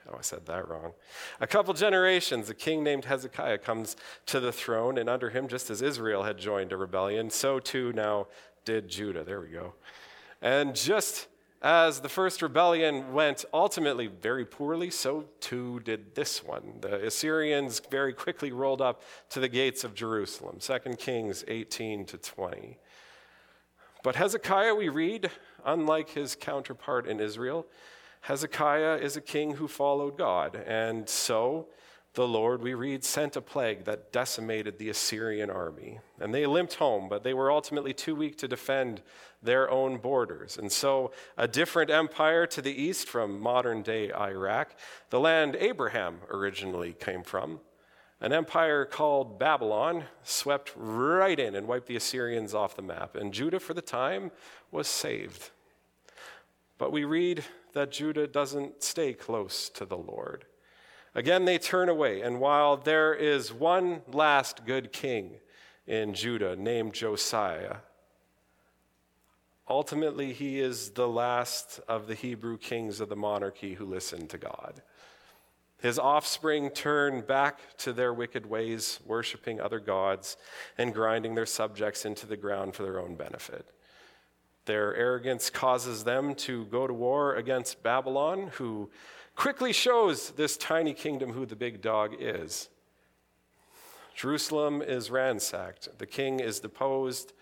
oh, 0.09 0.15
I 0.17 0.21
said 0.21 0.45
that 0.45 0.67
wrong. 0.67 0.93
A 1.39 1.47
couple 1.47 1.73
generations, 1.73 2.49
a 2.49 2.53
king 2.53 2.83
named 2.83 3.05
Hezekiah 3.05 3.59
comes 3.59 3.95
to 4.27 4.39
the 4.39 4.51
throne, 4.51 4.97
and 4.97 5.09
under 5.09 5.29
him, 5.29 5.47
just 5.47 5.69
as 5.69 5.81
Israel 5.81 6.23
had 6.23 6.37
joined 6.37 6.71
a 6.71 6.77
rebellion, 6.77 7.29
so 7.29 7.59
too 7.59 7.93
now 7.93 8.27
did 8.65 8.87
Judah. 8.87 9.23
There 9.23 9.41
we 9.41 9.47
go. 9.49 9.73
And 10.41 10.75
just 10.75 11.27
as 11.61 12.01
the 12.01 12.09
first 12.09 12.41
rebellion 12.41 13.13
went 13.13 13.45
ultimately 13.53 14.07
very 14.07 14.45
poorly, 14.45 14.89
so 14.89 15.25
too 15.39 15.79
did 15.79 16.13
this 16.13 16.43
one. 16.43 16.73
The 16.81 17.05
Assyrians 17.05 17.81
very 17.89 18.13
quickly 18.13 18.51
rolled 18.51 18.81
up 18.81 19.01
to 19.29 19.39
the 19.39 19.47
gates 19.47 19.85
of 19.85 19.95
Jerusalem. 19.95 20.57
2 20.59 20.79
Kings 20.97 21.45
18 21.47 22.05
to 22.07 22.17
20. 22.17 22.77
But 24.03 24.17
Hezekiah, 24.17 24.75
we 24.75 24.89
read, 24.89 25.31
unlike 25.65 26.09
his 26.09 26.35
counterpart 26.35 27.07
in 27.07 27.21
Israel, 27.21 27.65
Hezekiah 28.23 28.99
is 28.99 29.17
a 29.17 29.21
king 29.21 29.55
who 29.55 29.67
followed 29.67 30.17
God. 30.17 30.55
And 30.55 31.09
so 31.09 31.67
the 32.13 32.25
Lord, 32.25 32.61
we 32.61 32.73
read, 32.73 33.03
sent 33.03 33.35
a 33.35 33.41
plague 33.41 33.83
that 33.83 34.13
decimated 34.13 34.77
the 34.77 34.89
Assyrian 34.89 35.49
army. 35.49 35.99
And 36.21 36.33
they 36.33 36.45
limped 36.45 36.75
home, 36.75 37.09
but 37.09 37.23
they 37.23 37.33
were 37.33 37.51
ultimately 37.51 37.93
too 37.93 38.15
weak 38.15 38.37
to 38.37 38.47
defend 38.47 39.01
their 39.41 39.69
own 39.69 39.97
borders. 39.97 40.57
And 40.57 40.71
so, 40.71 41.11
a 41.37 41.49
different 41.49 41.89
empire 41.89 42.47
to 42.47 42.61
the 42.61 42.71
east 42.71 43.09
from 43.09 43.41
modern 43.41 43.81
day 43.81 44.13
Iraq, 44.13 44.73
the 45.09 45.19
land 45.19 45.57
Abraham 45.59 46.19
originally 46.29 46.93
came 46.93 47.23
from, 47.23 47.59
an 48.21 48.31
empire 48.31 48.85
called 48.85 49.37
Babylon 49.37 50.05
swept 50.23 50.71
right 50.77 51.37
in 51.37 51.55
and 51.55 51.67
wiped 51.67 51.87
the 51.87 51.97
Assyrians 51.97 52.53
off 52.53 52.77
the 52.77 52.81
map. 52.81 53.17
And 53.17 53.33
Judah, 53.33 53.59
for 53.59 53.73
the 53.73 53.81
time, 53.81 54.31
was 54.71 54.87
saved. 54.87 55.49
But 56.77 56.93
we 56.93 57.03
read 57.03 57.43
that 57.73 57.91
Judah 57.91 58.27
doesn't 58.27 58.83
stay 58.83 59.13
close 59.13 59.69
to 59.69 59.85
the 59.85 59.97
Lord. 59.97 60.45
Again, 61.15 61.45
they 61.45 61.57
turn 61.57 61.89
away. 61.89 62.21
And 62.21 62.39
while 62.39 62.77
there 62.77 63.13
is 63.13 63.53
one 63.53 64.01
last 64.11 64.65
good 64.65 64.91
king 64.91 65.35
in 65.85 66.13
Judah 66.13 66.55
named 66.55 66.93
Josiah, 66.93 67.77
ultimately 69.67 70.33
he 70.33 70.59
is 70.59 70.91
the 70.91 71.07
last 71.07 71.79
of 71.87 72.07
the 72.07 72.15
Hebrew 72.15 72.57
kings 72.57 72.99
of 72.99 73.09
the 73.09 73.15
monarchy 73.15 73.75
who 73.75 73.85
listened 73.85 74.29
to 74.31 74.37
God. 74.37 74.81
His 75.81 75.99
offspring 75.99 76.69
turn 76.69 77.21
back 77.21 77.59
to 77.79 77.91
their 77.91 78.13
wicked 78.13 78.45
ways, 78.45 79.01
worshiping 79.05 79.59
other 79.59 79.79
gods 79.79 80.37
and 80.77 80.93
grinding 80.93 81.35
their 81.35 81.45
subjects 81.45 82.05
into 82.05 82.25
the 82.25 82.37
ground 82.37 82.73
for 82.73 82.83
their 82.83 82.99
own 82.99 83.15
benefit. 83.15 83.67
Their 84.65 84.95
arrogance 84.95 85.49
causes 85.49 86.03
them 86.03 86.35
to 86.35 86.65
go 86.65 86.87
to 86.87 86.93
war 86.93 87.35
against 87.35 87.83
Babylon, 87.83 88.51
who 88.53 88.89
quickly 89.35 89.73
shows 89.73 90.31
this 90.31 90.57
tiny 90.57 90.93
kingdom 90.93 91.33
who 91.33 91.45
the 91.45 91.55
big 91.55 91.81
dog 91.81 92.15
is. 92.19 92.69
Jerusalem 94.15 94.81
is 94.81 95.09
ransacked, 95.09 95.97
the 95.97 96.05
king 96.05 96.39
is 96.39 96.59
deposed, 96.59 97.33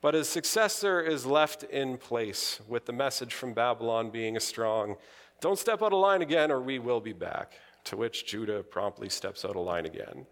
but 0.00 0.14
his 0.14 0.28
successor 0.28 1.00
is 1.00 1.24
left 1.24 1.62
in 1.64 1.96
place 1.96 2.60
with 2.68 2.86
the 2.86 2.92
message 2.92 3.32
from 3.32 3.54
Babylon 3.54 4.10
being 4.10 4.36
a 4.36 4.40
strong, 4.40 4.96
don't 5.40 5.58
step 5.58 5.82
out 5.82 5.92
of 5.92 5.98
line 5.98 6.22
again 6.22 6.50
or 6.50 6.60
we 6.60 6.78
will 6.78 7.00
be 7.00 7.12
back. 7.12 7.52
To 7.84 7.96
which 7.96 8.26
Judah 8.26 8.64
promptly 8.64 9.08
steps 9.08 9.44
out 9.44 9.54
of 9.54 9.64
line 9.64 9.86
again. 9.86 10.26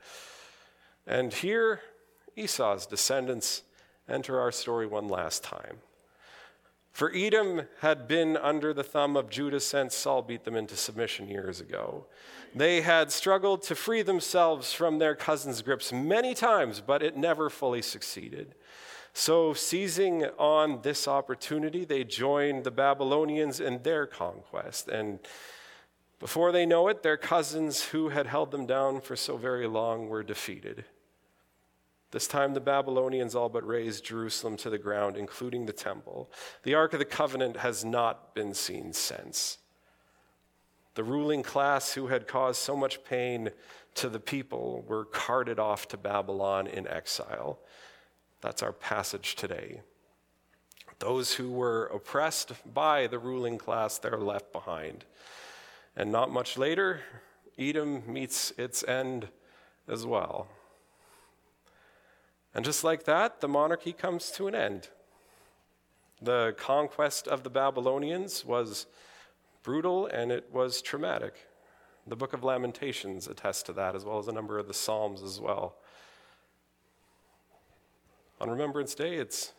And 1.06 1.32
here, 1.32 1.82
Esau's 2.36 2.84
descendants 2.84 3.62
enter 4.08 4.40
our 4.40 4.50
story 4.50 4.88
one 4.88 5.06
last 5.06 5.44
time. 5.44 5.78
For 6.94 7.10
Edom 7.12 7.62
had 7.80 8.06
been 8.06 8.36
under 8.36 8.72
the 8.72 8.84
thumb 8.84 9.16
of 9.16 9.28
Judah 9.28 9.58
since 9.58 9.96
Saul 9.96 10.22
beat 10.22 10.44
them 10.44 10.54
into 10.54 10.76
submission 10.76 11.28
years 11.28 11.60
ago. 11.60 12.06
They 12.54 12.82
had 12.82 13.10
struggled 13.10 13.62
to 13.64 13.74
free 13.74 14.02
themselves 14.02 14.72
from 14.72 15.00
their 15.00 15.16
cousin's 15.16 15.60
grips 15.60 15.92
many 15.92 16.34
times, 16.34 16.80
but 16.80 17.02
it 17.02 17.16
never 17.16 17.50
fully 17.50 17.82
succeeded. 17.82 18.54
So, 19.12 19.54
seizing 19.54 20.26
on 20.38 20.82
this 20.82 21.08
opportunity, 21.08 21.84
they 21.84 22.04
joined 22.04 22.62
the 22.62 22.70
Babylonians 22.70 23.58
in 23.58 23.82
their 23.82 24.06
conquest. 24.06 24.86
And 24.86 25.18
before 26.20 26.52
they 26.52 26.64
know 26.64 26.86
it, 26.86 27.02
their 27.02 27.16
cousins 27.16 27.86
who 27.86 28.10
had 28.10 28.28
held 28.28 28.52
them 28.52 28.66
down 28.66 29.00
for 29.00 29.16
so 29.16 29.36
very 29.36 29.66
long 29.66 30.08
were 30.08 30.22
defeated. 30.22 30.84
This 32.14 32.28
time, 32.28 32.54
the 32.54 32.60
Babylonians 32.60 33.34
all 33.34 33.48
but 33.48 33.66
razed 33.66 34.04
Jerusalem 34.04 34.56
to 34.58 34.70
the 34.70 34.78
ground, 34.78 35.16
including 35.16 35.66
the 35.66 35.72
temple. 35.72 36.30
The 36.62 36.74
Ark 36.74 36.92
of 36.92 37.00
the 37.00 37.04
Covenant 37.04 37.56
has 37.56 37.84
not 37.84 38.36
been 38.36 38.54
seen 38.54 38.92
since. 38.92 39.58
The 40.94 41.02
ruling 41.02 41.42
class 41.42 41.94
who 41.94 42.06
had 42.06 42.28
caused 42.28 42.62
so 42.62 42.76
much 42.76 43.02
pain 43.02 43.50
to 43.96 44.08
the 44.08 44.20
people 44.20 44.84
were 44.86 45.06
carted 45.06 45.58
off 45.58 45.88
to 45.88 45.96
Babylon 45.96 46.68
in 46.68 46.86
exile. 46.86 47.58
That's 48.40 48.62
our 48.62 48.72
passage 48.72 49.34
today. 49.34 49.80
Those 51.00 51.34
who 51.34 51.50
were 51.50 51.86
oppressed 51.86 52.52
by 52.72 53.08
the 53.08 53.18
ruling 53.18 53.58
class, 53.58 53.98
they're 53.98 54.18
left 54.18 54.52
behind. 54.52 55.04
And 55.96 56.12
not 56.12 56.30
much 56.30 56.56
later, 56.56 57.00
Edom 57.58 58.04
meets 58.06 58.52
its 58.56 58.84
end 58.84 59.30
as 59.88 60.06
well. 60.06 60.46
And 62.54 62.64
just 62.64 62.84
like 62.84 63.04
that, 63.04 63.40
the 63.40 63.48
monarchy 63.48 63.92
comes 63.92 64.30
to 64.32 64.46
an 64.46 64.54
end. 64.54 64.88
The 66.22 66.54
conquest 66.56 67.26
of 67.26 67.42
the 67.42 67.50
Babylonians 67.50 68.44
was 68.44 68.86
brutal 69.62 70.06
and 70.06 70.30
it 70.30 70.48
was 70.52 70.80
traumatic. 70.80 71.34
The 72.06 72.16
book 72.16 72.32
of 72.32 72.44
Lamentations 72.44 73.26
attests 73.26 73.62
to 73.64 73.72
that, 73.72 73.96
as 73.96 74.04
well 74.04 74.18
as 74.18 74.28
a 74.28 74.32
number 74.32 74.58
of 74.58 74.68
the 74.68 74.74
Psalms 74.74 75.22
as 75.22 75.40
well. 75.40 75.76
On 78.40 78.50
Remembrance 78.50 78.94
Day, 78.94 79.16
it's 79.16 79.52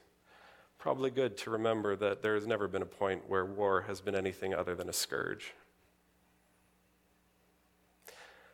probably 0.77 1.09
good 1.09 1.35
to 1.37 1.49
remember 1.49 1.95
that 1.95 2.21
there 2.21 2.35
has 2.35 2.45
never 2.45 2.67
been 2.67 2.83
a 2.83 2.85
point 2.85 3.23
where 3.27 3.43
war 3.43 3.81
has 3.87 3.99
been 3.99 4.15
anything 4.15 4.53
other 4.53 4.75
than 4.75 4.87
a 4.87 4.93
scourge. 4.93 5.53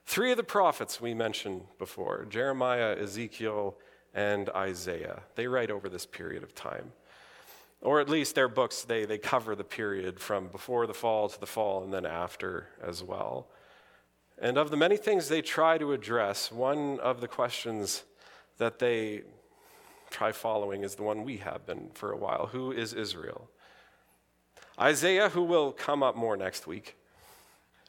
Three 0.05 0.31
of 0.31 0.37
the 0.37 0.43
prophets 0.43 1.01
we 1.01 1.13
mentioned 1.13 1.63
before 1.77 2.25
Jeremiah, 2.29 2.95
Ezekiel, 2.97 3.75
and 4.13 4.49
Isaiah. 4.49 5.21
They 5.35 5.47
write 5.47 5.71
over 5.71 5.89
this 5.89 6.05
period 6.05 6.43
of 6.43 6.53
time. 6.53 6.91
Or 7.81 7.99
at 7.99 8.09
least 8.09 8.35
their 8.35 8.47
books, 8.47 8.83
they, 8.83 9.05
they 9.05 9.17
cover 9.17 9.55
the 9.55 9.63
period 9.63 10.19
from 10.19 10.47
before 10.47 10.85
the 10.85 10.93
fall 10.93 11.29
to 11.29 11.39
the 11.39 11.47
fall 11.47 11.83
and 11.83 11.91
then 11.91 12.05
after 12.05 12.67
as 12.81 13.03
well. 13.03 13.47
And 14.37 14.57
of 14.57 14.69
the 14.69 14.77
many 14.77 14.97
things 14.97 15.29
they 15.29 15.41
try 15.41 15.77
to 15.77 15.93
address, 15.93 16.51
one 16.51 16.99
of 16.99 17.21
the 17.21 17.27
questions 17.27 18.03
that 18.57 18.79
they 18.79 19.23
try 20.11 20.31
following 20.31 20.83
is 20.83 20.95
the 20.95 21.03
one 21.03 21.23
we 21.23 21.37
have 21.37 21.65
been 21.65 21.89
for 21.93 22.11
a 22.11 22.17
while 22.17 22.47
Who 22.47 22.71
is 22.71 22.93
Israel? 22.93 23.49
Isaiah, 24.79 25.29
who 25.29 25.43
will 25.43 25.71
come 25.71 26.03
up 26.03 26.15
more 26.15 26.35
next 26.37 26.67
week, 26.67 26.97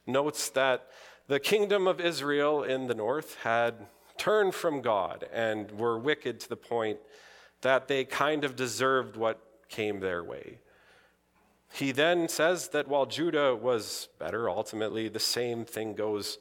notes 0.07 0.51
that 0.51 0.89
the 1.27 1.41
kingdom 1.41 1.87
of 1.87 2.01
Israel 2.01 2.63
in 2.63 2.87
the 2.87 2.95
north 2.95 3.37
had 3.43 3.87
turned 4.23 4.55
from 4.55 4.81
God 4.81 5.29
and 5.33 5.69
were 5.73 5.99
wicked 5.99 6.39
to 6.39 6.49
the 6.49 6.57
point 6.57 7.01
that 7.63 7.89
they 7.89 8.05
kind 8.05 8.45
of 8.45 8.55
deserved 8.55 9.17
what 9.17 9.41
came 9.69 9.99
their 9.99 10.23
way. 10.23 10.61
He 11.73 11.91
then 11.91 12.29
says 12.29 12.69
that 12.69 12.87
while 12.87 13.05
Judah 13.05 13.57
was 13.57 14.11
better, 14.21 14.49
ultimately 14.49 15.09
the 15.09 15.19
same 15.19 15.65
thing 15.65 15.95
goes 15.95 16.39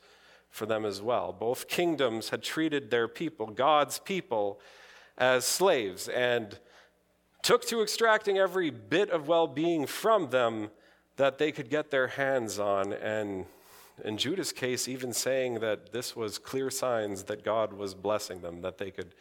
for 0.52 0.68
them 0.68 0.86
as 0.86 1.02
well. 1.02 1.34
Both 1.34 1.68
kingdoms 1.68 2.30
had 2.30 2.44
treated 2.44 2.92
their 2.92 3.08
people, 3.08 3.48
God's 3.48 3.98
people, 3.98 4.60
as 5.18 5.44
slaves 5.44 6.08
and 6.08 6.60
took 7.42 7.66
to 7.66 7.82
extracting 7.82 8.38
every 8.38 8.70
bit 8.70 9.10
of 9.10 9.28
well 9.28 9.48
being 9.48 9.88
from 9.88 10.30
them 10.30 10.70
that 11.16 11.40
they 11.40 11.52
could 11.52 11.72
get 11.72 11.90
their 11.90 12.10
hands 12.10 12.60
on 12.60 12.94
and 12.94 13.46
in 14.04 14.18
Judah's 14.18 14.52
case, 14.52 14.88
even 14.88 15.14
saying 15.14 15.56
that 15.60 15.92
this 15.92 16.16
was 16.16 16.38
clear 16.38 16.70
signs 16.70 17.24
that 17.24 17.44
God 17.44 17.74
was 17.74 17.94
blessing 17.94 18.42
them, 18.42 18.62
that 18.62 18.78
they 18.78 18.92
could 18.92 19.14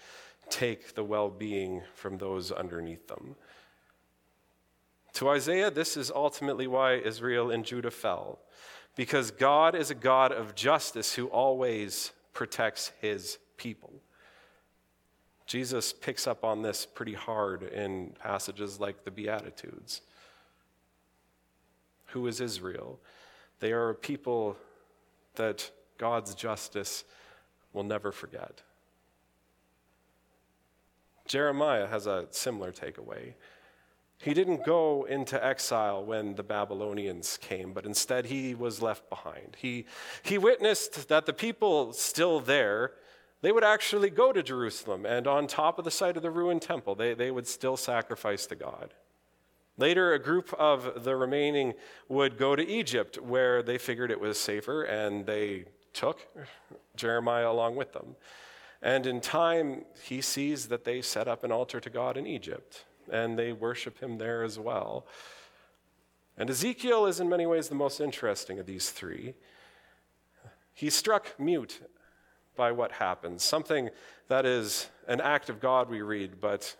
take 0.48 0.94
the 0.94 1.04
well 1.04 1.28
being 1.28 1.82
from 1.94 2.18
those 2.18 2.50
underneath 2.50 3.06
them. 3.08 3.36
To 5.14 5.28
Isaiah, 5.28 5.70
this 5.70 5.96
is 5.96 6.10
ultimately 6.10 6.66
why 6.66 6.94
Israel 6.94 7.50
and 7.50 7.64
Judah 7.64 7.90
fell, 7.90 8.38
because 8.96 9.30
God 9.30 9.74
is 9.74 9.90
a 9.90 9.94
God 9.94 10.32
of 10.32 10.54
justice 10.54 11.14
who 11.14 11.26
always 11.26 12.12
protects 12.32 12.92
his 13.00 13.38
people. 13.56 13.92
Jesus 15.46 15.92
picks 15.92 16.28
up 16.28 16.44
on 16.44 16.62
this 16.62 16.86
pretty 16.86 17.14
hard 17.14 17.64
in 17.64 18.14
passages 18.20 18.78
like 18.78 19.04
the 19.04 19.10
Beatitudes. 19.10 20.00
Who 22.06 22.26
is 22.28 22.40
Israel? 22.40 23.00
They 23.60 23.72
are 23.72 23.90
a 23.90 23.94
people 23.94 24.56
that 25.36 25.70
God's 25.98 26.34
justice 26.34 27.04
will 27.72 27.84
never 27.84 28.10
forget. 28.10 28.62
Jeremiah 31.26 31.86
has 31.86 32.06
a 32.06 32.26
similar 32.30 32.72
takeaway. 32.72 33.34
He 34.18 34.34
didn't 34.34 34.64
go 34.64 35.04
into 35.04 35.42
exile 35.42 36.04
when 36.04 36.34
the 36.34 36.42
Babylonians 36.42 37.38
came, 37.40 37.72
but 37.72 37.86
instead 37.86 38.26
he 38.26 38.54
was 38.54 38.82
left 38.82 39.08
behind. 39.08 39.56
He, 39.58 39.86
he 40.22 40.36
witnessed 40.36 41.08
that 41.08 41.26
the 41.26 41.32
people 41.32 41.92
still 41.92 42.40
there, 42.40 42.92
they 43.42 43.52
would 43.52 43.64
actually 43.64 44.10
go 44.10 44.32
to 44.32 44.42
Jerusalem, 44.42 45.06
and 45.06 45.26
on 45.26 45.46
top 45.46 45.78
of 45.78 45.84
the 45.84 45.90
site 45.90 46.16
of 46.16 46.22
the 46.22 46.30
ruined 46.30 46.60
temple, 46.62 46.94
they, 46.94 47.14
they 47.14 47.30
would 47.30 47.46
still 47.46 47.76
sacrifice 47.76 48.44
to 48.46 48.56
God. 48.56 48.92
Later, 49.80 50.12
a 50.12 50.18
group 50.18 50.52
of 50.58 51.04
the 51.04 51.16
remaining 51.16 51.72
would 52.06 52.36
go 52.36 52.54
to 52.54 52.62
Egypt, 52.62 53.16
where 53.16 53.62
they 53.62 53.78
figured 53.78 54.10
it 54.10 54.20
was 54.20 54.38
safer, 54.38 54.82
and 54.82 55.24
they 55.24 55.64
took 55.94 56.28
Jeremiah 56.96 57.50
along 57.50 57.76
with 57.76 57.94
them. 57.94 58.14
And 58.82 59.06
in 59.06 59.22
time, 59.22 59.86
he 60.02 60.20
sees 60.20 60.68
that 60.68 60.84
they 60.84 61.00
set 61.00 61.28
up 61.28 61.44
an 61.44 61.50
altar 61.50 61.80
to 61.80 61.88
God 61.88 62.18
in 62.18 62.26
Egypt 62.26 62.84
and 63.10 63.38
they 63.38 63.52
worship 63.52 63.98
him 64.00 64.18
there 64.18 64.42
as 64.44 64.58
well. 64.58 65.06
And 66.36 66.48
Ezekiel 66.48 67.06
is 67.06 67.18
in 67.18 67.28
many 67.28 67.46
ways 67.46 67.68
the 67.68 67.74
most 67.74 68.00
interesting 68.00 68.58
of 68.58 68.66
these 68.66 68.90
three. 68.90 69.34
He's 70.72 70.94
struck 70.94 71.38
mute 71.38 71.80
by 72.56 72.72
what 72.72 72.92
happens, 72.92 73.42
something 73.42 73.90
that 74.28 74.46
is 74.46 74.88
an 75.08 75.20
act 75.20 75.48
of 75.50 75.60
God, 75.60 75.90
we 75.90 76.02
read, 76.02 76.40
but 76.40 76.76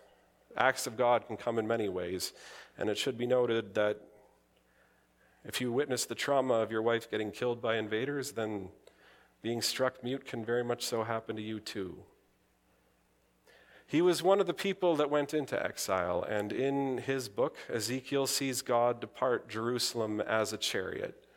acts 0.55 0.87
of 0.87 0.97
God 0.97 1.27
can 1.27 1.37
come 1.37 1.59
in 1.59 1.67
many 1.67 1.89
ways. 1.89 2.33
And 2.81 2.89
it 2.89 2.97
should 2.97 3.15
be 3.15 3.27
noted 3.27 3.75
that 3.75 4.01
if 5.45 5.61
you 5.61 5.71
witness 5.71 6.05
the 6.05 6.15
trauma 6.15 6.55
of 6.55 6.71
your 6.71 6.81
wife 6.81 7.11
getting 7.11 7.29
killed 7.29 7.61
by 7.61 7.75
invaders, 7.75 8.31
then 8.31 8.69
being 9.43 9.61
struck 9.61 10.03
mute 10.03 10.25
can 10.25 10.43
very 10.43 10.63
much 10.63 10.83
so 10.83 11.03
happen 11.03 11.35
to 11.35 11.43
you 11.43 11.59
too. 11.59 11.99
He 13.85 14.01
was 14.01 14.23
one 14.23 14.39
of 14.39 14.47
the 14.47 14.53
people 14.55 14.95
that 14.95 15.11
went 15.11 15.31
into 15.31 15.63
exile, 15.63 16.23
and 16.23 16.51
in 16.51 16.97
his 16.97 17.29
book, 17.29 17.55
Ezekiel 17.71 18.25
sees 18.25 18.63
God 18.63 18.99
depart 18.99 19.47
Jerusalem 19.47 20.19
as 20.19 20.51
a 20.51 20.57
chariot. 20.57 21.27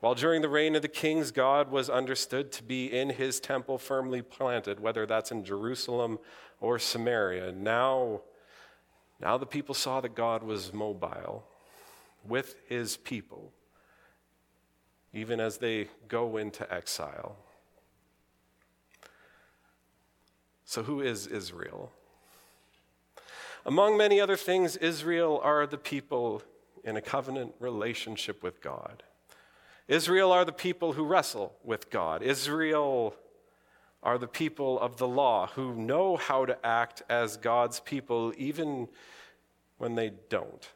While 0.00 0.16
during 0.16 0.42
the 0.42 0.48
reign 0.48 0.74
of 0.74 0.82
the 0.82 0.88
kings, 0.88 1.30
God 1.30 1.70
was 1.70 1.88
understood 1.88 2.50
to 2.52 2.64
be 2.64 2.86
in 2.86 3.10
his 3.10 3.38
temple 3.38 3.78
firmly 3.78 4.22
planted, 4.22 4.80
whether 4.80 5.06
that's 5.06 5.30
in 5.30 5.44
Jerusalem 5.44 6.18
or 6.60 6.80
Samaria. 6.80 7.52
Now, 7.52 8.22
now 9.20 9.36
the 9.36 9.46
people 9.46 9.74
saw 9.74 10.00
that 10.00 10.14
God 10.14 10.42
was 10.42 10.72
mobile 10.72 11.44
with 12.24 12.56
his 12.68 12.96
people, 12.96 13.52
even 15.12 15.40
as 15.40 15.58
they 15.58 15.88
go 16.06 16.36
into 16.36 16.72
exile. 16.72 17.36
So, 20.64 20.82
who 20.82 21.00
is 21.00 21.26
Israel? 21.26 21.90
Among 23.64 23.96
many 23.96 24.20
other 24.20 24.36
things, 24.36 24.76
Israel 24.76 25.40
are 25.42 25.66
the 25.66 25.78
people 25.78 26.42
in 26.84 26.96
a 26.96 27.00
covenant 27.00 27.54
relationship 27.58 28.42
with 28.42 28.60
God. 28.60 29.02
Israel 29.88 30.30
are 30.30 30.44
the 30.44 30.52
people 30.52 30.92
who 30.92 31.04
wrestle 31.04 31.54
with 31.64 31.90
God. 31.90 32.22
Israel 32.22 33.14
are 34.02 34.18
the 34.18 34.28
people 34.28 34.78
of 34.80 34.96
the 34.96 35.08
law 35.08 35.48
who 35.48 35.74
know 35.74 36.16
how 36.16 36.44
to 36.44 36.66
act 36.66 37.02
as 37.08 37.36
God's 37.36 37.80
people 37.80 38.32
even 38.36 38.88
when 39.78 39.94
they 39.94 40.12
don't. 40.28 40.68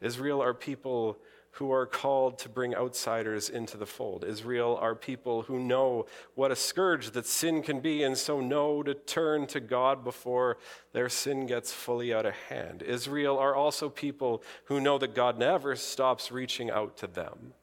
Israel 0.00 0.42
are 0.42 0.54
people 0.54 1.18
who 1.52 1.72
are 1.72 1.86
called 1.86 2.38
to 2.38 2.48
bring 2.48 2.72
outsiders 2.74 3.50
into 3.50 3.76
the 3.76 3.86
fold. 3.86 4.24
Israel 4.24 4.78
are 4.80 4.94
people 4.94 5.42
who 5.42 5.58
know 5.58 6.06
what 6.36 6.52
a 6.52 6.56
scourge 6.56 7.10
that 7.10 7.26
sin 7.26 7.62
can 7.62 7.80
be 7.80 8.04
and 8.04 8.16
so 8.16 8.40
know 8.40 8.82
to 8.84 8.94
turn 8.94 9.44
to 9.48 9.58
God 9.58 10.04
before 10.04 10.58
their 10.92 11.08
sin 11.08 11.46
gets 11.46 11.72
fully 11.72 12.14
out 12.14 12.26
of 12.26 12.34
hand. 12.48 12.82
Israel 12.82 13.36
are 13.38 13.56
also 13.56 13.88
people 13.88 14.42
who 14.66 14.80
know 14.80 14.98
that 14.98 15.16
God 15.16 15.36
never 15.36 15.74
stops 15.74 16.30
reaching 16.30 16.70
out 16.70 16.96
to 16.98 17.08
them. 17.08 17.54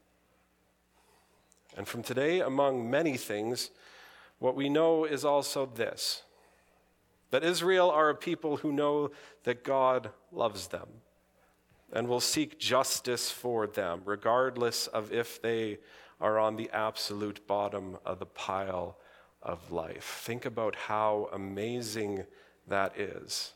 And 1.76 1.88
from 1.88 2.04
today, 2.04 2.40
among 2.40 2.90
many 2.90 3.18
things, 3.18 3.70
what 4.40 4.56
we 4.56 4.70
know 4.70 5.06
is 5.06 5.26
also 5.26 5.66
this 5.66 6.24
that 7.32 7.44
Israel 7.44 7.90
are 7.90 8.10
a 8.10 8.16
people 8.16 8.58
who 8.58 8.72
know 8.72 9.12
that 9.44 9.64
God 9.64 10.10
loves 10.32 10.68
them 10.68 10.88
and 11.92 12.08
will 12.08 12.22
seek 12.22 12.60
justice 12.60 13.30
for 13.30 13.68
them, 13.68 14.02
regardless 14.06 14.88
of 14.88 15.12
if 15.12 15.42
they 15.42 15.80
are 16.22 16.40
on 16.40 16.56
the 16.56 16.70
absolute 16.72 17.46
bottom 17.46 17.98
of 18.06 18.20
the 18.20 18.26
pile 18.26 18.98
of 19.42 19.72
life. 19.72 20.22
Think 20.24 20.46
about 20.46 20.76
how 20.76 21.30
amazing 21.34 22.26
that 22.68 22.98
is. 22.98 23.54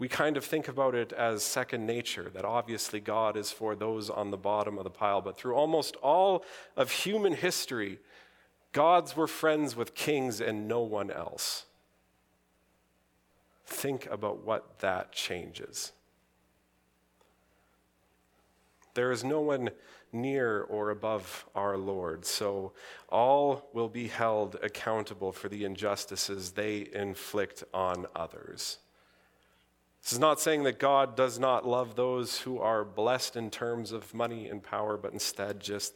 We 0.00 0.08
kind 0.08 0.38
of 0.38 0.46
think 0.46 0.66
about 0.66 0.94
it 0.94 1.12
as 1.12 1.42
second 1.42 1.84
nature, 1.84 2.30
that 2.32 2.46
obviously 2.46 3.00
God 3.00 3.36
is 3.36 3.52
for 3.52 3.76
those 3.76 4.08
on 4.08 4.30
the 4.30 4.38
bottom 4.38 4.78
of 4.78 4.84
the 4.84 4.90
pile, 4.90 5.20
but 5.20 5.36
through 5.36 5.54
almost 5.54 5.94
all 5.96 6.42
of 6.74 6.90
human 6.90 7.34
history, 7.34 7.98
gods 8.72 9.14
were 9.14 9.26
friends 9.26 9.76
with 9.76 9.94
kings 9.94 10.40
and 10.40 10.66
no 10.66 10.80
one 10.80 11.10
else. 11.10 11.66
Think 13.66 14.06
about 14.06 14.42
what 14.42 14.78
that 14.78 15.12
changes. 15.12 15.92
There 18.94 19.12
is 19.12 19.22
no 19.22 19.42
one 19.42 19.68
near 20.14 20.62
or 20.62 20.88
above 20.88 21.44
our 21.54 21.76
Lord, 21.76 22.24
so 22.24 22.72
all 23.10 23.68
will 23.74 23.90
be 23.90 24.08
held 24.08 24.56
accountable 24.62 25.30
for 25.30 25.50
the 25.50 25.66
injustices 25.66 26.52
they 26.52 26.88
inflict 26.94 27.64
on 27.74 28.06
others. 28.16 28.78
This 30.02 30.12
is 30.12 30.18
not 30.18 30.40
saying 30.40 30.62
that 30.64 30.78
God 30.78 31.16
does 31.16 31.38
not 31.38 31.66
love 31.66 31.94
those 31.94 32.40
who 32.40 32.58
are 32.58 32.84
blessed 32.84 33.36
in 33.36 33.50
terms 33.50 33.92
of 33.92 34.14
money 34.14 34.48
and 34.48 34.62
power, 34.62 34.96
but 34.96 35.12
instead 35.12 35.60
just 35.60 35.94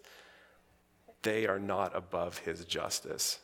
they 1.23 1.47
are 1.47 1.59
not 1.59 1.97
above 1.97 2.39
his 2.39 2.65
justice. 2.65 3.41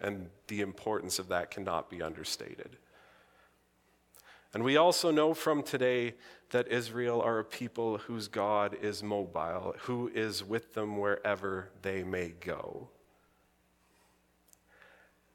And 0.00 0.28
the 0.48 0.62
importance 0.62 1.18
of 1.18 1.28
that 1.28 1.50
cannot 1.50 1.90
be 1.90 2.02
understated. 2.02 2.76
And 4.54 4.64
we 4.64 4.76
also 4.76 5.10
know 5.10 5.34
from 5.34 5.62
today 5.62 6.14
that 6.50 6.68
Israel 6.68 7.20
are 7.20 7.40
a 7.40 7.44
people 7.44 7.98
whose 7.98 8.28
God 8.28 8.76
is 8.80 9.02
mobile, 9.02 9.74
who 9.80 10.10
is 10.14 10.42
with 10.42 10.72
them 10.72 10.96
wherever 10.96 11.70
they 11.82 12.02
may 12.02 12.28
go. 12.28 12.88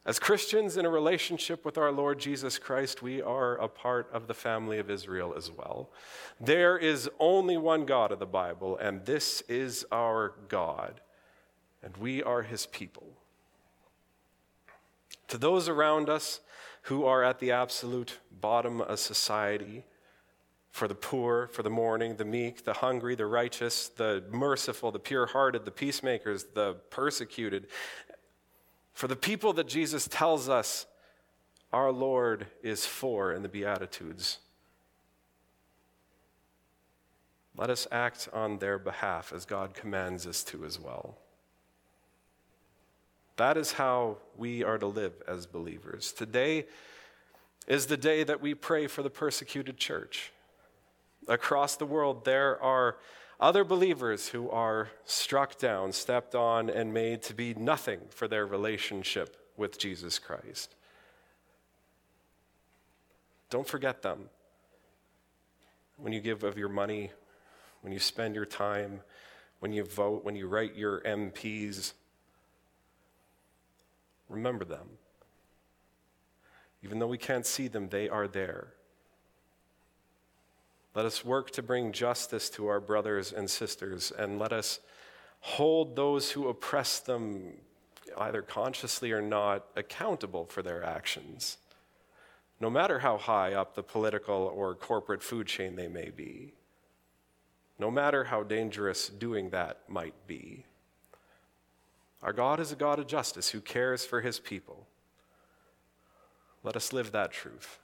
As 0.03 0.17
Christians 0.17 0.77
in 0.77 0.85
a 0.85 0.89
relationship 0.89 1.63
with 1.63 1.77
our 1.77 1.91
Lord 1.91 2.19
Jesus 2.19 2.57
Christ, 2.57 3.03
we 3.03 3.21
are 3.21 3.55
a 3.57 3.67
part 3.67 4.09
of 4.11 4.25
the 4.25 4.33
family 4.33 4.79
of 4.79 4.89
Israel 4.89 5.35
as 5.37 5.51
well. 5.51 5.91
There 6.39 6.75
is 6.75 7.07
only 7.19 7.55
one 7.55 7.85
God 7.85 8.11
of 8.11 8.17
the 8.17 8.25
Bible, 8.25 8.77
and 8.77 9.05
this 9.05 9.41
is 9.41 9.85
our 9.91 10.33
God, 10.47 11.01
and 11.83 11.95
we 11.97 12.23
are 12.23 12.41
his 12.41 12.65
people. 12.65 13.09
To 15.27 15.37
those 15.37 15.69
around 15.69 16.09
us 16.09 16.39
who 16.83 17.05
are 17.05 17.23
at 17.23 17.37
the 17.37 17.51
absolute 17.51 18.17
bottom 18.31 18.81
of 18.81 18.99
society, 18.99 19.85
for 20.71 20.87
the 20.87 20.95
poor, 20.95 21.47
for 21.47 21.63
the 21.63 21.69
mourning, 21.69 22.15
the 22.15 22.25
meek, 22.25 22.63
the 22.63 22.73
hungry, 22.73 23.13
the 23.13 23.25
righteous, 23.25 23.89
the 23.89 24.23
merciful, 24.31 24.91
the 24.91 24.99
pure 24.99 25.27
hearted, 25.27 25.65
the 25.65 25.71
peacemakers, 25.71 26.45
the 26.55 26.75
persecuted. 26.89 27.67
For 29.01 29.07
the 29.07 29.15
people 29.15 29.51
that 29.53 29.67
Jesus 29.67 30.07
tells 30.07 30.47
us 30.47 30.85
our 31.73 31.91
Lord 31.91 32.45
is 32.61 32.85
for 32.85 33.33
in 33.33 33.41
the 33.41 33.49
Beatitudes. 33.49 34.37
Let 37.57 37.71
us 37.71 37.87
act 37.91 38.29
on 38.31 38.59
their 38.59 38.77
behalf 38.77 39.33
as 39.33 39.43
God 39.43 39.73
commands 39.73 40.27
us 40.27 40.43
to 40.43 40.65
as 40.65 40.79
well. 40.79 41.17
That 43.37 43.57
is 43.57 43.71
how 43.71 44.17
we 44.37 44.63
are 44.63 44.77
to 44.77 44.85
live 44.85 45.13
as 45.27 45.47
believers. 45.47 46.11
Today 46.11 46.67
is 47.65 47.87
the 47.87 47.97
day 47.97 48.23
that 48.23 48.39
we 48.39 48.53
pray 48.53 48.85
for 48.85 49.01
the 49.01 49.09
persecuted 49.09 49.77
church 49.77 50.31
across 51.27 51.75
the 51.75 51.85
world, 51.85 52.25
there 52.25 52.61
are 52.61 52.97
other 53.39 53.63
believers 53.63 54.29
who 54.29 54.49
are 54.49 54.89
struck 55.03 55.57
down, 55.57 55.91
stepped 55.91 56.35
on, 56.35 56.69
and 56.69 56.93
made 56.93 57.23
to 57.23 57.33
be 57.33 57.53
nothing 57.55 57.99
for 58.09 58.27
their 58.27 58.45
relationship 58.45 59.37
with 59.57 59.79
Jesus 59.79 60.19
Christ. 60.19 60.75
Don't 63.49 63.67
forget 63.67 64.01
them. 64.01 64.29
When 65.97 66.13
you 66.13 66.21
give 66.21 66.43
of 66.43 66.57
your 66.57 66.69
money, 66.69 67.11
when 67.81 67.91
you 67.91 67.99
spend 67.99 68.35
your 68.35 68.45
time, 68.45 69.01
when 69.59 69.73
you 69.73 69.83
vote, 69.83 70.23
when 70.23 70.35
you 70.35 70.47
write 70.47 70.75
your 70.75 71.01
MPs, 71.01 71.93
remember 74.29 74.65
them. 74.65 74.87
Even 76.83 76.99
though 76.99 77.07
we 77.07 77.17
can't 77.17 77.45
see 77.45 77.67
them, 77.67 77.89
they 77.89 78.09
are 78.09 78.27
there. 78.27 78.73
Let 80.93 81.05
us 81.05 81.23
work 81.23 81.51
to 81.51 81.61
bring 81.63 81.93
justice 81.93 82.49
to 82.51 82.67
our 82.67 82.79
brothers 82.79 83.31
and 83.31 83.49
sisters, 83.49 84.11
and 84.11 84.37
let 84.39 84.51
us 84.51 84.79
hold 85.39 85.95
those 85.95 86.31
who 86.31 86.49
oppress 86.49 86.99
them, 86.99 87.53
either 88.17 88.41
consciously 88.41 89.11
or 89.11 89.21
not, 89.21 89.65
accountable 89.75 90.45
for 90.45 90.61
their 90.61 90.83
actions. 90.83 91.57
no 92.61 92.69
matter 92.69 92.99
how 92.99 93.17
high 93.17 93.53
up 93.53 93.73
the 93.73 93.83
political 93.83 94.35
or 94.55 94.75
corporate 94.75 95.23
food 95.23 95.47
chain 95.47 95.75
they 95.75 95.87
may 95.87 96.11
be, 96.11 96.53
no 97.79 97.89
matter 97.89 98.25
how 98.25 98.43
dangerous 98.43 99.09
doing 99.09 99.49
that 99.49 99.79
might 99.89 100.13
be. 100.27 100.63
Our 102.21 102.33
God 102.33 102.59
is 102.59 102.71
a 102.71 102.75
God 102.75 102.99
of 102.99 103.07
justice 103.07 103.49
who 103.49 103.61
cares 103.61 104.05
for 104.05 104.21
his 104.21 104.39
people. 104.39 104.87
Let 106.63 106.75
us 106.75 106.93
live 106.93 107.11
that 107.13 107.31
truth. 107.31 107.79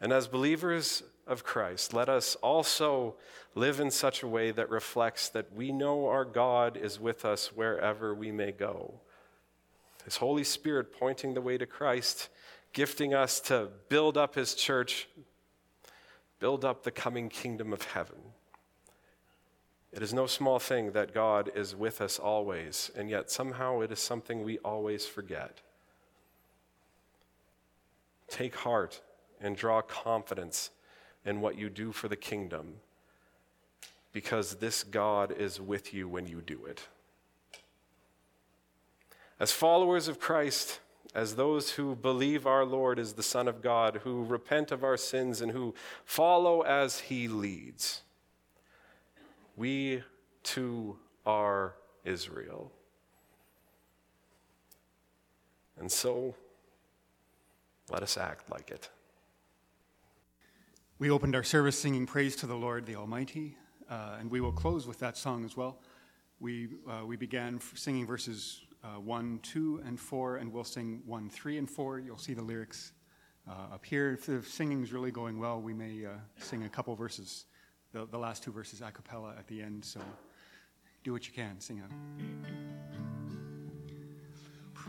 And 0.00 0.12
as 0.12 0.28
believers 0.28 1.02
of 1.26 1.44
Christ, 1.44 1.92
let 1.92 2.08
us 2.08 2.36
also 2.36 3.16
live 3.54 3.80
in 3.80 3.90
such 3.90 4.22
a 4.22 4.28
way 4.28 4.50
that 4.52 4.70
reflects 4.70 5.28
that 5.30 5.52
we 5.52 5.72
know 5.72 6.06
our 6.06 6.24
God 6.24 6.76
is 6.76 7.00
with 7.00 7.24
us 7.24 7.48
wherever 7.48 8.14
we 8.14 8.30
may 8.30 8.52
go. 8.52 9.00
His 10.04 10.16
Holy 10.16 10.44
Spirit 10.44 10.92
pointing 10.92 11.34
the 11.34 11.40
way 11.40 11.58
to 11.58 11.66
Christ, 11.66 12.28
gifting 12.72 13.12
us 13.12 13.40
to 13.40 13.68
build 13.88 14.16
up 14.16 14.36
His 14.36 14.54
church, 14.54 15.08
build 16.38 16.64
up 16.64 16.84
the 16.84 16.90
coming 16.90 17.28
kingdom 17.28 17.72
of 17.72 17.82
heaven. 17.82 18.18
It 19.92 20.02
is 20.02 20.14
no 20.14 20.26
small 20.26 20.58
thing 20.58 20.92
that 20.92 21.12
God 21.12 21.50
is 21.54 21.74
with 21.74 22.00
us 22.00 22.18
always, 22.18 22.90
and 22.94 23.10
yet 23.10 23.30
somehow 23.30 23.80
it 23.80 23.90
is 23.90 23.98
something 23.98 24.44
we 24.44 24.58
always 24.58 25.06
forget. 25.06 25.60
Take 28.28 28.54
heart 28.54 29.00
and 29.40 29.56
draw 29.56 29.82
confidence 29.82 30.70
in 31.24 31.40
what 31.40 31.58
you 31.58 31.68
do 31.68 31.92
for 31.92 32.08
the 32.08 32.16
kingdom 32.16 32.76
because 34.12 34.56
this 34.56 34.82
God 34.82 35.30
is 35.32 35.60
with 35.60 35.92
you 35.92 36.08
when 36.08 36.26
you 36.26 36.40
do 36.40 36.64
it. 36.64 36.88
As 39.38 39.52
followers 39.52 40.08
of 40.08 40.18
Christ, 40.18 40.80
as 41.14 41.36
those 41.36 41.70
who 41.72 41.94
believe 41.94 42.46
our 42.46 42.64
Lord 42.64 42.98
is 42.98 43.12
the 43.12 43.22
Son 43.22 43.46
of 43.46 43.62
God, 43.62 44.00
who 44.04 44.24
repent 44.24 44.72
of 44.72 44.82
our 44.82 44.96
sins, 44.96 45.40
and 45.40 45.52
who 45.52 45.74
follow 46.04 46.62
as 46.62 47.00
he 47.00 47.28
leads, 47.28 48.02
we 49.56 50.02
too 50.42 50.98
are 51.24 51.74
Israel. 52.04 52.72
And 55.78 55.90
so, 55.90 56.34
let 57.90 58.02
us 58.02 58.16
act 58.16 58.50
like 58.50 58.70
it. 58.70 58.88
We 61.00 61.10
opened 61.10 61.36
our 61.36 61.44
service 61.44 61.78
singing 61.78 62.06
praise 62.06 62.34
to 62.36 62.48
the 62.48 62.56
Lord 62.56 62.84
the 62.84 62.96
Almighty, 62.96 63.56
uh, 63.88 64.16
and 64.18 64.28
we 64.28 64.40
will 64.40 64.50
close 64.50 64.84
with 64.84 64.98
that 64.98 65.16
song 65.16 65.44
as 65.44 65.56
well. 65.56 65.78
We, 66.40 66.70
uh, 66.90 67.06
we 67.06 67.14
began 67.14 67.60
singing 67.76 68.04
verses 68.04 68.62
uh, 68.82 68.98
1, 68.98 69.38
2, 69.44 69.82
and 69.86 70.00
4, 70.00 70.38
and 70.38 70.52
we'll 70.52 70.64
sing 70.64 71.00
1, 71.06 71.30
3, 71.30 71.58
and 71.58 71.70
4. 71.70 72.00
You'll 72.00 72.18
see 72.18 72.34
the 72.34 72.42
lyrics 72.42 72.90
uh, 73.48 73.74
up 73.74 73.86
here. 73.86 74.10
If 74.10 74.26
the 74.26 74.42
singing 74.42 74.82
is 74.82 74.92
really 74.92 75.12
going 75.12 75.38
well, 75.38 75.60
we 75.60 75.72
may 75.72 76.04
uh, 76.04 76.10
sing 76.40 76.64
a 76.64 76.68
couple 76.68 76.96
verses, 76.96 77.44
the, 77.92 78.04
the 78.06 78.18
last 78.18 78.42
two 78.42 78.50
verses 78.50 78.80
a 78.80 78.90
cappella 78.90 79.36
at 79.38 79.46
the 79.46 79.62
end. 79.62 79.84
So 79.84 80.00
do 81.04 81.12
what 81.12 81.28
you 81.28 81.32
can, 81.32 81.60
sing 81.60 81.80
out. 81.80 83.07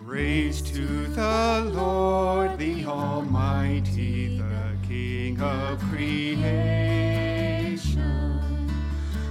Praise 0.05 0.61
to 0.61 1.07
the 1.07 1.71
Lord, 1.73 2.57
the 2.57 2.85
Almighty, 2.85 4.37
the 4.37 4.77
King 4.87 5.39
of 5.41 5.79
creation. 5.81 7.19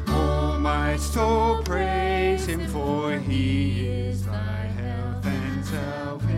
Oh, 0.09 0.59
my 0.61 0.97
soul, 0.97 1.63
praise 1.63 2.47
him, 2.47 2.67
for 2.69 3.13
he 3.13 3.89
is 3.89 4.27
thy 4.27 4.67
health 4.77 5.25
and 5.27 5.65
salvation. 5.65 6.29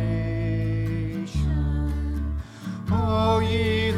All 2.91 3.43
ye 3.43 3.90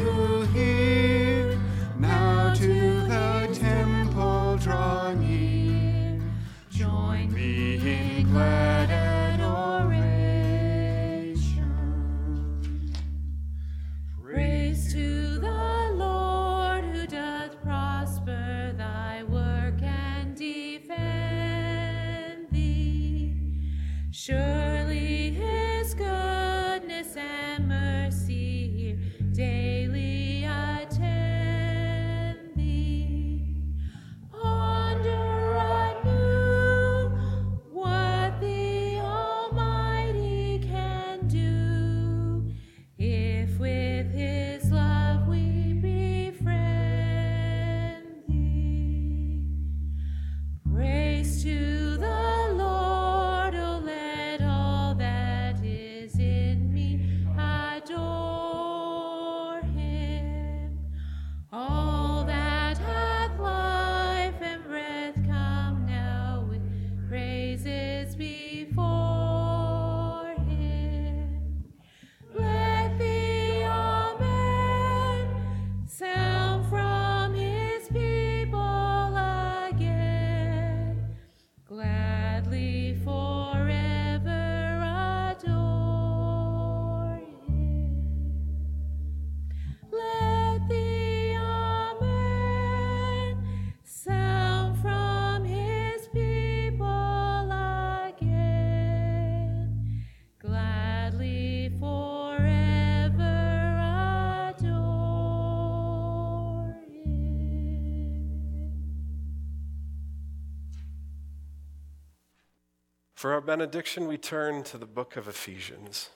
For 113.23 113.31
our 113.31 113.39
benediction, 113.39 114.09
we 114.09 114.17
turn 114.17 114.63
to 114.63 114.77
the 114.77 114.85
book 114.85 115.15
of 115.15 115.29
Ephesians. 115.29 116.09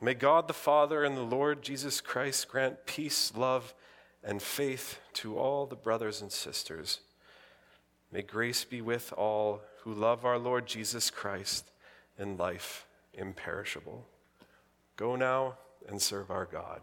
May 0.00 0.14
God 0.14 0.48
the 0.48 0.52
Father 0.52 1.04
and 1.04 1.16
the 1.16 1.22
Lord 1.22 1.62
Jesus 1.62 2.00
Christ 2.00 2.48
grant 2.48 2.84
peace, 2.84 3.32
love, 3.36 3.72
and 4.24 4.42
faith 4.42 4.98
to 5.12 5.38
all 5.38 5.66
the 5.66 5.76
brothers 5.76 6.20
and 6.20 6.32
sisters. 6.32 6.98
May 8.10 8.22
grace 8.22 8.64
be 8.64 8.80
with 8.80 9.12
all 9.12 9.62
who 9.84 9.94
love 9.94 10.24
our 10.24 10.36
Lord 10.36 10.66
Jesus 10.66 11.10
Christ 11.10 11.70
in 12.18 12.36
life 12.36 12.88
imperishable. 13.14 14.04
Go 14.96 15.14
now 15.14 15.58
and 15.88 16.02
serve 16.02 16.28
our 16.32 16.44
God. 16.44 16.80